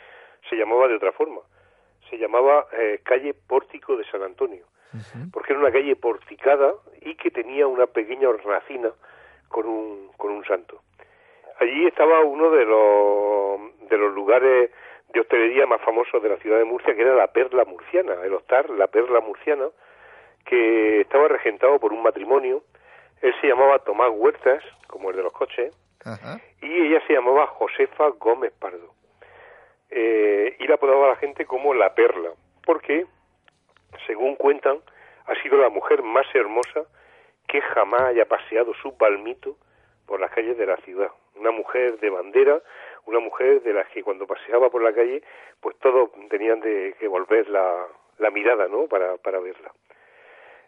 [0.49, 1.41] se llamaba de otra forma
[2.13, 4.67] se llamaba eh, calle Pórtico de San Antonio,
[5.33, 8.91] porque era una calle porticada y que tenía una pequeña hornacina
[9.49, 10.83] con un, con un santo.
[11.59, 14.71] Allí estaba uno de los, de los lugares
[15.09, 18.35] de hostelería más famosos de la ciudad de Murcia, que era la Perla Murciana, el
[18.35, 19.69] hostal La Perla Murciana,
[20.45, 22.63] que estaba regentado por un matrimonio.
[23.23, 25.75] Él se llamaba Tomás Huertas, como el de los coches,
[26.61, 28.92] y ella se llamaba Josefa Gómez Pardo
[29.95, 32.31] y la apodaba la gente como la perla,
[32.65, 33.07] porque,
[34.07, 34.79] según cuentan,
[35.27, 36.85] ha sido la mujer más hermosa
[37.47, 39.57] que jamás haya paseado su palmito
[40.07, 41.11] por las calles de la ciudad.
[41.37, 42.61] Una mujer de bandera,
[43.07, 45.23] una mujer de las que cuando paseaba por la calle,
[45.61, 47.87] pues todos tenían de que volver la,
[48.19, 48.87] la mirada, ¿no?
[48.87, 49.73] Para, para verla.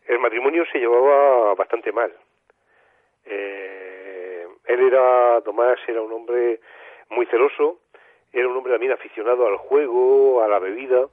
[0.06, 2.12] El matrimonio se llevaba bastante mal.
[3.24, 6.60] Eh, él era, Tomás era un hombre
[7.10, 7.80] muy celoso,
[8.34, 11.06] era un hombre también aficionado al juego, a la bebida,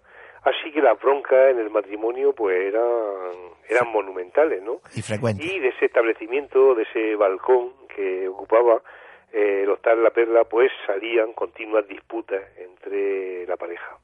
[0.43, 4.81] así que las broncas en el matrimonio pues eran, eran monumentales, ¿no?
[4.95, 5.45] Y frecuentes.
[5.45, 8.81] Y de ese establecimiento, de ese balcón que ocupaba
[9.31, 13.97] eh, el Hostal La Perla, pues salían continuas disputas entre la pareja.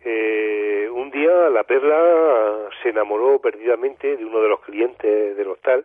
[0.00, 5.84] Eh, un día la Perla se enamoró perdidamente de uno de los clientes del hostal,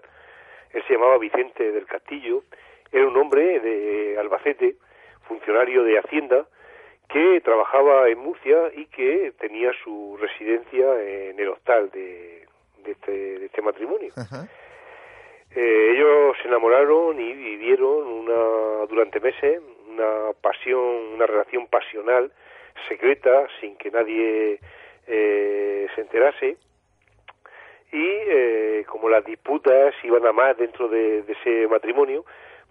[0.71, 2.43] él se llamaba Vicente del Castillo,
[2.91, 4.75] era un hombre de Albacete,
[5.29, 6.45] funcionario de Hacienda
[7.07, 12.45] que trabajaba en Murcia y que tenía su residencia en el hostal de,
[12.85, 14.11] este, este, matrimonio.
[15.55, 19.59] Eh, ellos se enamoraron y vivieron una, durante meses
[19.89, 22.31] una pasión, una relación pasional,
[22.87, 24.59] secreta, sin que nadie
[25.07, 26.57] eh, se enterase.
[27.91, 32.23] Y eh, como las disputas iban a más dentro de ese matrimonio,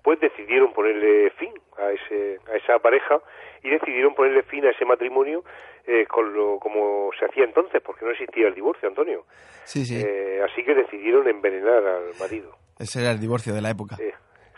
[0.09, 3.21] pues decidieron ponerle fin a, ese, a esa pareja
[3.63, 5.45] y decidieron ponerle fin a ese matrimonio
[5.87, 9.27] eh, con lo, como se hacía entonces, porque no existía el divorcio, Antonio.
[9.65, 10.03] Sí, sí.
[10.03, 12.57] Eh, así que decidieron envenenar al marido.
[12.79, 13.97] Ese era el divorcio de la época.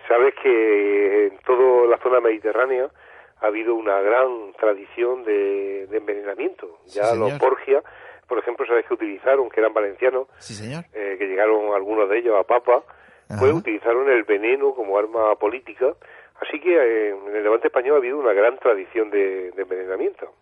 [0.06, 2.88] Sabes que en toda la zona mediterránea
[3.40, 6.78] ha habido una gran tradición de, envenenamiento.
[6.86, 7.82] Ya los Borgia,
[8.28, 10.84] por ejemplo, sabes que utilizaron, que eran valencianos, sí, señor.
[10.94, 12.84] Eh, que llegaron algunos de ellos a Papa,
[13.38, 15.94] pues utilizaron el veneno como arma política.
[16.40, 20.32] Así que eh, en el Levante español ha habido una gran tradición de, envenenamiento.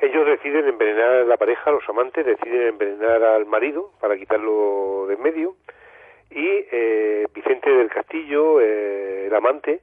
[0.00, 5.14] Ellos deciden envenenar a la pareja, los amantes deciden envenenar al marido para quitarlo de
[5.14, 5.54] en medio
[6.30, 9.80] y eh, Vicente del Castillo, eh, el amante,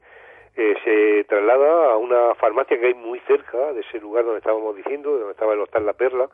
[0.54, 5.18] se traslada a una farmacia que hay muy cerca de ese lugar donde estábamos diciendo,
[5.18, 6.30] donde estaba el Hostal La Perla,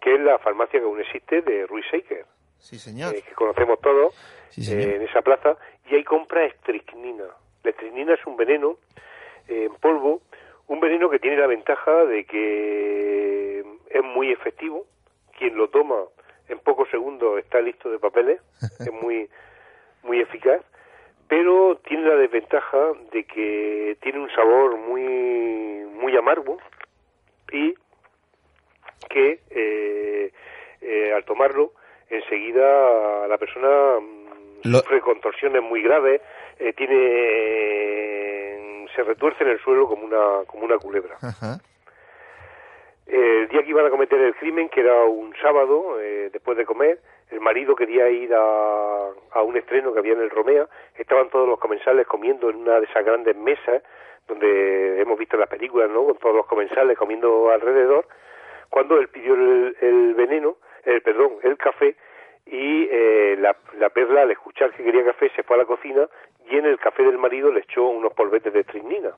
[0.00, 2.24] que es la farmacia que aún existe de Ruiz Seiker.
[2.62, 3.12] Sí, señor.
[3.12, 4.14] que conocemos todos
[4.56, 5.56] eh, en esa plaza,
[5.90, 7.24] y ahí compra estricnina.
[7.64, 8.78] La estricnina es un veneno
[9.48, 10.22] eh, en polvo,
[10.68, 14.86] un veneno que tiene la ventaja de que es muy efectivo,
[15.36, 16.04] quien lo toma
[16.48, 18.40] en pocos segundos está listo de papeles,
[18.78, 19.28] es muy,
[20.04, 20.62] muy eficaz,
[21.26, 26.58] pero tiene la desventaja de que tiene un sabor muy, muy amargo
[27.50, 27.74] y
[29.08, 31.72] que eh, al tomarlo
[32.16, 33.98] enseguida la persona
[34.62, 36.20] sufre contorsiones muy graves,
[36.58, 41.16] eh, tiene se retuerce en el suelo como una como una culebra.
[43.06, 46.64] El día que iban a cometer el crimen, que era un sábado, eh, después de
[46.64, 47.00] comer,
[47.30, 51.48] el marido quería ir a, a un estreno que había en el Romea, estaban todos
[51.48, 53.82] los comensales comiendo en una de esas grandes mesas
[54.28, 56.04] donde hemos visto las películas, ¿no?
[56.04, 58.06] Con todos los comensales comiendo alrededor,
[58.70, 61.96] cuando él pidió el, el veneno, el perdón, el café,
[62.46, 66.08] y eh, la, la, perla al escuchar que quería café se fue a la cocina
[66.50, 69.12] y en el café del marido le echó unos polvetes de trinina.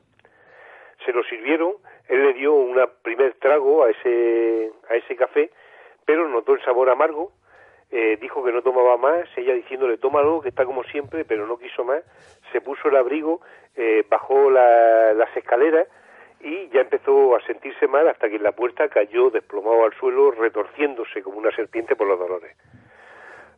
[1.05, 1.73] Se lo sirvieron,
[2.07, 5.49] él le dio un primer trago a ese, a ese café,
[6.05, 7.31] pero notó el sabor amargo,
[7.91, 11.57] eh, dijo que no tomaba más, ella diciéndole tómalo, que está como siempre, pero no
[11.57, 12.03] quiso más,
[12.51, 13.41] se puso el abrigo,
[13.75, 15.87] eh, bajó las escaleras
[16.41, 20.31] y ya empezó a sentirse mal hasta que en la puerta cayó desplomado al suelo,
[20.31, 22.55] retorciéndose como una serpiente por los dolores.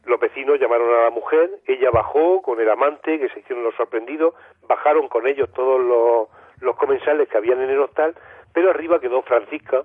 [0.06, 3.76] Los vecinos llamaron a la mujer, ella bajó con el amante, que se hicieron los
[3.76, 4.34] sorprendidos,
[4.68, 6.30] bajaron con ellos todos los,
[6.62, 8.16] los comensales que habían en el hostal,
[8.54, 9.84] pero arriba quedó Francisca,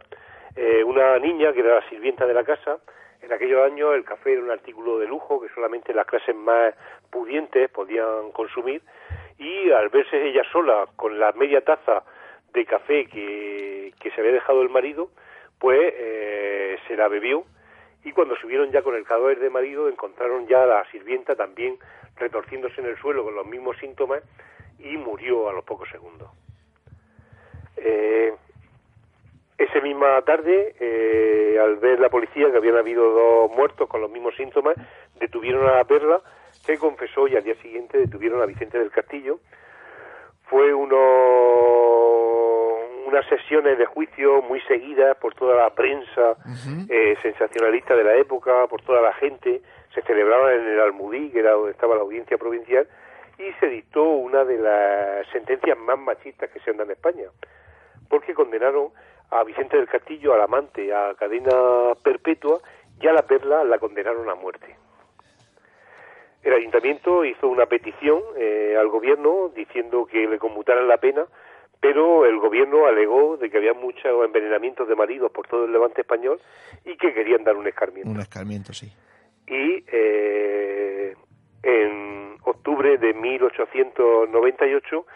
[0.55, 2.79] eh, una niña que era la sirvienta de la casa.
[3.21, 6.75] En aquellos años el café era un artículo de lujo que solamente las clases más
[7.11, 8.83] pudientes podían consumir
[9.39, 12.03] y al verse ella sola con la media taza
[12.53, 15.11] de café que, que se había dejado el marido,
[15.59, 17.45] pues eh, se la bebió
[18.05, 21.79] y cuando subieron ya con el cadáver de marido encontraron ya a la sirvienta también
[22.17, 24.23] retorciéndose en el suelo con los mismos síntomas
[24.79, 26.29] y murió a los pocos segundos.
[27.77, 28.33] Eh,
[29.59, 34.11] esa misma tarde, eh, al ver la policía que habían habido dos muertos con los
[34.11, 34.75] mismos síntomas,
[35.21, 36.21] detuvieron a la perla,
[36.67, 39.39] que confesó y al día siguiente detuvieron a Vicente del Castillo.
[40.45, 42.22] Fue uno
[43.07, 46.37] unas sesiones de juicio muy seguidas por toda la prensa
[46.89, 49.63] eh, sensacionalista de la época, por toda la gente.
[49.95, 52.87] Se celebraban en el Almudí, que era donde estaba la audiencia provincial,
[53.39, 57.25] y se dictó una de las sentencias más machistas que se han dado en España,
[58.09, 58.91] porque condenaron
[59.31, 62.61] a Vicente del Castillo, al amante, a cadena perpetua,
[63.01, 64.77] y a la perla la condenaron a muerte.
[66.43, 71.25] El ayuntamiento hizo una petición eh, al gobierno diciendo que le conmutaran la pena
[71.83, 76.03] pero el gobierno alegó de que había muchos envenenamientos de maridos por todo el levante
[76.03, 76.41] español
[76.85, 78.09] y que querían dar un escarmiento.
[78.09, 78.87] Un escarmiento, sí.
[79.49, 81.17] Y eh,
[81.65, 85.07] en octubre de 1898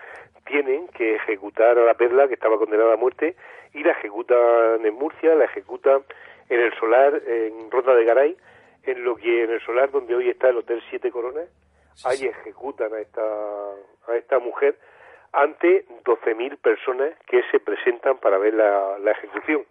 [0.44, 3.36] tienen que ejecutar a la perla que estaba condenada a muerte
[3.72, 6.02] y la ejecutan en Murcia, la ejecutan
[6.48, 8.36] en el solar en Ronda de Garay,
[8.82, 11.48] en lo que en el solar donde hoy está el Hotel Siete Coronas,
[12.04, 14.76] ahí ejecutan a esta a esta mujer
[15.36, 19.64] ante 12.000 personas que se presentan para ver la, ejecución.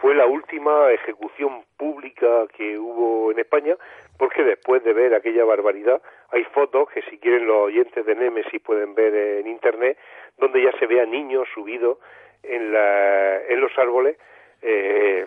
[0.00, 3.76] Fue la última ejecución pública que hubo en España,
[4.18, 8.60] porque después de ver aquella barbaridad, hay fotos que si quieren los oyentes de Nemesis
[8.60, 9.96] pueden ver en internet,
[10.38, 11.98] donde ya se ve a niños subidos
[12.42, 14.16] en, en los árboles
[14.62, 15.26] eh,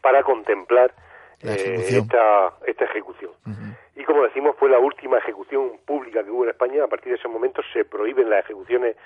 [0.00, 0.94] para contemplar
[1.42, 3.32] eh, esta, esta ejecución.
[3.96, 6.84] Y como decimos, fue la última ejecución pública que hubo en España.
[6.84, 8.96] A partir de ese momento se prohíben las ejecuciones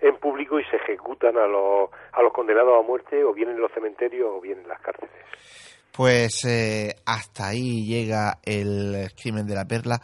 [0.00, 3.60] en público y se ejecutan a los, a los condenados a muerte o bien en
[3.60, 5.10] los cementerios o bien en las cárceles.
[5.92, 9.98] Pues eh, hasta ahí llega el crimen de la perla.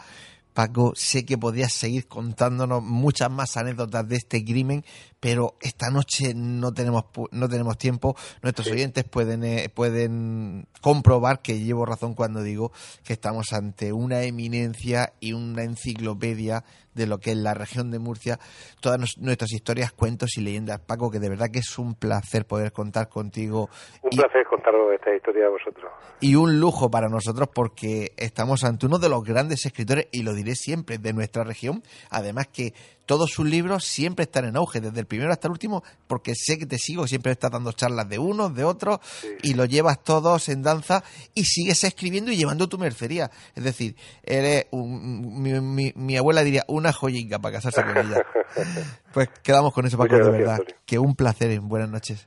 [0.54, 4.84] Paco, sé que podías seguir contándonos muchas más anécdotas de este crimen,
[5.18, 8.16] pero esta noche no tenemos no tenemos tiempo.
[8.40, 12.70] Nuestros oyentes pueden eh, pueden comprobar que llevo razón cuando digo
[13.02, 16.64] que estamos ante una eminencia y una enciclopedia
[16.94, 18.38] de lo que es la región de Murcia,
[18.80, 20.80] todas nuestras historias, cuentos y leyendas.
[20.80, 23.68] Paco, que de verdad que es un placer poder contar contigo.
[24.02, 25.90] Un placer contar esta historia a vosotros.
[26.20, 30.32] Y un lujo para nosotros porque estamos ante uno de los grandes escritores, y lo
[30.32, 31.82] diré siempre, de nuestra región.
[32.10, 32.72] Además que
[33.06, 36.58] todos sus libros siempre están en auge, desde el primero hasta el último, porque sé
[36.58, 39.00] que te sigo, siempre estás dando charlas de unos, de otros,
[39.42, 41.04] y lo llevas todos en danza
[41.34, 43.30] y sigues escribiendo y llevando tu mercería.
[43.54, 48.22] Es decir, eres mi, mi, abuela diría una joyinga para casarse con ella.
[49.12, 50.58] Pues quedamos con eso, Paco, de verdad.
[50.84, 51.60] Que un placer.
[51.60, 52.26] Buenas noches.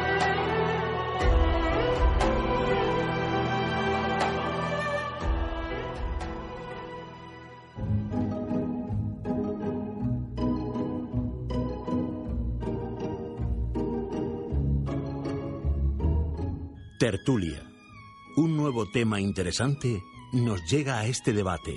[19.19, 21.75] Interesante nos llega a este debate.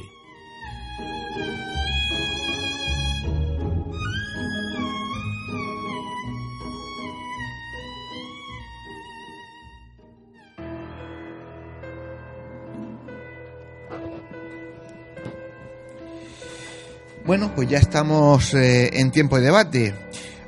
[17.27, 19.95] Bueno, pues ya estamos eh, en tiempo de debate.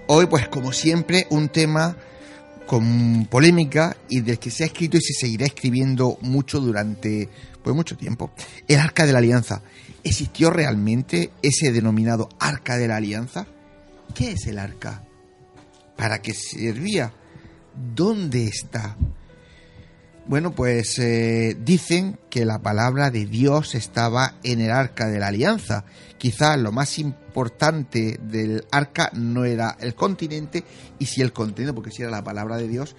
[0.09, 1.97] Hoy, pues como siempre, un tema
[2.67, 7.29] con polémica y del que se ha escrito y se seguirá escribiendo mucho durante
[7.63, 8.33] pues mucho tiempo.
[8.69, 9.63] El Arca de la Alianza.
[10.05, 13.47] ¿Existió realmente ese denominado Arca de la Alianza?
[14.15, 15.05] ¿Qué es el Arca?
[15.97, 17.13] ¿Para qué servía?
[17.75, 18.97] ¿Dónde está?
[20.29, 25.29] Bueno, pues eh, dicen que la palabra de Dios estaba en el arca de la
[25.29, 25.85] alianza.
[26.19, 30.65] Quizá lo más importante del arca no era el continente,
[30.99, 32.97] y si el continente, porque si era la palabra de Dios,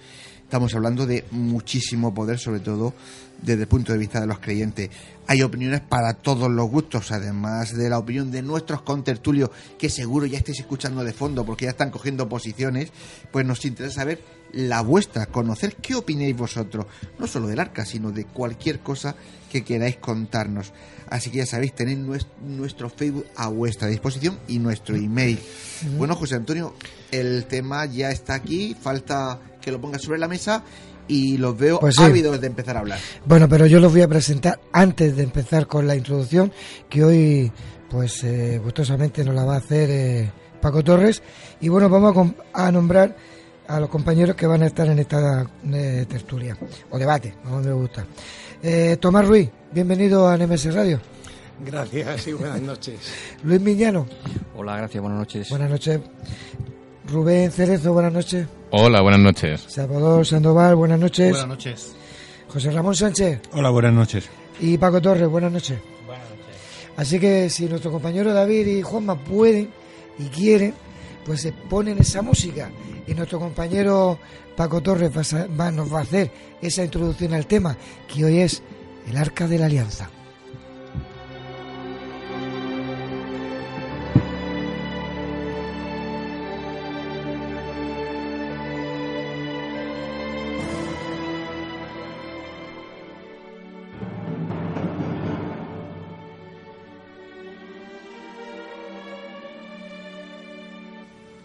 [0.48, 2.94] estamos hablando de muchísimo poder, sobre todo
[3.42, 4.88] desde el punto de vista de los creyentes.
[5.26, 10.24] Hay opiniones para todos los gustos, además de la opinión de nuestros contertulios, que seguro
[10.24, 12.90] ya estáis escuchando de fondo porque ya están cogiendo posiciones,
[13.30, 14.22] pues nos interesa saber
[14.52, 16.86] la vuestra, conocer qué opináis vosotros,
[17.18, 19.16] no solo del arca, sino de cualquier cosa
[19.52, 20.72] que queráis contarnos.
[21.10, 21.98] Así que ya sabéis, tenéis
[22.40, 25.38] nuestro Facebook a vuestra disposición y nuestro email.
[25.98, 26.74] Bueno, José Antonio,
[27.10, 30.62] el tema ya está aquí, falta que lo pongas sobre la mesa
[31.06, 32.02] y los veo Pues sí.
[32.02, 32.98] ávidos de empezar a hablar.
[33.24, 36.52] Bueno, pero yo los voy a presentar antes de empezar con la introducción,
[36.88, 37.52] que hoy,
[37.90, 40.30] pues, eh, gustosamente nos la va a hacer eh,
[40.60, 41.22] Paco Torres.
[41.60, 43.16] Y bueno, vamos a, com- a nombrar
[43.68, 46.56] a los compañeros que van a estar en esta eh, tertulia,
[46.90, 48.06] o debate, como me gusta.
[48.62, 50.98] Eh, Tomás Ruiz, bienvenido a NMS Radio.
[51.64, 52.98] Gracias y buenas noches.
[53.44, 54.06] Luis Miñano,
[54.56, 55.50] Hola, gracias, buenas noches.
[55.50, 56.00] buenas noches.
[57.08, 58.46] Rubén Cerezo, buenas noches.
[58.70, 59.64] Hola, buenas noches.
[59.68, 61.30] Salvador Sandoval, buenas noches.
[61.30, 61.92] Buenas noches.
[62.48, 64.28] José Ramón Sánchez Hola, buenas noches.
[64.60, 65.78] y Paco Torres, buenas noches.
[66.96, 69.70] Así que si nuestro compañero David y Juanma pueden
[70.18, 70.74] y quieren,
[71.24, 72.70] pues se ponen esa música.
[73.06, 74.18] Y nuestro compañero
[74.56, 76.30] Paco Torres va va- nos va a hacer
[76.60, 77.76] esa introducción al tema,
[78.12, 78.62] que hoy es
[79.08, 80.10] el Arca de la Alianza.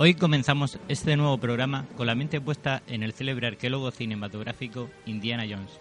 [0.03, 5.45] Hoy comenzamos este nuevo programa con la mente puesta en el célebre arqueólogo cinematográfico Indiana
[5.49, 5.79] Jones.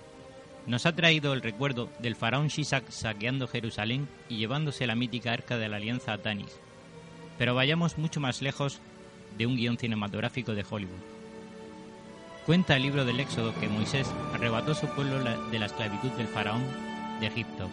[0.64, 5.58] Nos ha traído el recuerdo del faraón Shishak saqueando Jerusalén y llevándose la mítica arca
[5.58, 6.56] de la alianza a Tanis.
[7.36, 8.78] Pero vayamos mucho más lejos
[9.36, 11.02] de un guion cinematográfico de Hollywood.
[12.46, 15.18] Cuenta el libro del Éxodo que Moisés arrebató su pueblo
[15.50, 16.62] de la esclavitud del faraón
[17.18, 17.68] de Egipto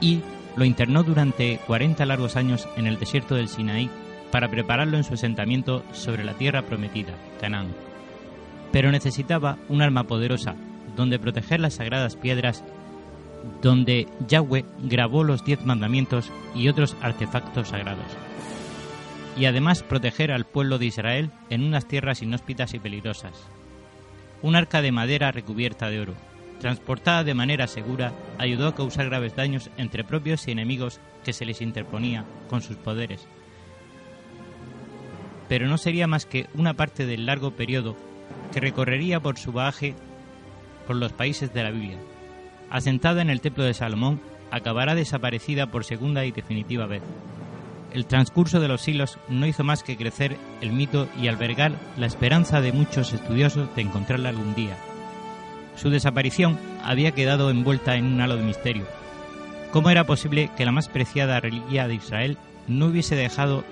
[0.00, 0.20] y
[0.56, 3.88] lo internó durante 40 largos años en el desierto del Sinaí
[4.30, 7.68] para prepararlo en su asentamiento sobre la tierra prometida, Canaán.
[8.72, 10.54] Pero necesitaba un arma poderosa
[10.96, 12.64] donde proteger las sagradas piedras
[13.62, 18.06] donde Yahweh grabó los diez mandamientos y otros artefactos sagrados.
[19.36, 23.32] Y además proteger al pueblo de Israel en unas tierras inhóspitas y peligrosas.
[24.42, 26.14] Un arca de madera recubierta de oro,
[26.60, 31.44] transportada de manera segura, ayudó a causar graves daños entre propios y enemigos que se
[31.44, 33.26] les interponía con sus poderes.
[35.48, 37.96] Pero no sería más que una parte del largo periodo
[38.52, 39.94] que recorrería por su bagaje
[40.86, 41.98] por los países de la Biblia.
[42.70, 44.20] Asentada en el Templo de Salomón,
[44.50, 47.02] acabará desaparecida por segunda y definitiva vez.
[47.92, 52.06] El transcurso de los siglos no hizo más que crecer el mito y albergar la
[52.06, 54.76] esperanza de muchos estudiosos de encontrarla algún día.
[55.76, 58.84] Su desaparición había quedado envuelta en un halo de misterio.
[59.72, 63.64] ¿Cómo era posible que la más preciada reliquia de Israel no hubiese dejado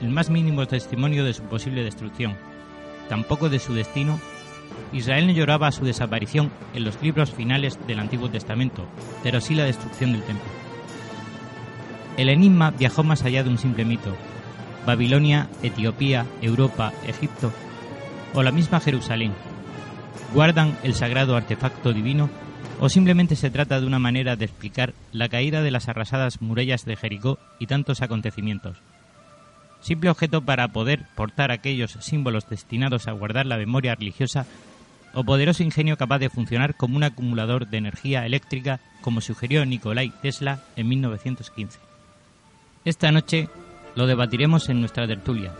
[0.00, 2.36] el más mínimo testimonio de su posible destrucción?
[3.08, 4.20] Tampoco de su destino.
[4.92, 8.86] Israel no lloraba su desaparición en los libros finales del Antiguo Testamento,
[9.22, 10.48] pero sí la destrucción del templo.
[12.16, 14.14] El enigma viajó más allá de un simple mito.
[14.84, 17.52] Babilonia, Etiopía, Europa, Egipto
[18.34, 19.32] o la misma Jerusalén.
[20.34, 22.28] ¿Guardan el sagrado artefacto divino
[22.80, 26.84] o simplemente se trata de una manera de explicar la caída de las arrasadas murallas
[26.84, 28.78] de Jericó y tantos acontecimientos?
[29.80, 34.46] Simple objeto para poder portar aquellos símbolos destinados a guardar la memoria religiosa
[35.14, 40.12] o poderoso ingenio capaz de funcionar como un acumulador de energía eléctrica como sugirió Nikolai
[40.22, 41.78] Tesla en 1915.
[42.84, 43.48] Esta noche
[43.94, 45.52] lo debatiremos en nuestra tertulia.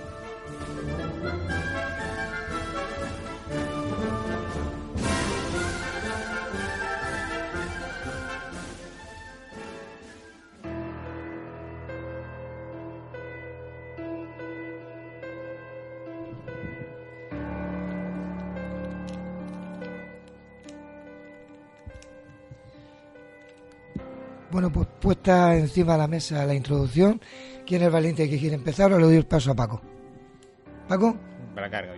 [24.59, 27.21] Bueno, pues puesta encima de la mesa la introducción,
[27.65, 28.91] ¿quién es valiente que quiere empezar?
[28.91, 29.81] Ahora le doy el paso a Paco.
[30.89, 31.17] ¿Paco?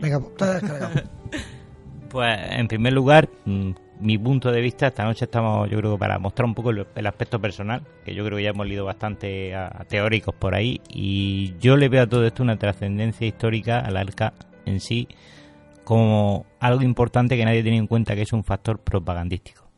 [0.02, 0.62] Venga, pues.
[2.10, 3.70] Pues en primer lugar, mm,
[4.00, 7.06] mi punto de vista, esta noche estamos, yo creo, para mostrar un poco el, el
[7.06, 10.82] aspecto personal, que yo creo que ya hemos leído bastante a, a teóricos por ahí,
[10.90, 14.34] y yo le veo a todo esto una trascendencia histórica al arca
[14.66, 15.08] en sí,
[15.84, 19.70] como algo importante que nadie tiene en cuenta, que es un factor propagandístico.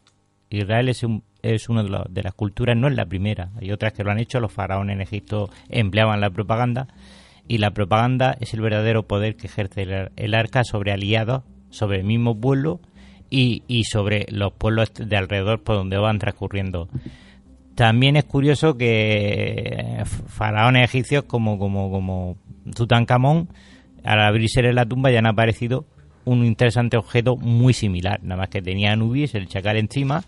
[0.51, 3.93] Israel es un es una de, de las culturas, no es la primera, hay otras
[3.93, 6.89] que lo han hecho, los faraones en Egipto empleaban la propaganda
[7.48, 11.98] y la propaganda es el verdadero poder que ejerce el, el arca sobre aliados, sobre
[11.98, 12.81] el mismo pueblo
[13.31, 16.89] y, y sobre los pueblos de alrededor por donde van transcurriendo.
[17.74, 22.36] También es curioso que eh, faraones egipcios como, como, como
[22.77, 23.48] Tutankamón,
[24.05, 25.86] al abrirse la tumba ya han aparecido
[26.24, 30.23] un interesante objeto muy similar, nada más que tenía Anubis, el chacal encima,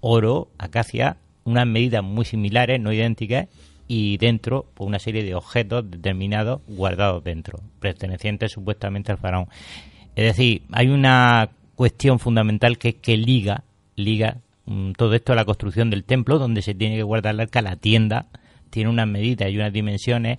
[0.00, 3.48] oro, acacia, unas medidas muy similares, no idénticas,
[3.86, 9.48] y dentro pues, una serie de objetos determinados guardados dentro, pertenecientes supuestamente al faraón.
[10.14, 13.64] Es decir, hay una cuestión fundamental que es que liga,
[13.96, 17.40] liga mm, todo esto a la construcción del templo, donde se tiene que guardar el
[17.40, 18.26] arca, la tienda,
[18.70, 20.38] tiene unas medidas y unas dimensiones,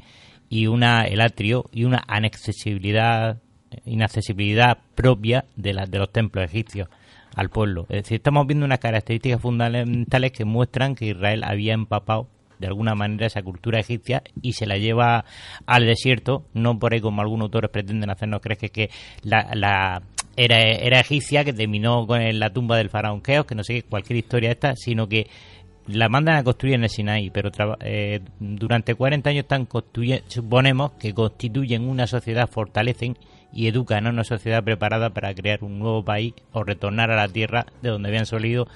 [0.49, 3.40] y una el atrio y una inaccesibilidad
[3.86, 6.88] inaccesibilidad propia de las de los templos egipcios
[7.36, 7.84] al pueblo.
[7.90, 12.28] Es decir, estamos viendo unas características fundamentales que muestran que Israel había empapado
[12.58, 15.24] de alguna manera esa cultura egipcia y se la lleva
[15.66, 18.90] al desierto, no por ahí como algunos autores pretenden hacernos creer que,
[19.24, 20.02] la, la
[20.36, 24.52] era, egipcia que terminó con la tumba del faraón Keos, que no sé cualquier historia
[24.52, 25.28] esta, sino que
[25.88, 30.91] la mandan a construir en el Sinaí, pero eh, durante 40 años están construye- suponemos
[30.94, 33.18] que constituyen una sociedad, fortalecen
[33.52, 37.28] y educan a una sociedad preparada para crear un nuevo país o retornar a la
[37.28, 38.68] tierra de donde habían solido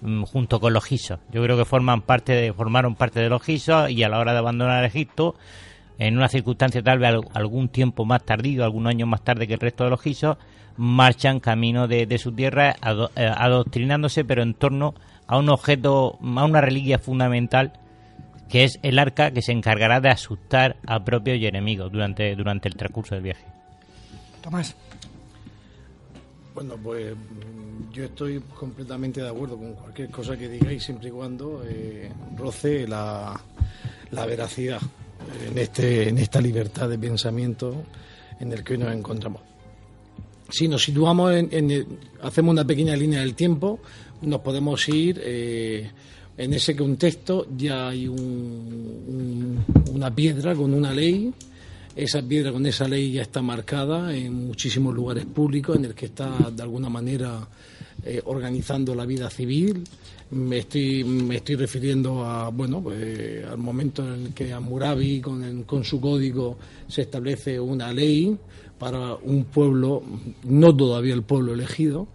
[0.00, 1.18] mm, junto con los gisos.
[1.32, 4.32] Yo creo que forman parte de, formaron parte de los gisos y a la hora
[4.32, 5.34] de abandonar Egipto,
[5.98, 9.54] en una circunstancia tal vez al- algún tiempo más tardío, algunos años más tarde que
[9.54, 10.36] el resto de los gisos,
[10.76, 14.94] marchan camino de, de su tierra ado- eh, adoctrinándose, pero en torno
[15.26, 17.72] a un objeto, a una reliquia fundamental
[18.50, 22.68] que es el arca que se encargará de asustar a propios y enemigos durante, durante
[22.68, 23.44] el transcurso del viaje.
[24.46, 24.76] Tomás.
[26.54, 31.10] Bueno, pues mm, yo estoy completamente de acuerdo con cualquier cosa que digáis, siempre y
[31.10, 33.38] cuando eh, roce la,
[34.12, 34.80] la veracidad
[35.50, 37.74] en, este, en esta libertad de pensamiento
[38.38, 39.42] en el que hoy nos encontramos.
[40.48, 43.80] Si nos situamos en, en hacemos una pequeña línea del tiempo,
[44.22, 45.90] nos podemos ir eh,
[46.38, 47.48] en ese contexto.
[47.56, 51.32] Ya hay un- una piedra con una ley.
[51.96, 56.04] Esa piedra con esa ley ya está marcada en muchísimos lugares públicos, en el que
[56.06, 57.48] está de alguna manera
[58.04, 59.82] eh, organizando la vida civil.
[60.32, 65.62] Me estoy, me estoy refiriendo a, bueno, pues, al momento en el que Hammurabi, con,
[65.62, 68.36] con su código, se establece una ley
[68.78, 70.02] para un pueblo,
[70.44, 72.08] no todavía el pueblo elegido,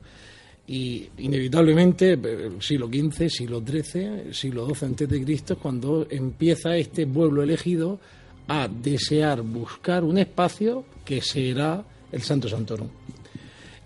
[0.67, 7.07] Y inevitablemente, el siglo XV, siglo XIII, siglo XII antes de Cristo, cuando empieza este
[7.07, 7.99] pueblo elegido
[8.47, 12.88] a desear buscar un espacio que será el Santo Santorum.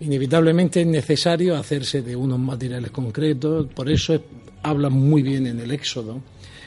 [0.00, 4.20] Inevitablemente es necesario hacerse de unos materiales concretos, por eso
[4.62, 6.20] habla muy bien en el Éxodo,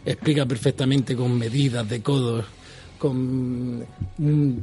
[0.05, 2.45] explica perfectamente con medidas de codos,
[2.97, 3.85] con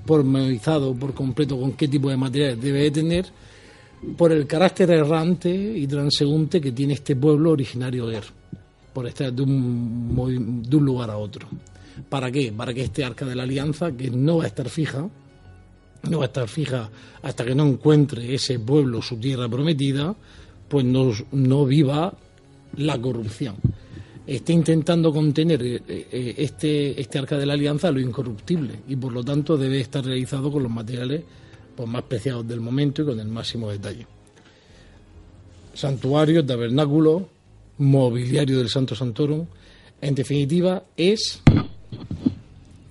[0.04, 3.26] pormenorizado por completo con qué tipo de materiales debe tener,
[4.16, 8.20] por el carácter errante y transeúnte que tiene este pueblo originario de
[8.92, 11.48] por estar de un, de un lugar a otro.
[12.08, 12.52] ¿Para qué?
[12.52, 15.08] Para que este arca de la alianza, que no va a estar fija,
[16.08, 16.90] no va a estar fija
[17.22, 20.14] hasta que no encuentre ese pueblo su tierra prometida,
[20.68, 22.12] pues no, no viva
[22.76, 23.56] la corrupción.
[24.26, 29.12] Está intentando contener eh, eh, este, este arca de la alianza lo incorruptible y por
[29.12, 31.22] lo tanto debe estar realizado con los materiales
[31.76, 34.06] pues, más preciados del momento y con el máximo detalle.
[35.74, 37.28] Santuario, tabernáculo,
[37.78, 39.46] mobiliario del Santo Santorum,
[40.00, 41.42] en definitiva es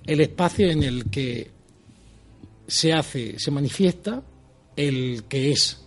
[0.06, 1.50] el espacio en el que
[2.66, 4.22] se hace, se manifiesta
[4.76, 5.84] el que es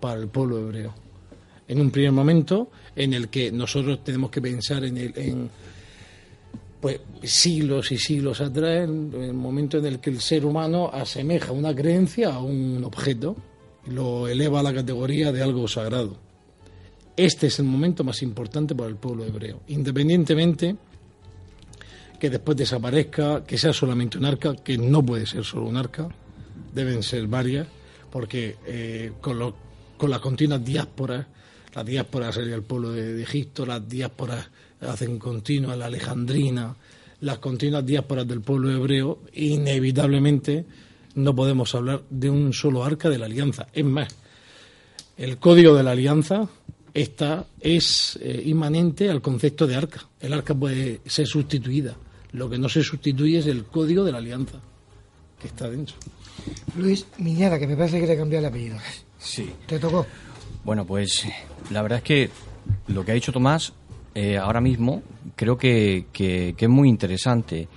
[0.00, 0.94] para el pueblo hebreo.
[1.68, 5.50] En un primer momento en el que nosotros tenemos que pensar en, el, en
[6.80, 11.52] pues siglos y siglos atrás, en el momento en el que el ser humano asemeja
[11.52, 13.36] una creencia a un objeto,
[13.86, 16.25] lo eleva a la categoría de algo sagrado.
[17.16, 20.76] Este es el momento más importante para el pueblo hebreo, independientemente
[22.20, 26.08] que después desaparezca, que sea solamente un arca, que no puede ser solo un arca,
[26.74, 27.66] deben ser varias,
[28.10, 29.54] porque eh, con,
[29.96, 31.26] con las continuas diásporas,
[31.74, 34.48] las diásporas sería el pueblo de, Egipto, las diásporas
[34.80, 36.76] hacen continuas, la alejandrina,
[37.20, 40.66] las continuas diásporas del pueblo hebreo, inevitablemente
[41.14, 43.68] no podemos hablar de un solo arca de la alianza.
[43.72, 44.14] Es más,
[45.16, 46.48] el código de la alianza
[47.02, 50.08] está, es eh, inmanente al concepto de arca.
[50.20, 51.96] El arca puede ser sustituida
[52.36, 54.60] lo que no se sustituye es el código de la alianza
[55.40, 55.96] que está dentro.
[56.76, 58.76] Luis Miñara, que me parece que quiere cambiar el apellido.
[59.18, 59.50] Sí.
[59.66, 60.06] ¿Te tocó?
[60.62, 61.26] Bueno, pues
[61.70, 62.30] la verdad es que
[62.88, 63.72] lo que ha dicho Tomás
[64.14, 65.02] eh, ahora mismo
[65.34, 67.68] creo que, es muy interesante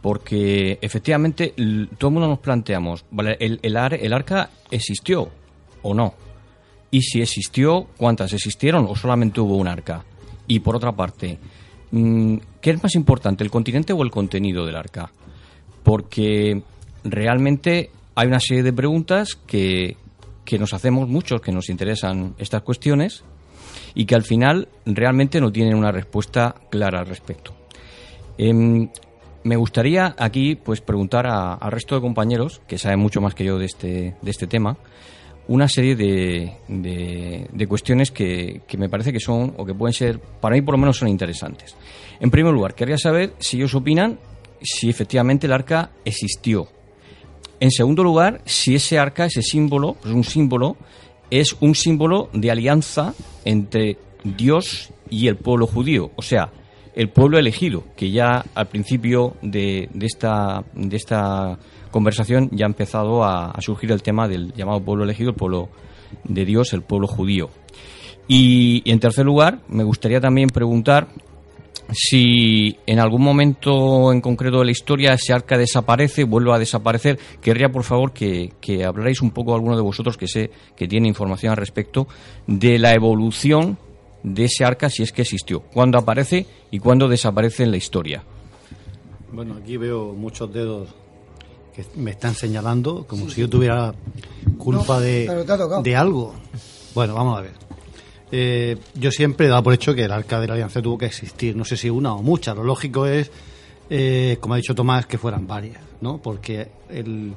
[0.00, 1.54] porque efectivamente
[1.98, 3.36] todo el mundo nos planteamos, ¿vale?
[3.40, 5.28] ¿El, el, el arca existió
[5.82, 6.14] o no?
[6.90, 10.04] Y si existió, ¿cuántas existieron o solamente hubo un arca?
[10.46, 11.38] Y por otra parte,
[11.96, 15.12] Mm, ¿Qué es más importante, el continente o el contenido del arca?
[15.84, 16.60] Porque
[17.04, 19.96] realmente hay una serie de preguntas que,
[20.58, 23.22] nos hacemos muchos, que nos interesan estas cuestiones
[23.94, 27.54] y que al final realmente no tienen una respuesta clara al respecto.
[28.38, 28.88] Em,
[29.44, 33.56] me gustaría aquí pues preguntar al resto de compañeros que saben mucho más que yo
[33.56, 34.76] de este, de este tema
[35.48, 40.18] una serie de, de, cuestiones que, que, me parece que son, o que pueden ser,
[40.18, 41.76] para mí por lo menos son interesantes.
[42.20, 44.18] En primer lugar, quería saber si ellos opinan
[44.64, 46.68] si efectivamente el arca existió.
[47.60, 50.76] En segundo lugar, si ese arca, ese símbolo, es un símbolo,
[51.30, 53.14] es un símbolo de alianza
[53.44, 56.50] entre Dios y el pueblo judío, o sea,
[56.94, 61.58] el pueblo elegido, que ya al principio de, de esta, de esta
[61.94, 65.68] conversación ya ha empezado a, surgir el tema del llamado pueblo elegido, el pueblo
[66.24, 67.50] de Dios, el pueblo judío.
[68.26, 71.06] Y, en tercer lugar, me gustaría también preguntar
[71.92, 77.16] si en algún momento en concreto de la historia ese arca desaparece, vuelve a desaparecer,
[77.40, 81.06] querría por favor que, que hablarais un poco alguno de vosotros que sé que tiene
[81.06, 82.08] información al respecto
[82.48, 83.78] de la evolución
[84.24, 88.24] de ese arca si es que existió, cuándo aparece y cuándo desaparece en la historia.
[89.30, 91.03] Bueno, aquí veo muchos dedos
[91.74, 93.94] que me están señalando como si yo tuviera
[94.58, 95.44] culpa de,
[95.82, 96.34] de algo.
[96.94, 97.52] Bueno, vamos a ver.
[98.30, 101.06] Eh, yo siempre he dado por hecho que el arca de la alianza tuvo que
[101.06, 102.56] existir, no sé si una o muchas.
[102.56, 103.30] Lo lógico es,
[103.90, 106.18] eh, como ha dicho Tomás, que fueran varias, ¿no?
[106.18, 107.34] Porque el,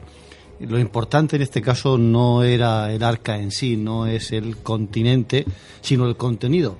[0.59, 5.45] lo importante en este caso no era el arca en sí, no es el continente,
[5.81, 6.77] sino el contenido,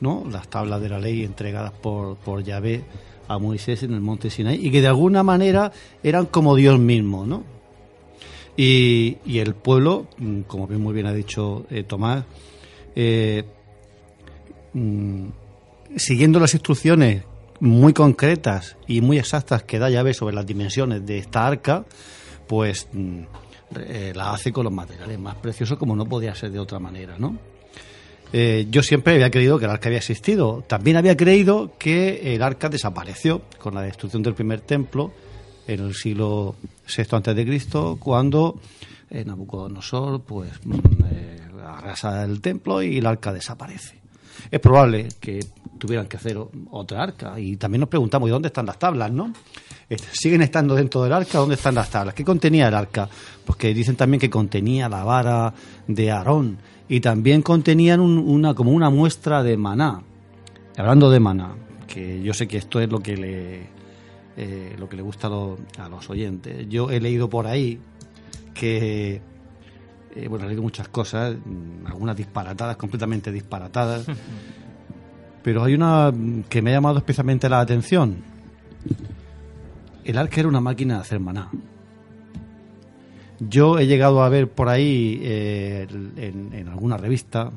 [0.00, 0.24] ¿no?
[0.30, 2.84] Las tablas de la ley entregadas por, por Yahvé
[3.28, 5.72] a Moisés en el monte Sinai y que de alguna manera
[6.02, 7.44] eran como Dios mismo, ¿no?
[8.56, 12.24] Y, el pueblo, mm, como bien muy bien ha dicho eh, Tomás,
[12.94, 13.44] eh,
[14.72, 15.26] mm,
[15.96, 17.24] siguiendo las instrucciones
[17.60, 21.84] muy concretas y muy exactas que da llave sobre las dimensiones de esta arca,
[22.46, 23.20] pues mm,
[23.80, 27.16] eh, la hace con los materiales más preciosos como no podía ser de otra manera,
[27.18, 27.38] ¿no?
[28.32, 30.64] Eh, yo siempre había creído que el arca había existido.
[30.66, 35.12] También había creído que el arca desapareció con la destrucción del primer templo
[35.66, 38.60] en el siglo VI Cristo, cuando
[39.10, 40.74] eh, Nabucodonosor pues mm,
[41.10, 43.96] eh, arrasa el templo y el arca desaparece.
[44.50, 45.40] Es probable que
[45.78, 46.38] tuvieran que hacer
[46.70, 49.32] otra arca y también nos preguntamos ¿y dónde están las tablas, no?
[50.12, 51.38] ¿Siguen estando dentro del arca?
[51.38, 52.14] ¿Dónde están las tablas?
[52.14, 53.08] ¿Qué contenía el arca?
[53.44, 55.54] Pues que dicen también que contenía la vara
[55.86, 60.02] de Aarón y también contenían una como una muestra de maná.
[60.76, 61.54] Hablando de maná,
[61.86, 63.76] que yo sé que esto es lo que le
[64.36, 66.68] eh, lo que le gusta a los, oyentes.
[66.68, 67.80] Yo he leído por ahí
[68.52, 69.22] que
[70.14, 74.06] eh, bueno, he leído muchas cosas, mm, algunas disparatadas, completamente disparatadas,
[75.42, 76.12] pero hay una
[76.48, 78.16] que me ha llamado especialmente la atención.
[80.04, 81.50] El arca era una máquina de hacer maná.
[83.38, 85.86] Yo he llegado a ver por ahí eh,
[86.16, 87.52] en, alguna revista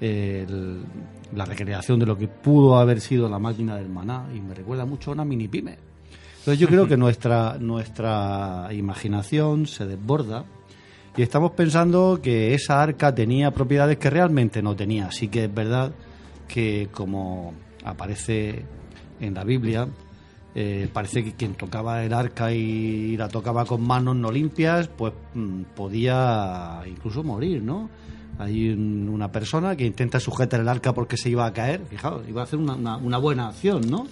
[0.00, 4.84] la recreación de lo que pudo haber sido la máquina del maná y me recuerda
[4.84, 5.76] mucho a una mini pyme.
[6.38, 10.44] Entonces yo creo que nuestra, nuestra imaginación se desborda
[11.16, 15.06] y estamos pensando que esa arca tenía propiedades que realmente no tenía.
[15.06, 15.92] Así que es verdad
[16.46, 17.54] que como
[17.84, 18.64] aparece
[19.20, 19.88] en la Biblia,
[20.54, 25.12] eh, parece que quien tocaba el arca y la tocaba con manos no limpias, pues
[25.34, 27.90] mm, podía incluso morir, ¿no?
[28.38, 32.40] Hay una persona que intenta sujetar el arca porque se iba a caer, fijaos, iba
[32.40, 34.06] a hacer una, una, buena acción, ¿no?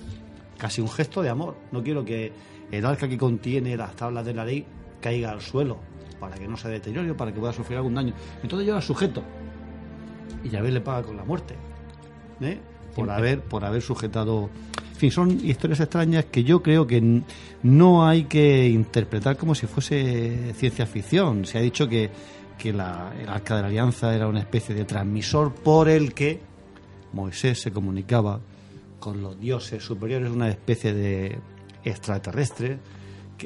[0.59, 1.57] Casi un gesto de amor.
[1.71, 2.33] No quiero que
[2.73, 4.67] el arca que contiene las tablas de la ley
[5.01, 5.79] caiga al suelo
[6.19, 8.15] para que no se deteriore o para que pueda sufrir algún daño.
[8.43, 9.23] Entonces yo la sujeto
[10.43, 11.55] y ya le paga con la muerte,
[12.41, 12.59] ¿eh?
[12.95, 14.49] Por haber, por haber sujetado
[14.97, 17.21] en fin, son historias extrañas que yo creo que
[17.63, 21.45] no hay que interpretar como si fuese ciencia ficción.
[21.45, 22.09] Se ha dicho que,
[22.57, 26.41] que la, el arca de la alianza era una especie de transmisor por el que
[27.13, 28.41] Moisés se comunicaba
[28.99, 31.39] con los dioses superiores, una especie de
[31.85, 32.79] extraterrestre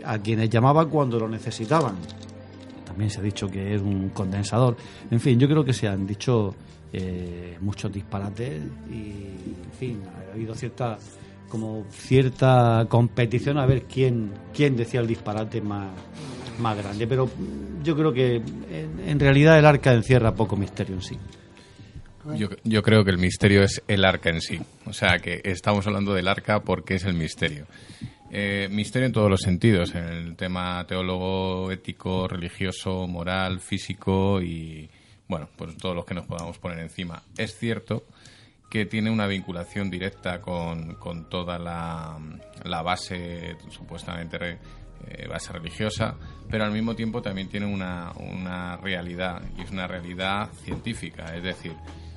[0.05, 1.97] a quienes llamaba cuando lo necesitaban.
[2.87, 4.77] También se ha dicho que es un condensador.
[5.11, 6.55] En fin, yo creo que se han dicho
[6.93, 10.97] eh, muchos disparates y, en fin, ha habido cierta
[11.51, 15.91] como cierta competición a ver quién, quién decía el disparate más,
[16.59, 17.07] más grande.
[17.07, 17.29] Pero
[17.83, 21.19] yo creo que en, realidad el arca encierra poco misterio en sí.
[22.37, 24.61] Yo, yo, creo que el misterio es el arca en sí.
[24.87, 27.67] O sea, que estamos hablando del arca porque es el misterio.
[28.31, 34.89] Eh, misterio en todos los sentidos, en el tema teólogo, ético, religioso, moral, físico y,
[35.27, 37.23] bueno, pues todos los que nos podamos poner encima.
[37.37, 38.05] Es cierto
[38.71, 42.17] que tiene una vinculación directa con, con toda la,
[42.63, 44.59] la, base, supuestamente
[45.09, 46.15] eh, base religiosa,
[46.49, 51.43] pero al mismo tiempo también tiene una, una realidad, y es una realidad científica, es
[51.43, 51.75] decir,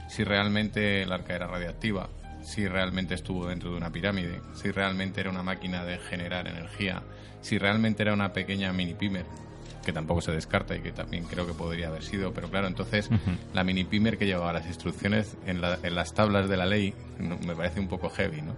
[0.07, 2.07] si realmente el arca era radiactiva,
[2.43, 7.01] si realmente estuvo dentro de una pirámide, si realmente era una máquina de generar energía,
[7.41, 9.25] si realmente era una pequeña mini pimer
[9.83, 13.09] que tampoco se descarta y que también creo que podría haber sido, pero claro, entonces
[13.53, 17.79] la mini pimer que llevaba las instrucciones en, las tablas de la ley me parece
[17.79, 18.55] un poco heavy, ¿no?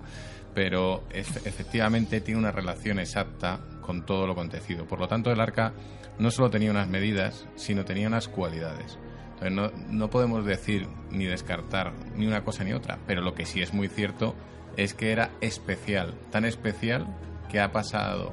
[0.53, 4.85] Pero efectivamente tiene una relación exacta con todo lo acontecido.
[4.85, 5.73] Por lo tanto, el arca
[6.17, 8.97] no solo tenía unas medidas, sino tenía unas cualidades.
[9.33, 13.45] Entonces, no, no podemos decir ni descartar ni una cosa ni otra, pero lo que
[13.45, 14.33] sí es muy cierto
[14.77, 17.05] es que era especial, tan especial
[17.49, 18.31] que ha pasado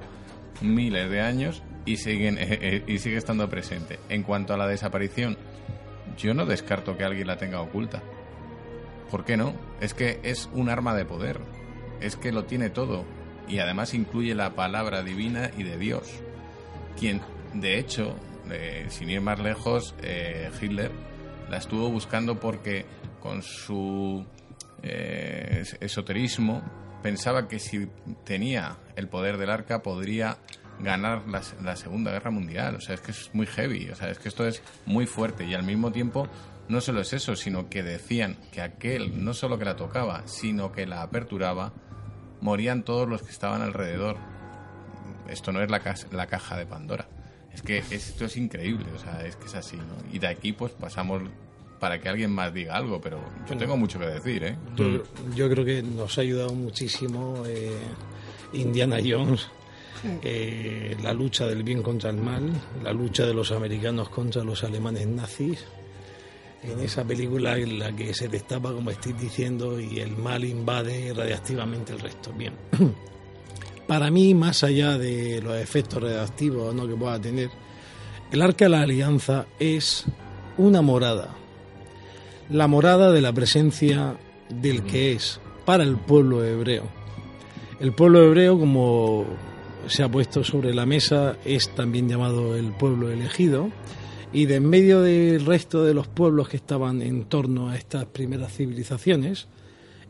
[0.61, 3.99] miles de años y, siguen, eh, eh, y sigue estando presente.
[4.09, 5.37] En cuanto a la desaparición,
[6.17, 8.03] yo no descarto que alguien la tenga oculta.
[9.11, 9.55] ¿Por qué no?
[9.81, 11.41] Es que es un arma de poder.
[12.01, 13.05] Es que lo tiene todo.
[13.49, 16.09] Y además incluye la palabra divina y de Dios.
[16.99, 17.21] Quien,
[17.55, 18.17] de hecho,
[18.51, 19.95] eh, sin ir más lejos,
[20.61, 20.93] Hitler
[21.51, 22.87] la estuvo buscando porque
[23.21, 24.25] con su
[24.83, 26.63] esoterismo
[27.03, 27.89] pensaba que si
[28.25, 30.39] tenía el poder del arca podría
[30.81, 32.77] ganar la, Segunda Guerra Mundial.
[32.77, 33.91] O sea, es que es muy heavy.
[33.91, 35.45] O sea, es que esto es muy fuerte.
[35.45, 36.29] Y al mismo tiempo,
[36.69, 40.73] no solo es eso, sino que decían que aquel no solo que la tocaba, sino
[40.73, 41.73] que la aperturaba,
[42.41, 44.17] morían todos los que estaban alrededor.
[45.29, 45.81] Esto no es la,
[46.11, 47.09] la caja de Pandora.
[47.53, 48.87] Es que esto es increíble.
[48.95, 49.77] O sea, es que es así.
[49.77, 50.13] ¿no?
[50.13, 51.23] Y de aquí, pues pasamos
[51.79, 54.57] para que alguien más diga algo, pero yo tengo mucho que decir, ¿eh?
[55.35, 57.77] Yo, creo que nos ha ayudado muchísimo eh,
[58.53, 59.49] Indiana Jones
[60.23, 62.51] eh, la lucha del bien contra el mal,
[62.83, 65.65] la lucha de los americanos contra los alemanes nazis.
[66.63, 71.13] En esa película en la que se destapa, como estoy diciendo, y el mal invade
[71.13, 72.33] radiactivamente el resto.
[72.33, 72.55] Bien.
[73.87, 76.87] Para mí, más allá de los efectos radiactivos ¿no?
[76.87, 77.51] que pueda tener,
[78.31, 80.05] el arca de la alianza es
[80.57, 81.35] una morada.
[82.49, 84.17] La morada de la presencia
[84.49, 86.85] del que es para el pueblo hebreo.
[87.81, 89.27] El pueblo hebreo, como
[89.87, 93.71] se ha puesto sobre la mesa es también llamado el pueblo elegido
[94.33, 98.07] y de en medio del resto de los pueblos que estaban en torno a estas
[98.07, 99.47] primeras civilizaciones,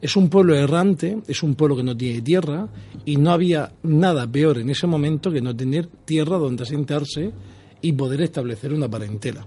[0.01, 2.69] es un pueblo errante, es un pueblo que no tiene tierra
[3.05, 7.33] y no había nada peor en ese momento que no tener tierra donde asentarse
[7.81, 9.47] y poder establecer una parentela.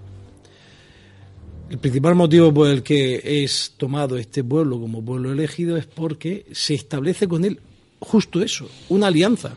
[1.68, 6.46] El principal motivo por el que es tomado este pueblo como pueblo elegido es porque
[6.52, 7.60] se establece con él
[7.98, 9.54] justo eso, una alianza.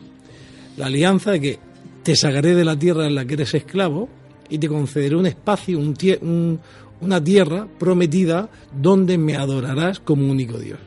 [0.76, 1.58] La alianza de que
[2.02, 4.08] te sacaré de la tierra en la que eres esclavo
[4.48, 10.78] y te concederé un espacio, una tierra prometida donde me adorarás como único Dios.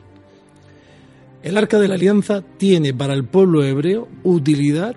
[1.42, 4.96] El arca de la alianza tiene para el pueblo hebreo utilidad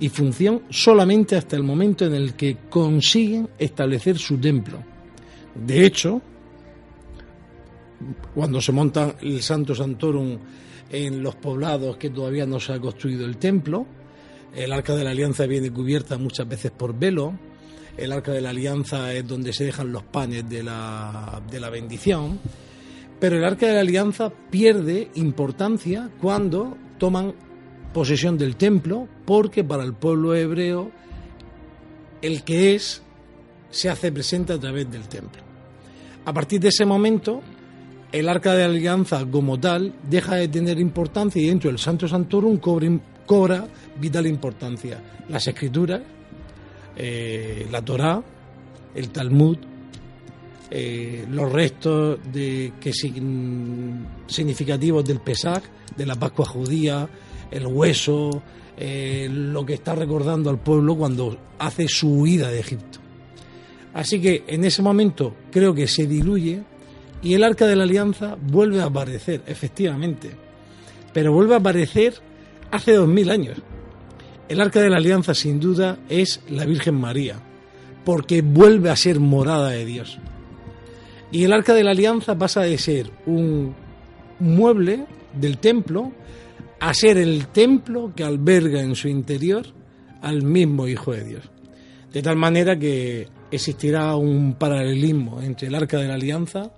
[0.00, 4.78] y función solamente hasta el momento en el que consiguen establecer su templo.
[5.54, 6.20] De hecho,
[8.34, 10.38] cuando se monta el Santo Santorum
[10.90, 13.86] en los poblados que todavía no se ha construido el templo,
[14.56, 17.34] el arca de la alianza viene cubierta muchas veces por velo,
[17.96, 21.70] el arca de la alianza es donde se dejan los panes de la, de la
[21.70, 22.40] bendición,
[23.20, 27.34] pero el arca de la alianza pierde importancia cuando toman
[27.92, 30.90] posesión del templo, porque para el pueblo hebreo
[32.22, 33.02] el que es
[33.70, 35.42] se hace presente a través del templo.
[36.24, 37.42] A partir de ese momento,
[38.12, 42.58] el arca de alianza como tal deja de tener importancia y dentro del Santo Santorum
[43.26, 43.66] cobra,
[43.98, 45.00] vital importancia.
[45.28, 46.02] Las escrituras,
[46.96, 48.22] eh, la Torá,
[48.94, 49.58] el Talmud,
[50.70, 52.92] eh, los restos de, que
[54.26, 55.62] significativos del Pesach,
[55.96, 57.08] de la Pascua judía,
[57.50, 58.42] el hueso,
[58.76, 62.98] eh, lo que está recordando al pueblo cuando hace su huida de Egipto.
[63.92, 66.62] Así que en ese momento creo que se diluye
[67.22, 70.30] y el arca de la alianza vuelve a aparecer, efectivamente,
[71.12, 72.14] pero vuelve a aparecer
[72.74, 73.58] hace dos mil años.
[74.48, 77.36] El arca de la alianza sin duda es la Virgen María,
[78.04, 80.18] porque vuelve a ser morada de Dios.
[81.30, 83.74] Y el arca de la alianza pasa de ser un
[84.40, 86.12] mueble del templo
[86.80, 89.66] a ser el templo que alberga en su interior
[90.20, 91.50] al mismo Hijo de Dios.
[92.12, 96.72] De tal manera que existirá un paralelismo entre el Arca de la Alianza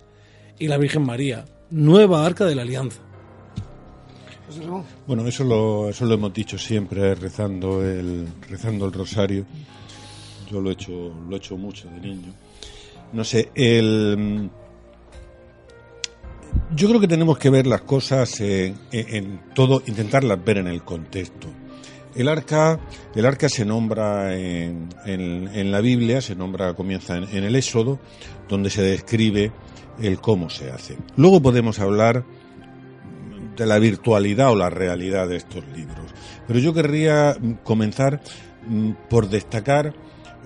[0.59, 3.06] y la Virgen María, nueva Arca de la Alianza.
[5.07, 9.45] Bueno, eso lo, eso lo hemos dicho siempre rezando el, rezando el rosario.
[10.51, 12.33] Yo lo he hecho, lo he hecho mucho de niño.
[13.13, 14.51] No sé, el,
[16.75, 20.83] yo creo que tenemos que ver las cosas en, en todo, intentarlas ver en el
[20.83, 21.49] contexto.
[22.15, 22.81] El arca,
[23.15, 27.99] el arca se nombra en, en, la Biblia, se nombra, comienza en, el Éxodo,
[28.49, 29.53] donde se describe
[30.01, 30.97] el cómo se hace.
[31.17, 32.25] Luego podemos hablar
[33.57, 36.13] de la virtualidad o la realidad de estos libros.
[36.47, 38.21] Pero yo querría comenzar
[38.67, 39.95] mm, por destacar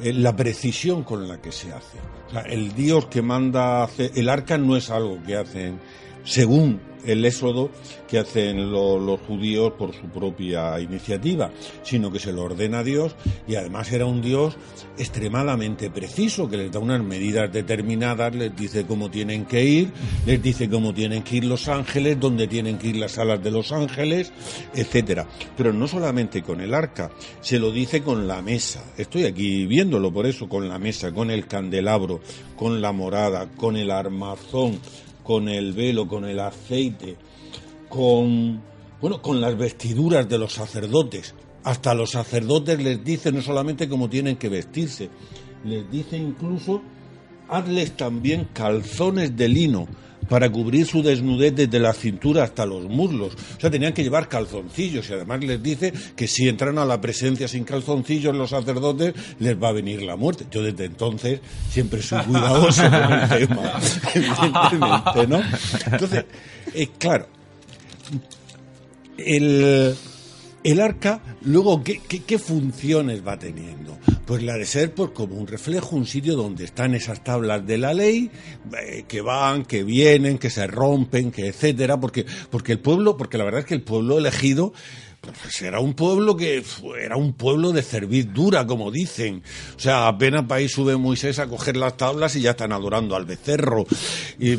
[0.02, 1.98] eh, la precisión con la que se hace.
[2.46, 5.80] el Dios que manda el arca no es algo que hacen
[6.24, 7.70] según el éxodo
[8.08, 11.50] que hacen los judíos por su propia iniciativa,
[11.82, 13.14] sino que se lo ordena Dios
[13.46, 14.56] y además era un Dios
[14.98, 19.92] extremadamente preciso, que les da unas medidas determinadas, les dice cómo tienen que ir,
[20.26, 23.50] les dice cómo tienen que ir los ángeles, dónde tienen que ir las alas de
[23.50, 24.32] los ángeles,
[24.74, 25.26] etcétera.
[25.56, 27.10] Pero no solamente con el arca,
[27.40, 28.84] se lo dice con la mesa.
[28.98, 32.20] Estoy aquí viéndolo por eso, con la mesa, con el candelabro,
[32.56, 34.80] con la morada, con el armazón,
[35.30, 37.16] con el velo, con el aceite,
[37.88, 38.60] con
[39.00, 41.36] bueno, con las vestiduras de los sacerdotes.
[41.62, 45.08] Hasta los sacerdotes les dice no solamente cómo tienen que vestirse,
[45.64, 46.82] les dice incluso
[47.48, 49.86] hazles también calzones de lino
[50.30, 53.34] para cubrir su desnudez desde la cintura hasta los muslos.
[53.34, 57.00] O sea, tenían que llevar calzoncillos y además les dice que si entran a la
[57.00, 60.46] presencia sin calzoncillos los sacerdotes les va a venir la muerte.
[60.48, 63.80] Yo desde entonces siempre soy cuidadoso con el tema,
[64.14, 65.42] evidentemente, ¿no?
[65.90, 66.24] Entonces,
[66.74, 67.26] eh, claro,
[69.18, 69.96] el
[70.62, 73.98] el arca, luego, ¿qué, funciones va teniendo?
[74.26, 77.78] Pues la de ser pues, como un reflejo, un sitio donde están esas tablas de
[77.78, 78.30] la ley,
[78.82, 83.38] eh, que van, que vienen, que se rompen, que etcétera, porque, porque el pueblo, porque
[83.38, 84.72] la verdad es que el pueblo elegido,
[85.20, 86.62] pues era un pueblo que
[86.98, 89.42] era un pueblo de cerviz dura, como dicen.
[89.76, 93.16] O sea, apenas para ahí sube Moisés a coger las tablas y ya están adorando
[93.16, 93.86] al becerro.
[94.38, 94.56] Y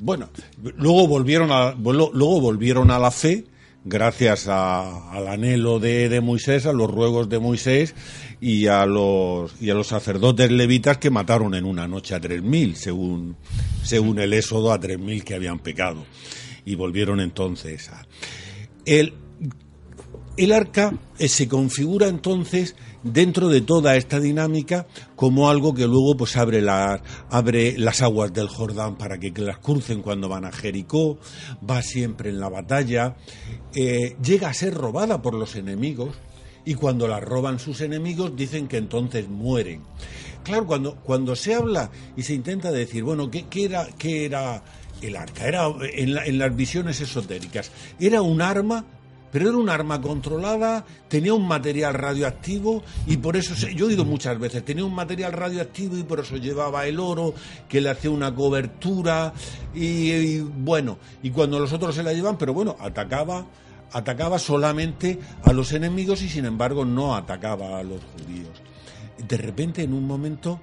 [0.00, 0.30] bueno,
[0.76, 3.44] luego volvieron a, luego volvieron a la fe
[3.84, 7.94] gracias al anhelo de, Moisés, a los ruegos de Moisés
[8.40, 12.42] y a los, y a los sacerdotes levitas que mataron en una noche a tres
[12.42, 13.36] mil, según,
[13.82, 16.04] según el éxodo, a tres mil que habían pecado.
[16.64, 18.06] Y volvieron entonces a.
[18.84, 19.14] El,
[20.36, 26.16] el arca eh, se configura entonces dentro de toda esta dinámica como algo que luego
[26.16, 26.64] pues abre,
[27.30, 31.18] abre las aguas del Jordán para que, las crucen cuando van a Jericó,
[31.68, 33.16] va siempre en la batalla,
[33.74, 36.10] eh, llega a ser robada por los enemigos
[36.64, 39.82] y cuando la roban sus enemigos dicen que entonces mueren.
[40.44, 44.62] Claro, cuando, cuando se habla y se intenta decir, bueno, ¿qué, era, qué era
[45.00, 45.46] el arca?
[45.46, 47.70] Era en las visiones esotéricas,
[48.00, 48.84] era un arma
[49.32, 54.04] pero era un arma controlada, tenía un material radioactivo y por eso, yo he oído
[54.04, 57.34] muchas veces, tenía un material radioactivo y por eso llevaba el oro,
[57.68, 59.32] que le hacía una cobertura
[59.74, 63.46] y, bueno, y cuando los otros se la llevan, pero bueno, atacaba
[63.94, 68.62] atacaba solamente a los enemigos y sin embargo no atacaba a los judíos.
[69.28, 70.60] De repente, en un momento,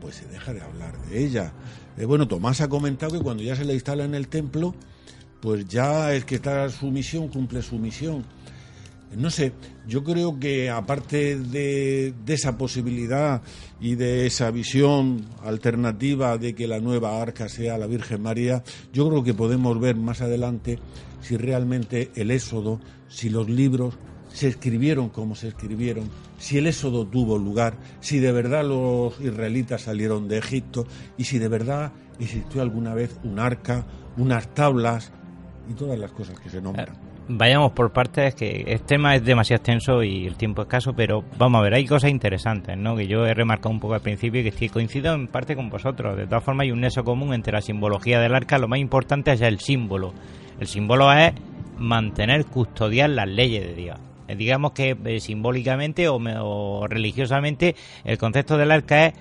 [0.00, 1.52] pues se deja de hablar de ella.
[1.96, 4.74] Eh, bueno, Tomás ha comentado que cuando ya se la instala en el templo,
[5.40, 8.24] pues ya es que está su misión, cumple su misión.
[9.16, 9.52] No sé,
[9.86, 13.40] yo creo que aparte de, esa posibilidad
[13.80, 18.62] y de esa visión alternativa de que la nueva arca sea la Virgen María,
[18.92, 20.78] yo creo que podemos ver más adelante
[21.22, 23.94] si realmente el éxodo, si los libros
[24.30, 29.82] se escribieron como se escribieron, si el éxodo tuvo lugar, si de verdad los israelitas
[29.82, 30.86] salieron de Egipto
[31.16, 33.86] y si de verdad existió alguna vez un arca,
[34.18, 35.12] unas tablas,
[35.68, 36.88] y todas las cosas que se nombran.
[36.88, 36.92] Eh,
[37.28, 41.60] vayamos por partes, que el tema es demasiado extenso y el tiempo escaso, pero vamos
[41.60, 42.96] a ver, hay cosas interesantes, ¿no?
[42.96, 46.16] Que yo he remarcado un poco al principio y que coincido en parte con vosotros.
[46.16, 49.32] De todas formas, hay un nexo común entre la simbología del arca, lo más importante
[49.32, 50.12] es el símbolo.
[50.58, 51.32] El símbolo es
[51.78, 53.98] mantener, custodiar las leyes de Dios.
[54.26, 59.12] Eh, digamos que eh, simbólicamente o, religiosamente, el concepto del arca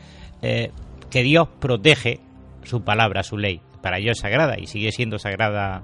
[0.41, 0.71] es
[1.09, 2.19] que Dios protege
[2.63, 3.61] su palabra, su ley.
[3.81, 5.83] Para ellos es sagrada y sigue siendo sagrada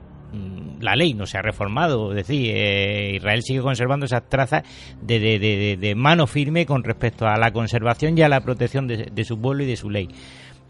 [0.80, 4.64] la ley no se ha reformado, es decir, eh, Israel sigue conservando esas trazas
[5.02, 9.64] de, mano firme con respecto a la conservación y a la protección de, su pueblo
[9.64, 10.10] y de su ley.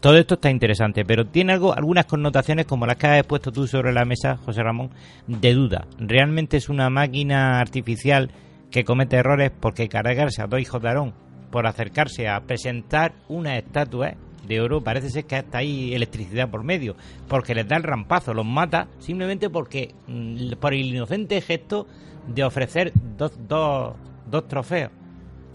[0.00, 3.66] Todo esto está interesante, pero tiene algo, algunas connotaciones como las que has puesto tú
[3.66, 4.90] sobre la mesa, José Ramón,
[5.26, 5.86] de duda.
[5.98, 8.30] ¿Realmente es una máquina artificial
[8.70, 11.14] que comete errores porque cargarse a dos hijos de Aarón
[11.50, 14.14] por acercarse a presentar una estatua
[14.46, 16.96] de oro parece ser que hasta ahí electricidad por medio,
[17.28, 21.86] porque les da el rampazo, los mata simplemente porque mm, por el inocente gesto
[22.26, 23.94] de ofrecer dos, dos,
[24.30, 24.90] dos trofeos.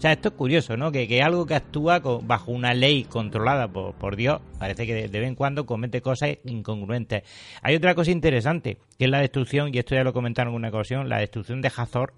[0.00, 0.90] sea, esto es curioso, ¿no?
[0.90, 5.08] Que, que algo que actúa bajo una ley controlada por, por Dios, parece que de,
[5.08, 7.22] vez en cuando comete cosas incongruentes.
[7.60, 10.68] Hay otra cosa interesante, que es la destrucción, y esto ya lo comentaron en una
[10.70, 12.14] ocasión, la destrucción de Hazor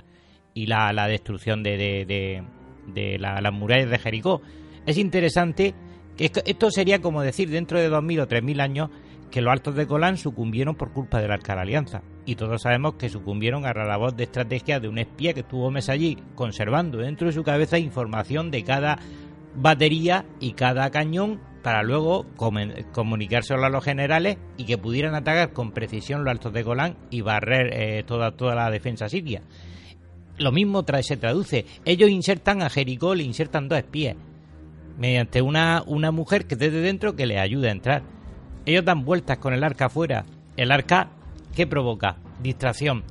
[0.55, 2.45] y la, la destrucción de, de,
[2.87, 4.43] de, las murallas de Jericó.
[4.87, 5.75] Es interesante
[6.19, 8.91] esto sería como decir dentro de 2.000 o 3.000 años
[9.33, 12.03] que los altos de Colán sucumbieron por culpa de la Alianza.
[12.27, 15.71] Y todos sabemos que sucumbieron a la voz de estrategia de un espía que estuvo
[15.71, 18.99] mes allí conservando dentro de su cabeza información de cada
[19.57, 22.27] batería y cada cañón para luego
[22.93, 27.23] comunicárselo a los generales y que pudieran atacar con precisión los altos de Golán y
[27.23, 29.43] barrer eh, toda, toda la defensa siria.
[30.39, 31.65] Lo mismo se traduce.
[31.85, 34.17] Ellos insertan a Jericó, le insertan dos espías
[35.03, 38.05] mediante una, una mujer que desde dentro que le ayude a entrar.
[38.67, 40.25] Ellos dan vueltas con el arca afuera.
[40.57, 41.11] El arca,
[41.57, 42.19] ¿qué provoca?
[42.41, 43.03] Distracción.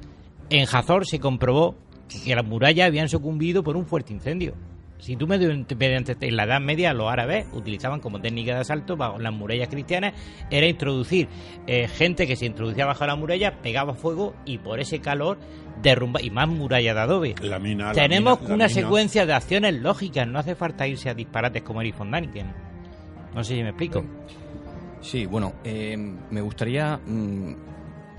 [0.49, 1.75] En Hazor se comprobó
[2.07, 4.53] que las murallas habían sucumbido por un fuerte incendio.
[5.01, 9.17] Si tú mediante, en la Edad Media los árabes utilizaban como técnica de asalto bajo
[9.17, 10.13] las murallas cristianas
[10.51, 11.27] era introducir
[11.65, 15.39] eh, gente que se introducía bajo la muralla, pegaba fuego y por ese calor
[15.81, 17.35] derrumba y más muralla de adobe.
[17.95, 22.11] Tenemos una secuencia de acciones lógicas, no hace falta irse a disparates como Eric von
[22.11, 22.53] Daniken.
[23.33, 24.05] No sé si me explico.
[25.01, 27.55] Sí, bueno, eh, me gustaría mm,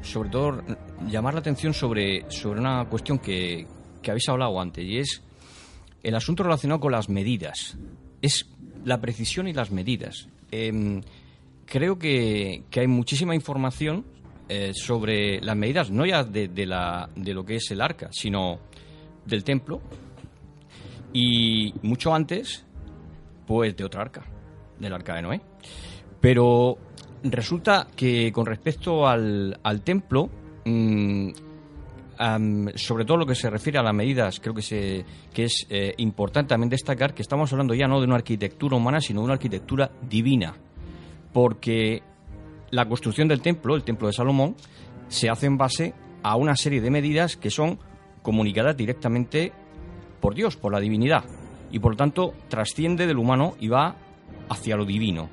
[0.00, 0.62] sobre todo
[1.06, 3.68] llamar la atención sobre, sobre una cuestión que,
[4.02, 5.22] que habéis hablado antes y es
[6.02, 7.76] el asunto relacionado con las medidas.
[8.20, 8.48] Es
[8.84, 10.28] la precisión y las medidas.
[10.50, 11.00] Em,
[11.66, 14.04] creo que, hay muchísima información
[14.48, 18.58] eh, sobre las medidas, no ya de, la, de lo que es el arca, sino
[19.24, 19.80] del templo
[21.12, 22.64] y mucho antes,
[23.46, 24.24] pues de otra arca,
[24.78, 25.40] del arca de Noé.
[26.20, 26.78] Pero
[27.22, 30.30] resulta que con respecto al, al templo,
[32.76, 35.04] sobre todo lo que se refiere a las medidas, creo que
[35.34, 39.20] es eh, importante también destacar que estamos hablando ya no de una arquitectura humana, sino
[39.20, 40.54] de una arquitectura divina,
[41.32, 42.02] porque
[42.70, 44.56] la construcción del templo, el templo de Salomón,
[45.08, 47.78] se hace en base a una serie de medidas que son
[48.22, 49.52] comunicadas directamente
[50.20, 51.24] por Dios, por la divinidad,
[51.70, 53.96] y por lo tanto trasciende del humano y va
[54.48, 55.28] hacia lo divino.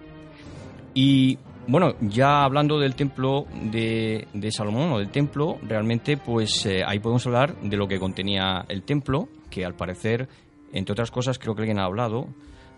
[0.94, 1.38] Y
[1.70, 7.28] bueno, ya hablando del templo de, Salomón o del templo, realmente pues eh, ahí podemos
[7.28, 10.28] hablar de lo que contenía el templo, que al parecer,
[10.74, 12.28] entre otras cosas, creo que alguien ha hablado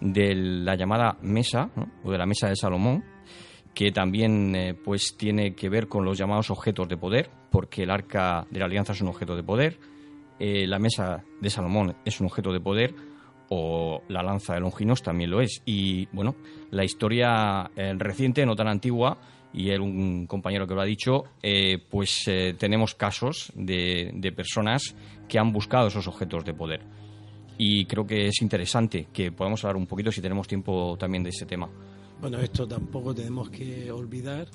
[0.01, 1.69] de la llamada mesa
[2.03, 3.05] o de la mesa de Salomón,
[3.73, 7.91] que también eh, pues tiene que ver con los llamados objetos de poder, porque el
[7.91, 9.79] arca de la alianza es un objeto de poder,
[10.37, 12.93] eh, la mesa de Salomón es un objeto de poder,
[13.53, 15.61] o la lanza de Longinos también lo es.
[15.65, 16.35] Y bueno,
[16.71, 19.17] la historia eh, reciente, no tan antigua,
[19.53, 24.31] y él, un compañero que lo ha dicho, eh, pues eh, tenemos casos de, de,
[24.31, 24.95] personas
[25.27, 26.81] que han buscado esos objetos de poder.
[27.57, 31.31] Y creo que es interesante que podamos hablar un poquito, si tenemos tiempo, también de
[31.31, 31.69] ese tema.
[32.21, 34.47] Bueno, esto tampoco tenemos que olvidar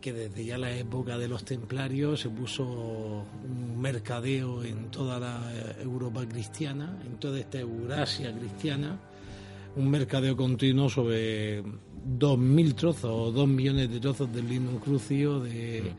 [0.00, 5.52] que desde ya la época de los templarios se puso un mercadeo en toda la
[5.80, 8.98] Europa cristiana, en toda esta Eurasia cristiana,
[9.76, 11.62] un mercadeo continuo sobre
[12.04, 15.92] dos mil trozos o dos millones de trozos del lino crucio de,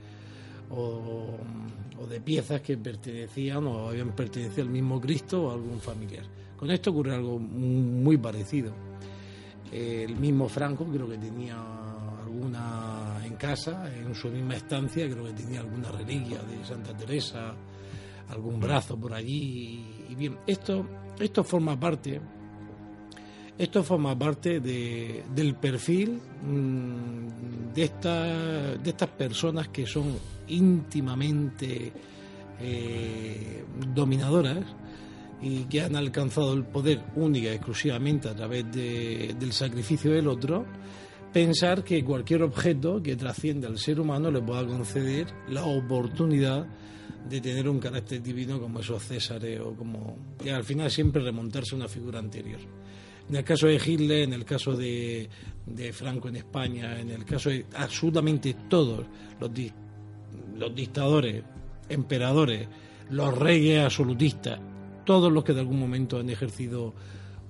[0.70, 1.38] o,
[2.10, 6.24] de piezas que pertenecían o habían pertenecido al mismo Cristo o a algún familiar.
[6.58, 8.74] Con esto ocurre algo muy parecido.
[9.72, 11.56] El mismo Franco creo que tenía
[12.24, 12.99] alguna
[13.40, 17.56] casa, en su misma estancia, creo que tenía alguna reliquia de Santa Teresa,
[18.30, 20.06] algún brazo por allí.
[20.10, 20.86] Y, bien, esto,
[21.20, 22.22] esto forma parte,
[23.58, 30.16] esto forma parte de, del perfil mm, de, esta, de estas personas que son
[30.48, 31.92] íntimamente
[32.60, 33.64] eh,
[33.94, 34.66] dominadoras
[35.42, 40.66] y que han alcanzado el poder única y exclusivamente a través del sacrificio del otro
[41.32, 46.68] pensar que cualquier objeto que trascienda al ser humano le pueda conceder la oportunidad
[47.30, 51.76] de tener un carácter divino como esos Césares o como y al final siempre remontarse
[51.76, 52.60] a una figura anterior.
[53.30, 55.30] En el caso de Hitler, en el caso de,
[55.94, 59.06] Franco en España, en el caso de absolutamente todos
[59.40, 59.52] los,
[60.58, 61.44] los dictadores,
[61.90, 62.68] emperadores,
[63.12, 64.60] los reyes absolutistas,
[65.06, 66.96] todos los que de algún momento han ejercido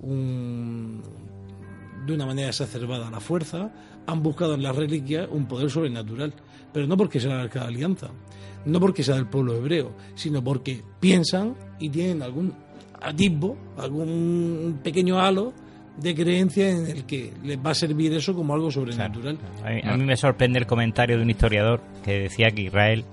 [0.00, 1.02] un,
[2.06, 3.70] de una manera exacerbada la fuerza,
[4.06, 6.32] han buscado en las reliquias un poder sobrenatural,
[6.72, 8.10] pero no porque sea la Arca de Alianza,
[8.64, 12.54] no porque sea del pueblo hebreo, sino porque piensan y tienen algún
[13.00, 15.52] atisbo, algún pequeño halo
[15.96, 19.38] de creencia en el que les va a servir eso como algo sobrenatural.
[19.64, 23.04] A, mí, me sorprende el comentario de un historiador que decía que Israel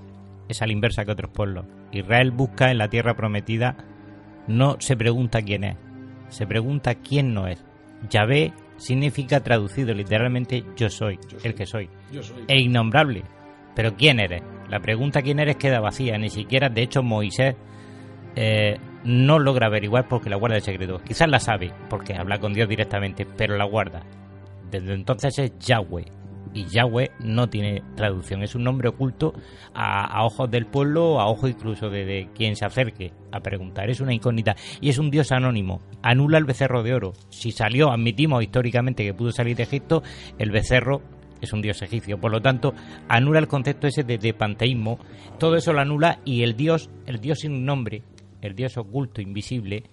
[0.48, 1.66] es a la inversa que otros pueblos.
[1.92, 3.76] Israel busca en la tierra prometida,
[4.46, 5.76] no se pregunta quién es,
[6.28, 7.62] se pregunta quién no es.
[8.08, 11.90] Yahvé significa traducido literalmente yo soy, el que soy.
[12.46, 13.24] E innombrable.
[13.74, 14.42] Pero ¿quién eres?
[14.68, 16.16] La pregunta quién eres queda vacía.
[16.18, 17.54] Ni siquiera, de hecho, Moisés
[18.34, 21.00] eh, no logra averiguar porque la guarda el secreto.
[21.04, 24.02] Quizás la sabe porque habla con Dios directamente, pero la guarda.
[24.70, 26.06] Desde entonces es Yahweh,
[26.58, 29.32] y Yahweh no tiene traducción, es un nombre oculto
[29.74, 34.12] a, ojos del pueblo, a ojos incluso de, quien se acerque a preguntar, es una
[34.12, 37.12] incógnita y es un dios anónimo, anula el becerro de oro.
[37.28, 40.02] Si salió, admitimos históricamente que pudo salir de Egipto,
[40.38, 41.00] el becerro
[41.40, 42.74] es un dios egipcio, por lo tanto
[43.08, 44.98] anula el concepto ese de, de panteísmo,
[45.38, 48.02] todo eso lo anula y el dios, el dios sin nombre,
[48.42, 49.84] el dios oculto, invisible,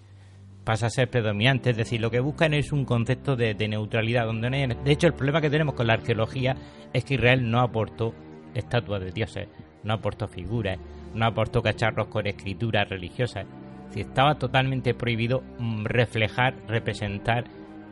[0.65, 1.69] pasa a ser predominante.
[1.69, 4.25] Es decir, lo que buscan es un concepto de, neutralidad.
[4.25, 4.49] donde
[4.83, 6.57] De hecho, el problema que tenemos con la arqueología
[6.91, 8.13] es que Israel no aportó
[8.53, 9.47] estatuas de dioses,
[9.83, 10.77] no aportó figuras,
[11.13, 13.45] no aportó cacharros con escrituras religiosas.
[13.91, 17.45] Si estaba totalmente prohibido mm, reflejar, representar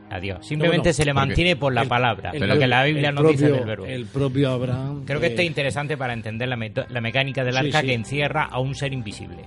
[0.09, 0.45] a Dios.
[0.45, 3.85] Simplemente se le mantiene por la palabra, lo que la Biblia no dice del verbo.
[3.85, 5.05] El propio Abraham.
[5.05, 6.57] Creo que esto es interesante para entender la,
[6.89, 9.45] la mecánica del arca que encierra a un ser invisible.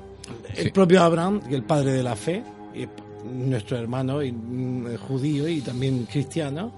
[0.54, 2.42] El propio Abraham, el padre de la fe,
[3.32, 6.72] nuestro hermano mm, judío y también cristiano,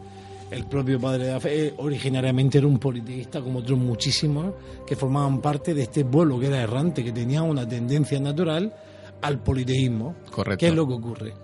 [0.51, 4.55] el propio padre de la fe, eh, originariamente era un politeísta como otros muchísimos
[4.87, 8.75] que formaban parte de este pueblo que era errante, que tenía una tendencia natural
[9.21, 10.15] al politeísmo.
[10.31, 10.59] Correcto.
[10.59, 11.35] ¿Qué es lo que ocurre?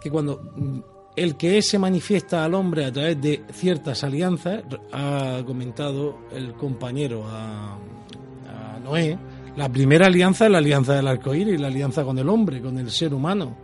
[0.00, 0.78] Que cuando mm,
[1.16, 7.24] el que se manifiesta al hombre a través de ciertas alianzas, ha comentado el compañero
[7.26, 9.18] a, a Noé,
[9.58, 12.92] la primera alianza es la alianza del arcoíris, la alianza con el hombre, con el
[12.92, 13.56] ser humano.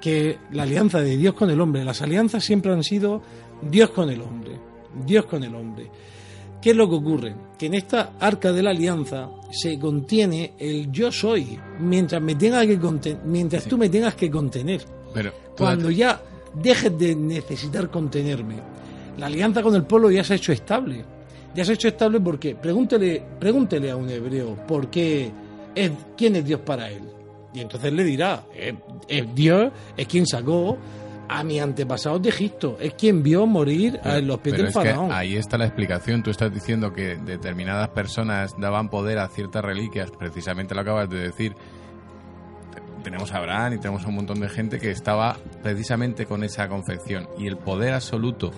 [0.00, 3.22] Que la alianza de Dios con el hombre, las alianzas siempre han sido
[3.62, 4.58] Dios con el hombre,
[5.04, 5.90] Dios con el hombre.
[6.60, 7.34] ¿Qué es lo que ocurre?
[7.58, 12.66] Que en esta arca de la alianza se contiene el yo soy, mientras me tenga
[12.66, 12.78] que
[13.24, 14.84] mientras tú me tengas que contener.
[15.12, 16.20] Pero, Cuando ya
[16.54, 18.56] dejes de necesitar contenerme,
[19.18, 21.04] la alianza con el pueblo ya se ha hecho estable
[21.54, 25.30] ya se ha hecho estable porque pregúntele, pregúntele a un hebreo por qué
[25.74, 27.02] es, quién es Dios para él.
[27.52, 30.78] Y entonces le dirá, es, Dios es quien sacó
[31.28, 32.76] a mis antepasados de Egipto.
[32.80, 35.12] Es quien vio morir a los pies del faraón.
[35.12, 36.22] ahí está la explicación.
[36.22, 40.10] Tú estás diciendo que determinadas personas daban poder a ciertas reliquias.
[40.10, 41.54] Precisamente lo acabas de decir.
[43.04, 47.28] Tenemos a Abraham y tenemos un montón de gente que estaba precisamente con esa confección.
[47.38, 48.50] Y el poder absoluto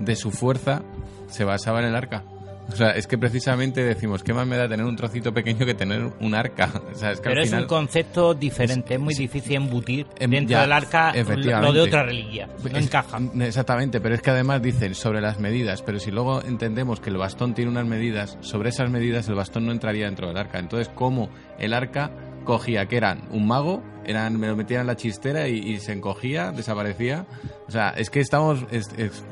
[0.00, 0.82] de su fuerza
[1.28, 2.24] se basaba en el arca.
[2.68, 5.74] O sea, es que precisamente decimos, ¿qué más me da tener un trocito pequeño que
[5.74, 6.70] tener un arca?
[7.22, 12.04] Pero es un concepto diferente, es, muy difícil embutir dentro del arca lo de otra
[12.04, 13.18] reliquia, no encaja.
[13.40, 17.16] Exactamente, pero es que además dicen sobre las medidas, pero si luego entendemos que el
[17.16, 20.58] bastón tiene unas medidas, sobre esas medidas el bastón no entraría dentro del arca.
[20.58, 22.10] Entonces, ¿cómo el arca
[22.46, 26.52] cogía que eran un mago, eran, me lo metían en la chistera y, se encogía,
[26.52, 27.26] desaparecía.
[27.68, 28.64] O sea, es que estamos,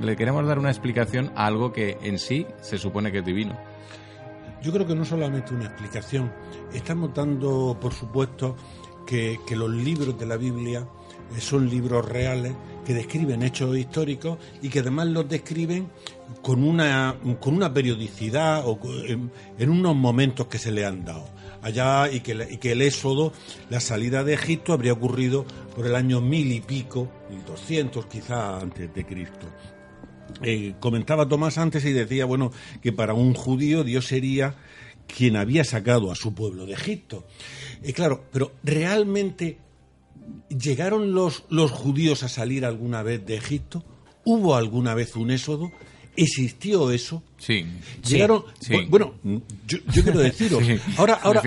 [0.00, 3.58] le queremos dar una explicación a algo que en sí se supone que es divino.
[4.62, 6.32] Yo creo que no solamente una explicación,
[6.74, 8.56] estamos dando por supuesto
[9.06, 10.86] que, los libros de la Biblia
[11.36, 12.54] eh, son libros reales
[12.84, 15.90] que describen hechos históricos y que además los describen
[16.42, 18.78] con una, con una periodicidad o
[19.58, 21.33] en unos momentos que se le han dado
[21.64, 23.32] allá y que, el éxodo,
[23.70, 28.58] la salida de Egipto habría ocurrido por el año mil y pico, mil doscientos quizá
[28.58, 29.46] antes de Cristo.
[30.42, 34.54] Eh, comentaba Tomás antes y decía, bueno, que para un judío Dios sería
[35.06, 37.24] quien había sacado a su pueblo de Egipto.
[37.82, 39.58] Eh, claro, pero realmente
[40.48, 43.82] llegaron los, los judíos a salir alguna vez de Egipto.
[44.24, 45.72] ¿Hubo alguna vez un éxodo?
[46.16, 47.22] ¿Existió eso?
[47.38, 47.64] Sí.
[48.06, 48.44] Llegaron.
[48.88, 49.14] Bueno,
[49.66, 50.62] yo, quiero deciros.
[50.96, 51.42] Ahora, ahora,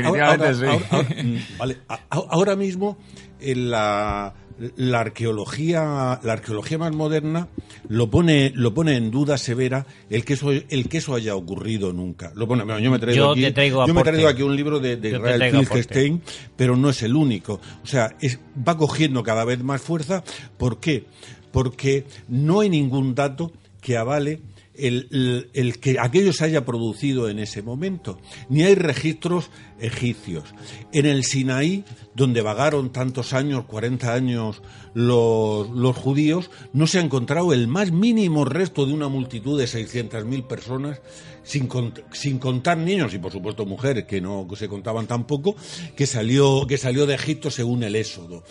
[2.10, 2.98] ahora, mismo
[3.40, 4.34] en la,
[4.76, 7.48] la arqueología, la arqueología más moderna
[7.88, 11.94] lo pone, lo pone en duda severa el que eso, el que eso haya ocurrido
[11.94, 12.32] nunca.
[12.36, 15.52] Lo pone, yo me traigo aquí, yo me traigo aquí un libro de, de Israel
[15.52, 16.22] Filkestein,
[16.56, 17.62] pero no es el único.
[17.84, 20.24] O sea, es, va cogiendo cada vez más fuerza.
[20.58, 21.06] ¿Por qué?
[21.52, 24.42] Porque no hay ningún dato que avale
[24.78, 29.50] el, que aquello se haya producido en ese momento, ni hay registros
[29.80, 30.46] egipcios.
[30.92, 31.84] En el Sinaí,
[32.16, 34.62] donde vagaron tantos años, 40 años,
[34.94, 39.66] los, los judíos, no se ha encontrado el más mínimo resto de una multitud de
[39.66, 41.02] 600.000 personas,
[41.44, 41.70] sin,
[42.12, 45.56] sin, contar niños y por supuesto mujeres, que no se contaban tampoco,
[45.96, 48.44] que salió, que salió de Egipto según el Éxodo.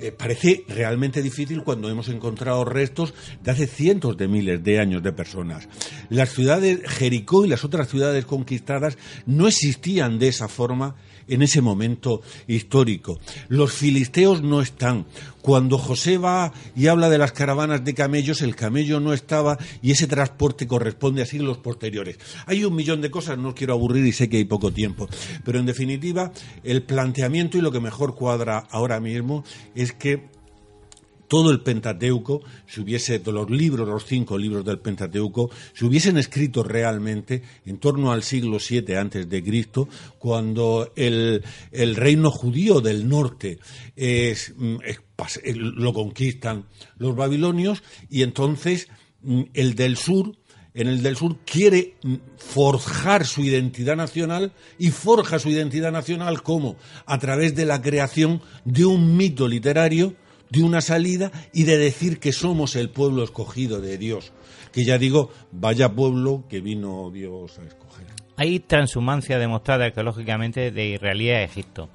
[0.00, 5.02] Eh, parece realmente difícil cuando hemos encontrado restos de hace cientos de miles de años
[5.02, 5.68] de personas.
[6.08, 8.96] Las ciudades Jericó y las otras ciudades conquistadas
[9.26, 10.94] no existían de esa forma
[11.28, 13.18] en ese momento histórico.
[13.48, 15.06] Los filisteos no están.
[15.42, 19.92] Cuando José va y habla de las caravanas de camellos, el camello no estaba y
[19.92, 22.18] ese transporte corresponde a siglos posteriores.
[22.46, 25.08] Hay un millón de cosas, no quiero aburrir y sé que hay poco tiempo,
[25.44, 26.32] pero en definitiva
[26.64, 29.44] el planteamiento y lo que mejor cuadra ahora mismo
[29.74, 30.37] es que
[31.28, 36.62] todo el Pentateuco, si hubiese, los libros, los cinco libros del Pentateuco, se hubiesen escrito
[36.62, 39.88] realmente en torno al siglo VII antes de Cristo,
[40.18, 43.58] cuando el, reino judío del norte
[43.96, 44.76] mm,
[45.54, 46.64] lo conquistan
[46.96, 48.88] los babilonios y entonces
[49.22, 50.32] mm, el del sur
[50.74, 56.42] en el del sur quiere mm, forjar su identidad nacional y forja su identidad nacional
[56.42, 60.14] como a través de la creación de un mito literario
[60.50, 64.32] de una salida y de decir que somos el pueblo escogido de Dios.
[64.72, 68.06] Que ya digo, vaya pueblo que vino Dios a escoger.
[68.36, 71.88] Hay transhumancia demostrada arqueológicamente de Israelía a Egipto.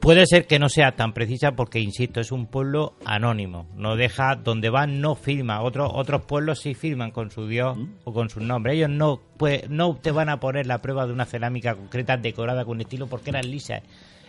[0.00, 3.66] Puede ser que no sea tan precisa porque, insisto, es un pueblo anónimo.
[3.76, 5.62] No deja, donde van no firma.
[5.62, 7.86] Otros, otros pueblos sí firman con su Dios ¿Mm?
[8.04, 8.74] o con su nombre.
[8.74, 12.64] Ellos no, pues, no te van a poner la prueba de una cerámica concreta decorada
[12.64, 13.82] con estilo porque eran lisas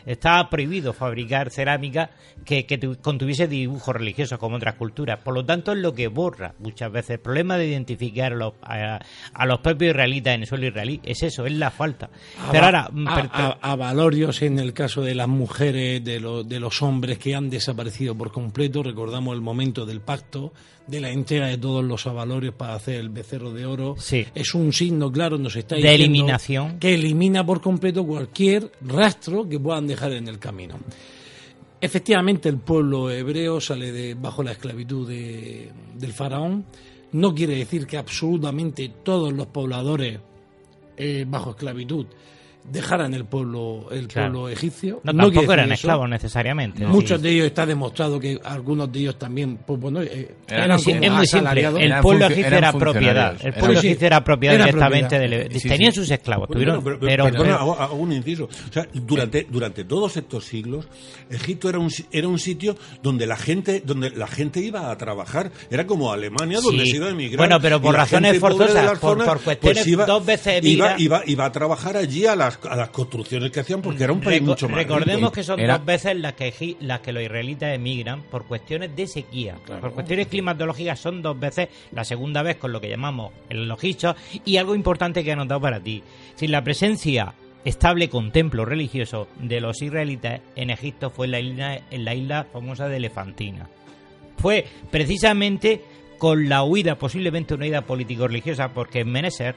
[0.05, 2.11] estaba prohibido fabricar cerámica
[2.45, 2.65] que,
[3.01, 5.19] contuviese dibujos religiosos como otras culturas.
[5.23, 8.53] Por lo tanto, es lo que borra muchas veces el problema de identificar a los,
[8.61, 10.99] a, los propios israelitas en el suelo israelí.
[11.03, 12.09] Es eso, es la falta.
[12.39, 12.89] A, Pero ahora,
[13.61, 18.15] a, valorios en el caso de las mujeres, de, de los hombres que han desaparecido
[18.15, 20.53] por completo, recordamos el momento del pacto
[20.87, 23.95] de la entrega de todos los avalorios para hacer el becerro de oro.
[24.35, 26.79] Es un signo claro, nos está de eliminación.
[26.79, 30.79] que elimina por completo cualquier rastro que puedan dejar en el camino.
[31.81, 36.65] Efectivamente, el pueblo hebreo sale de, bajo la esclavitud del faraón.
[37.11, 40.19] No quiere decir que absolutamente todos los pobladores
[40.97, 42.07] eh, bajo esclavitud
[42.71, 45.01] dejaran el pueblo el pueblo egipcio.
[45.03, 46.85] No, tampoco eran esclavos necesariamente.
[46.85, 51.11] Muchos de ellos está demostrado que algunos de ellos también, pues bueno, eh, eran, es
[51.11, 51.65] muy simple.
[51.65, 53.37] El pueblo egipcio era propiedad.
[53.41, 56.49] El pueblo egipcio era propiedad directamente de tenían sus esclavos.
[56.49, 58.45] tuvieron, pero, hago, un inciso.
[58.45, 60.87] O sea, durante durante todos estos siglos,
[61.29, 65.51] Egipto era un era un sitio donde la gente donde la gente iba a trabajar.
[65.69, 67.37] Era como Alemania donde se iba a emigrar.
[67.37, 71.51] Bueno, pero por razones forzosas, por, por, pues cuestiones dos veces iba, iba, iba a
[71.51, 74.77] trabajar allí a las a las construcciones que hacían porque era un país mucho más
[74.77, 79.07] Recordemos que son dos veces las que, las que los israelitas emigran por cuestiones de
[79.07, 79.55] sequía.
[79.81, 84.15] Por cuestiones climatológicas son dos veces, la segunda vez con lo que llamamos el logicho
[84.43, 86.03] y algo importante que he anotado para ti.
[86.35, 87.33] Sin la presencia
[87.63, 92.13] estable con templo religioso de los israelitas en Egipto fue en la isla, en la
[92.13, 93.67] isla famosa de Elefantina.
[94.37, 95.81] Fue precisamente
[96.17, 99.55] con la huida, posiblemente una huida político-religiosa, porque Meneser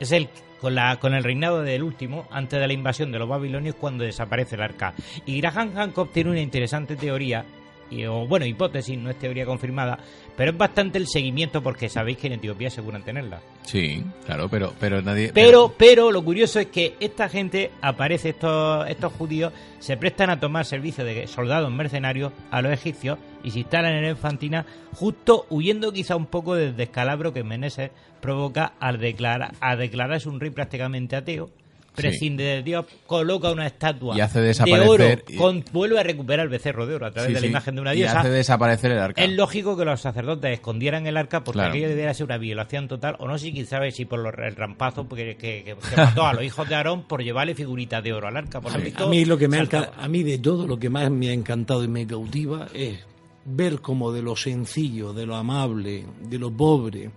[0.00, 0.28] es el
[0.60, 4.04] con, la, con el reinado del último, antes de la invasión de los babilonios, cuando
[4.04, 4.94] desaparece el arca.
[5.24, 7.44] Y Graham Hancock tiene una interesante teoría,
[7.90, 9.98] y, o bueno, hipótesis, no es teoría confirmada,
[10.36, 13.40] pero es bastante el seguimiento porque sabéis que en Etiopía aseguran tenerla.
[13.62, 15.30] Sí, claro, pero, pero nadie...
[15.32, 20.40] Pero, pero lo curioso es que esta gente, aparece, estos, estos judíos, se prestan a
[20.40, 25.92] tomar servicio de soldados mercenarios a los egipcios y se instalan en Infantina, justo huyendo
[25.92, 31.16] quizá un poco del descalabro que Meneses provoca al declarar, a declararse un rey prácticamente
[31.16, 31.50] ateo
[31.96, 36.50] prescinde de Dios, coloca una estatua y hace desaparecer, de oro, vuelve a recuperar el
[36.50, 38.14] becerro de oro a través de la imagen de una diosa.
[38.14, 39.24] Y hace desaparecer el arca.
[39.24, 43.16] Es lógico que los sacerdotes escondieran el arca porque aquello debiera ser una violación total,
[43.18, 46.68] o no sé quién sabe si por el rampazo que, que, mató a los hijos
[46.68, 48.60] de Aarón por llevarle figuritas de oro al arca.
[48.60, 51.32] Por a, mí, lo que me a mí de todo lo que más me ha
[51.32, 52.98] encantado y me cautiva es
[53.44, 57.10] ver como de lo sencillo, de lo amable, de lo pobre,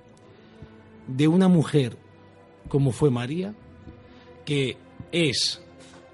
[1.15, 1.97] de una mujer
[2.69, 3.53] como fue María,
[4.45, 4.77] que
[5.11, 5.61] es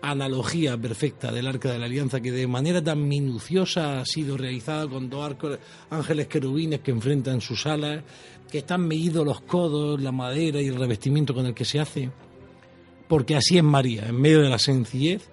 [0.02, 4.88] analogía perfecta del arca de la alianza que de manera tan minuciosa ha sido realizada
[4.88, 5.60] con dos arcos,
[5.90, 8.04] ángeles querubines que enfrentan sus alas,
[8.50, 12.12] que están medidos los codos, la madera y el revestimiento con el que se hace,
[13.08, 15.28] porque así es María, en medio de la sencillez,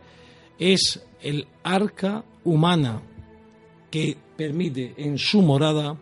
[0.58, 3.02] es el arca humana
[3.90, 5.96] que permite en su morada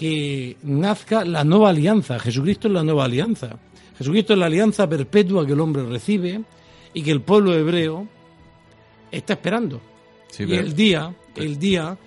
[0.00, 2.18] que nazca la nueva alianza.
[2.18, 3.58] Jesucristo es la nueva alianza.
[3.98, 6.40] Jesucristo es la alianza perpetua que el hombre recibe
[6.94, 8.08] y que el pueblo hebreo
[9.12, 9.78] está esperando.
[10.38, 11.98] y el día, el día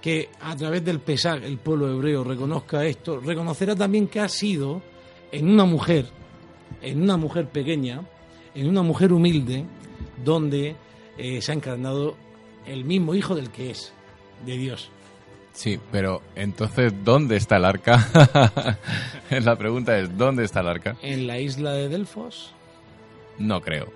[0.00, 4.80] que a través del pesar el pueblo hebreo reconozca esto, reconocerá también que ha sido
[5.30, 6.06] en una mujer,
[6.80, 8.00] en una mujer pequeña,
[8.54, 9.66] en una mujer humilde,
[10.24, 10.74] donde
[11.18, 12.16] eh, se ha encarnado
[12.64, 13.92] el mismo hijo del que es,
[14.46, 14.90] de Dios.
[15.52, 18.08] Sí, pero entonces, ¿dónde está el arca?
[19.30, 20.96] la pregunta es, ¿dónde está el arca?
[21.02, 22.52] ¿En la isla de Delfos?
[23.38, 23.92] No creo.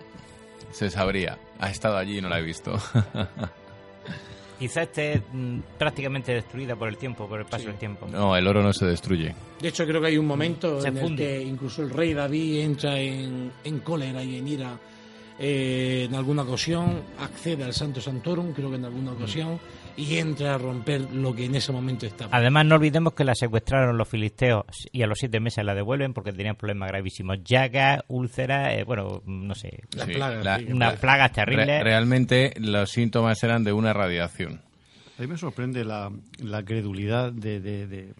[0.72, 1.38] Se sabría.
[1.58, 2.72] Ha estado allí y no la he visto.
[4.58, 8.06] Quizá esté mm, prácticamente destruida por el tiempo, por el paso del tiempo.
[8.10, 9.34] No, el oro no se destruye.
[9.60, 12.98] De hecho, creo que hay un momento en el que incluso el rey David entra
[12.98, 13.52] en,
[13.82, 14.78] cólera y en ira.
[15.38, 19.60] Eh, en alguna ocasión accede al Santo Santorum, creo que en alguna ocasión
[19.96, 22.36] y entra a romper lo que en ese momento estaba.
[22.36, 26.12] Además, no olvidemos que la secuestraron los filisteos y a los siete meses la devuelven
[26.12, 27.38] porque tenían problemas gravísimos.
[27.44, 29.80] Llagas, úlceras, eh, bueno, no sé.
[29.94, 30.62] Las plagas.
[30.68, 31.82] unas plagas terribles.
[31.82, 34.60] realmente los síntomas eran de una radiación.
[35.18, 38.12] A mí me sorprende la, la credulidad de, de,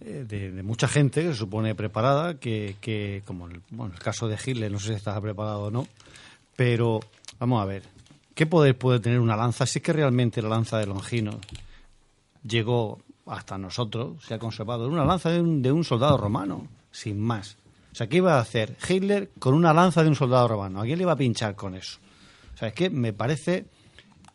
[0.00, 4.36] de mucha gente que se supone preparada, que, que como el, bueno, el caso de
[4.44, 5.86] Hitler, no sé si estaba preparado o no,
[6.54, 7.00] pero
[7.38, 7.82] vamos a ver,
[8.40, 11.40] ¿Qué poder puede tener una lanza si es que realmente la lanza de Longino
[12.42, 14.88] llegó hasta nosotros, se ha conservado?
[14.88, 17.58] Una lanza de un, de un soldado romano, sin más.
[17.92, 20.80] O sea, ¿qué iba a hacer Hitler con una lanza de un soldado romano?
[20.80, 21.98] ¿A quién le iba a pinchar con eso?
[22.54, 23.66] O sea, es que me parece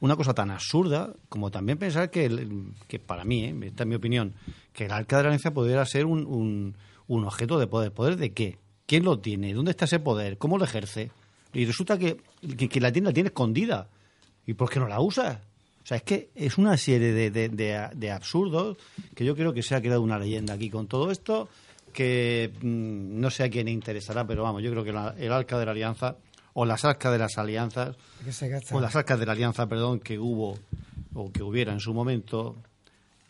[0.01, 2.47] una cosa tan absurda como también pensar que,
[2.87, 3.55] que para mí, ¿eh?
[3.63, 4.35] esta es mi opinión,
[4.71, 6.75] que el arca de la alianza pudiera ser un, un,
[7.07, 7.91] un, objeto de poder.
[7.91, 8.59] ¿Poder de qué?
[8.85, 9.55] ¿Quién lo tiene?
[9.55, 10.37] ¿Dónde está ese poder?
[10.37, 11.09] ¿Cómo lo ejerce?
[11.55, 12.17] Y resulta que,
[12.69, 13.87] que, la tiene, la tiene escondida.
[14.45, 15.41] ¿Y por qué no la usa?
[15.83, 18.77] O sea, es que es una serie de, de, de, absurdos
[19.13, 21.47] que yo creo que se ha quedado una leyenda aquí con todo esto,
[21.93, 25.65] que mm, no sé a quién interesará, pero vamos, yo creo que el arca de
[25.65, 26.15] la alianza,
[26.53, 27.95] o las arcas de las alianzas,
[28.71, 30.57] o las arcas de la alianza, perdón, que hubo
[31.13, 32.55] o que hubiera en su momento,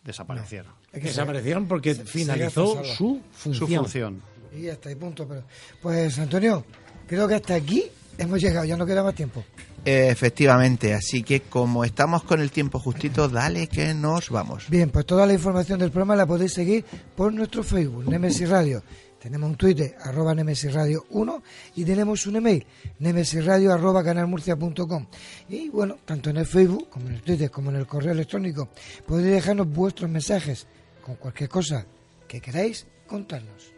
[0.03, 0.71] desaparecieron.
[0.93, 3.53] Es que desaparecieron porque finalizó su función.
[3.53, 4.21] Su función.
[4.57, 5.27] Y hasta ahí punto.
[5.27, 5.43] Pero...
[5.81, 6.63] Pues Antonio,
[7.05, 7.83] creo que hasta aquí
[8.17, 9.43] hemos llegado, ya no queda más tiempo.
[9.83, 14.67] Efectivamente, así que como estamos con el tiempo justito, dale que nos vamos.
[14.69, 16.83] Bien, pues toda la información del programa la podéis seguir
[17.15, 18.81] por nuestro Facebook, Nemesis Radio.
[19.25, 21.43] Tenemos un Twitter, arroba Nemesis Radio 1,
[21.77, 22.63] y tenemos un email,
[22.99, 25.07] nemesisradio arroba canalmurcia.com.
[25.49, 28.69] Y bueno, tanto en el Facebook, como en el Twitter, como en el correo electrónico,
[29.07, 30.67] podéis dejarnos vuestros mensajes
[31.03, 31.87] con cualquier cosa
[32.27, 33.74] que queráis contarnos.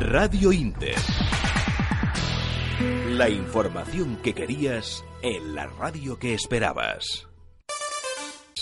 [0.00, 0.96] Radio Inter.
[3.10, 7.28] La información que querías en la radio que esperabas.